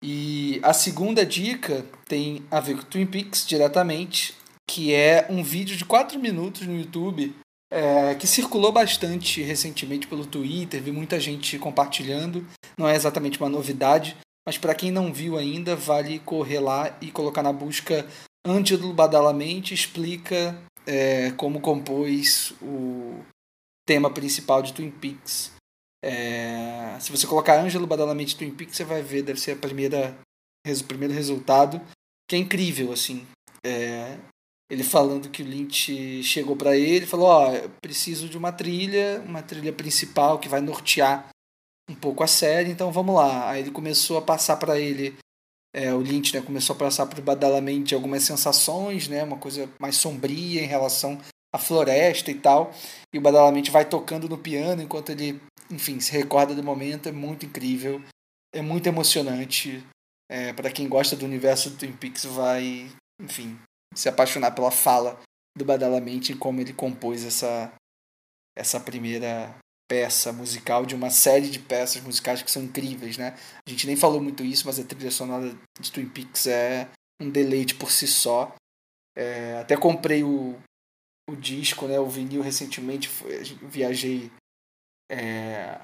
E 0.02 0.60
a 0.64 0.74
segunda 0.74 1.26
dica 1.26 1.86
tem 2.08 2.46
a 2.50 2.60
ver 2.60 2.78
com 2.78 2.84
Twin 2.84 3.06
Peaks 3.06 3.46
diretamente 3.46 4.38
que 4.70 4.94
é 4.94 5.26
um 5.32 5.44
vídeo 5.44 5.76
de 5.76 5.84
4 5.84 6.20
minutos 6.20 6.68
no 6.68 6.78
YouTube 6.78 7.36
é, 7.72 8.16
que 8.16 8.26
circulou 8.26 8.72
bastante 8.72 9.42
recentemente 9.42 10.08
pelo 10.08 10.26
Twitter, 10.26 10.82
vi 10.82 10.92
muita 10.92 11.20
gente 11.20 11.60
compartilhando. 11.60 12.46
Não 12.78 12.88
é 12.88 12.96
exatamente 12.96 13.40
uma 13.40 13.50
novidade, 13.50 14.18
mas 14.46 14.58
para 14.58 14.76
quem 14.76 14.92
não 14.92 15.14
viu 15.14 15.38
ainda, 15.38 15.76
vale 15.76 16.20
correr 16.20 16.60
lá 16.60 16.98
e 17.02 17.12
colocar 17.12 17.44
na 17.44 17.54
busca 17.54 18.08
Ângelo 18.46 18.94
Badalamente 18.94 19.74
explica 19.74 20.60
é, 20.88 21.32
como 21.32 21.60
compôs 21.60 22.54
o 22.62 23.24
tema 23.86 24.10
principal 24.10 24.62
de 24.62 24.74
Twin 24.74 24.90
Peaks. 24.90 25.52
É, 26.04 26.98
se 27.00 27.12
você 27.12 27.28
colocar 27.28 27.60
Ângelo 27.60 27.86
Badalamente 27.86 28.36
Twin 28.36 28.52
Peaks, 28.52 28.78
você 28.78 28.84
vai 28.84 29.02
ver, 29.02 29.22
deve 29.22 29.40
ser 29.40 29.52
a 29.52 29.56
primeira, 29.58 30.18
o 30.66 30.84
primeiro 30.86 31.14
resultado, 31.14 31.82
que 32.28 32.36
é 32.36 32.40
incrível, 32.40 32.92
assim. 32.92 33.28
É, 33.66 34.18
ele 34.70 34.84
falando 34.84 35.30
que 35.30 35.42
o 35.42 35.46
Lynch 35.46 36.22
chegou 36.24 36.56
para 36.56 36.78
ele 36.78 37.06
e 37.06 37.08
falou: 37.08 37.28
Ó, 37.28 37.52
oh, 37.52 37.70
preciso 37.82 38.30
de 38.30 38.38
uma 38.38 38.52
trilha, 38.52 39.22
uma 39.26 39.42
trilha 39.42 39.74
principal 39.74 40.38
que 40.38 40.48
vai 40.48 40.62
nortear 40.62 41.30
um 41.90 41.96
pouco 41.96 42.24
a 42.24 42.28
série, 42.28 42.70
então 42.70 42.92
vamos 42.92 43.16
lá. 43.16 43.50
Aí 43.50 43.62
ele 43.62 43.72
começou 43.72 44.18
a 44.18 44.22
passar 44.22 44.58
para 44.58 44.80
ele, 44.80 45.18
é, 45.74 45.92
o 45.94 46.00
Lynch 46.00 46.36
né, 46.36 46.42
começou 46.42 46.76
a 46.76 46.80
passar 46.80 47.08
para 47.08 47.20
o 47.20 47.24
Badalamente 47.24 47.96
algumas 47.96 48.24
sensações, 48.24 49.08
né, 49.08 49.24
uma 49.24 49.38
coisa 49.38 49.68
mais 49.80 49.96
sombria 49.96 50.62
em 50.62 50.68
relação 50.68 51.20
à 51.54 51.58
floresta 51.58 52.30
e 52.30 52.36
tal. 52.36 52.72
E 53.12 53.18
o 53.18 53.22
Badalamente 53.22 53.72
vai 53.72 53.86
tocando 53.86 54.30
no 54.30 54.38
piano 54.38 54.84
enquanto 54.84 55.12
ele, 55.12 55.42
enfim, 55.72 56.00
se 56.00 56.12
recorda 56.12 56.54
do 56.54 56.64
momento. 56.64 57.10
É 57.10 57.12
muito 57.12 57.46
incrível, 57.46 58.00
é 58.54 58.62
muito 58.62 58.86
emocionante. 58.86 59.84
É, 60.32 60.54
para 60.54 60.70
quem 60.70 60.88
gosta 60.88 61.16
do 61.16 61.26
universo 61.26 61.72
do 61.72 61.78
Twin 61.78 61.92
Peaks, 61.94 62.26
vai, 62.26 62.88
enfim, 63.20 63.58
se 64.00 64.08
apaixonar 64.08 64.52
pela 64.52 64.72
fala 64.72 65.20
do 65.58 65.66
Badalamente 65.66 66.32
e 66.32 66.36
como 66.36 66.62
ele 66.62 66.72
compôs 66.72 67.26
essa, 67.26 67.70
essa 68.58 68.80
primeira 68.80 69.54
peça 69.90 70.32
musical 70.32 70.86
de 70.86 70.96
uma 70.96 71.10
série 71.10 71.50
de 71.50 71.60
peças 71.60 72.02
musicais 72.02 72.42
que 72.42 72.50
são 72.50 72.64
incríveis, 72.64 73.18
né? 73.18 73.38
A 73.68 73.70
gente 73.70 73.86
nem 73.86 73.98
falou 73.98 74.22
muito 74.22 74.42
isso, 74.42 74.66
mas 74.66 74.80
a 74.80 74.86
trilha 74.86 75.12
sonora 75.12 75.54
de 75.78 75.92
Twin 75.92 76.08
Peaks 76.08 76.48
é 76.48 76.88
um 77.20 77.30
deleite 77.30 77.76
por 77.76 77.92
si 77.92 78.08
só. 78.08 78.56
É, 79.18 79.58
até 79.58 79.76
comprei 79.76 80.24
o, 80.24 80.58
o 81.30 81.36
disco, 81.36 81.86
né, 81.86 82.00
o 82.00 82.08
vinil 82.08 82.42
recentemente, 82.42 83.10
viajei 83.64 84.32
é, 85.12 85.82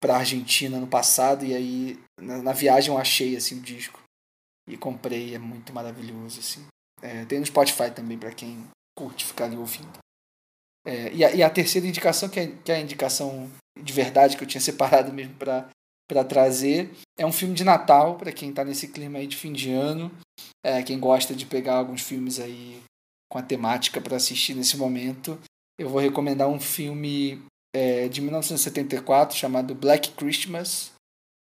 para 0.00 0.18
Argentina 0.18 0.78
no 0.78 0.86
passado 0.86 1.44
e 1.44 1.52
aí 1.52 1.98
na, 2.20 2.42
na, 2.42 2.52
viagem 2.52 2.92
eu 2.92 2.98
achei 2.98 3.34
assim 3.34 3.58
o 3.58 3.62
disco 3.62 4.00
e 4.68 4.76
comprei, 4.76 5.34
é 5.34 5.38
muito 5.38 5.72
maravilhoso 5.72 6.38
assim. 6.38 6.64
É, 7.02 7.24
tem 7.24 7.38
no 7.38 7.46
Spotify 7.46 7.90
também 7.90 8.18
para 8.18 8.32
quem 8.32 8.66
curte 8.98 9.24
ficar 9.24 9.44
ali 9.44 9.56
ouvindo. 9.56 9.98
É, 10.86 11.12
e, 11.12 11.24
a, 11.24 11.34
e, 11.34 11.42
a, 11.42 11.50
terceira 11.50 11.86
indicação, 11.86 12.28
que 12.28 12.40
é, 12.40 12.46
que 12.46 12.72
é 12.72 12.76
a 12.76 12.80
indicação 12.80 13.50
de 13.78 13.92
verdade 13.92 14.36
que 14.36 14.42
eu 14.42 14.48
tinha 14.48 14.60
separado 14.62 15.12
mesmo 15.12 15.34
para 15.34 16.24
trazer, 16.24 16.90
é 17.18 17.26
um 17.26 17.32
filme 17.32 17.54
de 17.54 17.64
Natal, 17.64 18.16
para 18.16 18.32
quem 18.32 18.50
está 18.50 18.64
nesse 18.64 18.88
clima 18.88 19.18
aí 19.18 19.26
de 19.26 19.36
fim 19.36 19.52
de 19.52 19.70
ano, 19.70 20.10
é, 20.64 20.82
quem 20.82 20.98
gosta 20.98 21.34
de 21.34 21.46
pegar 21.46 21.76
alguns 21.76 22.02
filmes 22.02 22.40
aí 22.40 22.82
com 23.30 23.38
a 23.38 23.42
temática 23.42 24.00
para 24.00 24.16
assistir 24.16 24.54
nesse 24.54 24.76
momento. 24.76 25.38
Eu 25.78 25.88
vou 25.88 26.00
recomendar 26.00 26.48
um 26.48 26.58
filme 26.58 27.42
é, 27.74 28.08
de 28.08 28.20
1974 28.20 29.36
chamado 29.36 29.74
Black 29.74 30.12
Christmas. 30.12 30.92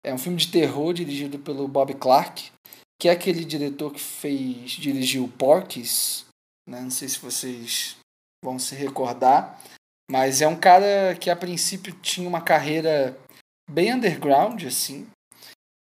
É 0.06 0.14
um 0.14 0.18
filme 0.18 0.38
de 0.38 0.47
terror 0.49 0.93
dirigido 0.93 1.38
pelo 1.38 1.68
Bob 1.68 1.93
Clark, 1.95 2.51
que 3.04 3.10
é 3.10 3.12
aquele 3.12 3.43
diretor 3.43 3.91
que 3.91 3.99
fez 3.99 4.72
dirigiu 4.72 5.28
Porky's, 5.38 6.26
né? 6.66 6.80
Não 6.80 6.89
sei 6.89 7.10
se 7.10 7.20
vocês 7.20 7.97
vão 8.41 8.58
se 8.58 8.76
recordar, 8.76 9.62
mas 10.10 10.41
é 10.41 10.47
um 10.47 10.58
cara 10.58 11.14
que 11.20 11.30
a 11.30 11.36
princípio 11.36 11.93
tinha 11.99 12.26
uma 12.26 12.39
carreira 12.39 13.20
bem 13.70 13.93
underground 13.93 14.64
assim, 14.64 15.06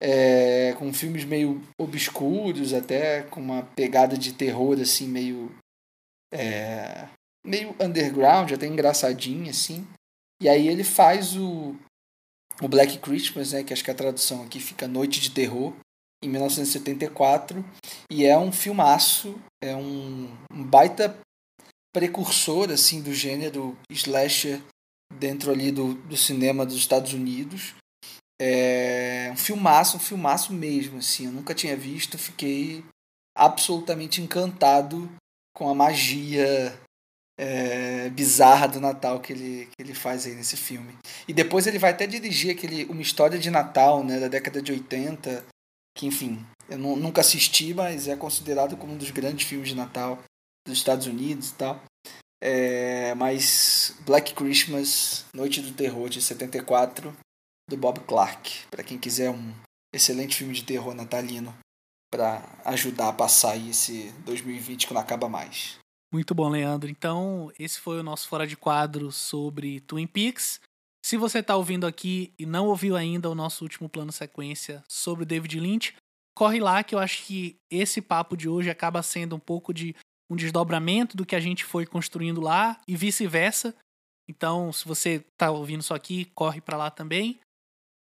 é, 0.03 0.73
com 0.79 0.95
filmes 0.95 1.27
meio 1.27 1.63
obscuros, 1.79 2.73
até 2.73 3.25
com 3.25 3.39
uma 3.39 3.65
pegada 3.77 4.17
de 4.17 4.33
terror 4.33 4.81
assim 4.81 5.07
meio 5.07 5.55
é, 6.33 7.07
meio 7.47 7.77
underground, 7.79 8.51
até 8.51 8.67
engraçadinho 8.67 9.51
assim. 9.51 9.87
E 10.43 10.49
aí 10.49 10.69
ele 10.69 10.85
faz 10.85 11.37
o 11.37 11.77
o 12.63 12.69
Black 12.69 12.99
Christmas, 12.99 13.53
né, 13.53 13.63
que 13.63 13.75
acho 13.75 13.85
que 13.85 13.91
a 13.91 13.95
tradução 13.95 14.43
aqui 14.43 14.59
fica 14.59 14.89
Noite 14.89 15.21
de 15.21 15.31
Terror, 15.31 15.75
em 16.23 16.29
1974, 16.29 17.65
e 18.11 18.27
é 18.27 18.37
um 18.37 18.53
filmaço, 18.53 19.41
é 19.63 19.75
um, 19.75 20.29
um 20.53 20.63
baita 20.63 21.17
precursor 21.93 22.71
assim 22.71 23.03
do 23.03 23.13
gênero 23.13 23.77
slasher 23.91 24.61
dentro 25.19 25.51
ali 25.51 25.73
do, 25.73 25.95
do 25.95 26.17
cinema 26.17 26.65
dos 26.65 26.77
Estados 26.77 27.13
Unidos. 27.13 27.75
É 28.41 29.31
um 29.33 29.37
filmaço, 29.37 29.97
um 29.97 30.01
filmaço 30.01 30.53
mesmo, 30.53 30.99
assim, 30.99 31.27
eu 31.27 31.33
nunca 31.33 31.55
tinha 31.55 31.77
visto, 31.77 32.17
fiquei 32.17 32.83
absolutamente 33.37 34.21
encantado 34.21 35.11
com 35.55 35.69
a 35.69 35.75
magia 35.75 36.79
é, 37.39 38.09
bizarra 38.11 38.67
do 38.67 38.81
Natal 38.81 39.21
que 39.21 39.33
ele, 39.33 39.67
que 39.67 39.83
ele 39.83 39.95
faz 39.95 40.27
aí 40.27 40.35
nesse 40.35 40.57
filme. 40.57 40.95
E 41.27 41.33
depois 41.33 41.67
ele 41.67 41.79
vai 41.79 41.91
até 41.91 42.07
dirigir 42.07 42.51
aquele 42.51 42.85
Uma 42.85 43.03
História 43.03 43.39
de 43.39 43.51
Natal, 43.51 44.05
né, 44.05 44.19
da 44.19 44.29
década 44.29 44.61
de 44.61 44.73
80, 44.73 45.45
que 45.95 46.07
enfim, 46.07 46.45
eu 46.69 46.79
nunca 46.79 47.21
assisti, 47.21 47.75
mas 47.75 48.09
é 48.09 48.17
considerado 48.17 48.77
como 48.77 48.93
um 48.93 48.99
dos 48.99 49.11
grandes 49.11 49.47
filmes 49.47 49.69
de 49.69 49.75
Natal 49.75 50.19
dos 50.67 50.79
Estados 50.79 51.07
Unidos 51.07 51.51
e 51.51 51.55
tal. 51.55 51.83
É, 52.43 53.15
mas 53.15 53.97
Black 54.07 54.35
Christmas, 54.35 55.27
Noite 55.35 55.61
do 55.61 55.73
Terror 55.73 56.09
de 56.09 56.23
74, 56.23 57.15
do 57.69 57.77
Bob 57.77 58.01
Clark, 58.01 58.67
para 58.71 58.83
quem 58.83 58.99
quiser 58.99 59.31
um 59.31 59.53
excelente 59.93 60.37
filme 60.37 60.55
de 60.55 60.65
terror 60.65 60.95
natalino 60.95 61.55
para 62.11 62.43
ajudar 62.65 63.09
a 63.09 63.13
passar 63.13 63.57
esse 63.57 64.11
2020 64.25 64.87
que 64.87 64.95
não 64.95 65.01
acaba 65.01 65.29
mais. 65.29 65.79
Muito 66.13 66.35
bom, 66.35 66.49
Leandro. 66.49 66.91
Então, 66.91 67.53
esse 67.59 67.79
foi 67.79 68.01
o 68.01 68.03
nosso 68.03 68.27
fora 68.29 68.47
de 68.47 68.57
quadro 68.57 69.13
sobre 69.13 69.81
Twin 69.81 70.09
Peaks. 70.09 70.61
Se 71.05 71.17
você 71.17 71.39
está 71.39 71.57
ouvindo 71.57 71.87
aqui 71.87 72.33
e 72.39 72.45
não 72.45 72.67
ouviu 72.67 72.97
ainda 72.97 73.29
o 73.31 73.35
nosso 73.35 73.65
último 73.65 73.89
plano 73.89 74.13
sequência 74.13 74.85
sobre 74.89 75.25
David 75.25 75.59
Lynch, 75.59 75.95
corre 76.37 76.61
lá 76.61 76.85
que 76.85 76.95
eu 76.95 76.99
acho 76.99 77.25
que 77.25 77.57
esse 77.71 78.01
papo 78.01 78.37
de 78.37 78.49
hoje 78.49 78.71
acaba 78.71 79.03
sendo 79.03 79.37
um 79.37 79.41
pouco 79.41 79.73
de 79.73 79.95
um 80.31 80.37
desdobramento 80.37 81.17
do 81.17 81.27
que 81.27 81.35
a 81.35 81.41
gente 81.41 81.65
foi 81.65 81.85
construindo 81.85 82.41
lá 82.41 82.81
e 82.87 82.97
vice-versa. 82.97 83.75
Então, 84.29 84.73
se 84.73 84.87
você 84.87 85.25
está 85.33 85.51
ouvindo 85.51 85.81
isso 85.81 85.93
aqui, 85.93 86.27
corre 86.35 86.61
para 86.61 86.77
lá 86.77 86.91
também. 86.91 87.41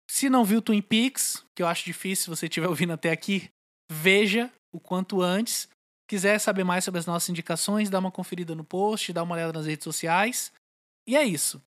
Se 0.10 0.30
não 0.30 0.44
viu 0.44 0.62
Twin 0.62 0.82
Peaks, 0.82 1.46
que 1.56 1.64
eu 1.64 1.68
acho 1.68 1.86
difícil 1.86 2.26
se 2.26 2.30
você 2.30 2.46
estiver 2.48 2.68
ouvindo 2.70 2.92
até 2.94 3.12
aqui, 3.12 3.50
veja 3.90 4.52
o 4.74 4.80
quanto 4.80 5.22
antes. 5.22 5.70
Quiser 6.10 6.40
saber 6.40 6.64
mais 6.64 6.84
sobre 6.84 7.00
as 7.00 7.06
nossas 7.06 7.30
indicações, 7.30 7.90
dá 7.90 8.00
uma 8.00 8.12
conferida 8.12 8.56
no 8.56 8.64
post, 8.64 9.12
dá 9.12 9.24
uma 9.24 9.36
olhada 9.36 9.54
nas 9.54 9.66
redes 9.66 9.84
sociais. 9.84 10.52
E 11.08 11.16
é 11.16 11.24
isso. 11.24 11.62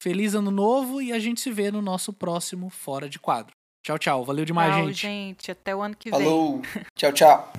Feliz 0.00 0.34
ano 0.34 0.50
novo 0.50 1.02
e 1.02 1.12
a 1.12 1.18
gente 1.18 1.40
se 1.40 1.50
vê 1.50 1.70
no 1.70 1.82
nosso 1.82 2.12
próximo 2.12 2.70
Fora 2.70 3.08
de 3.08 3.18
Quadro. 3.18 3.52
Tchau, 3.84 3.98
tchau. 3.98 4.24
Valeu 4.24 4.44
demais, 4.44 4.74
tchau, 4.74 4.86
gente. 4.86 5.00
gente. 5.00 5.50
Até 5.50 5.74
o 5.74 5.82
ano 5.82 5.96
que 5.96 6.10
vem. 6.10 6.20
Falou. 6.20 6.62
tchau, 6.94 7.12
tchau. 7.12 7.52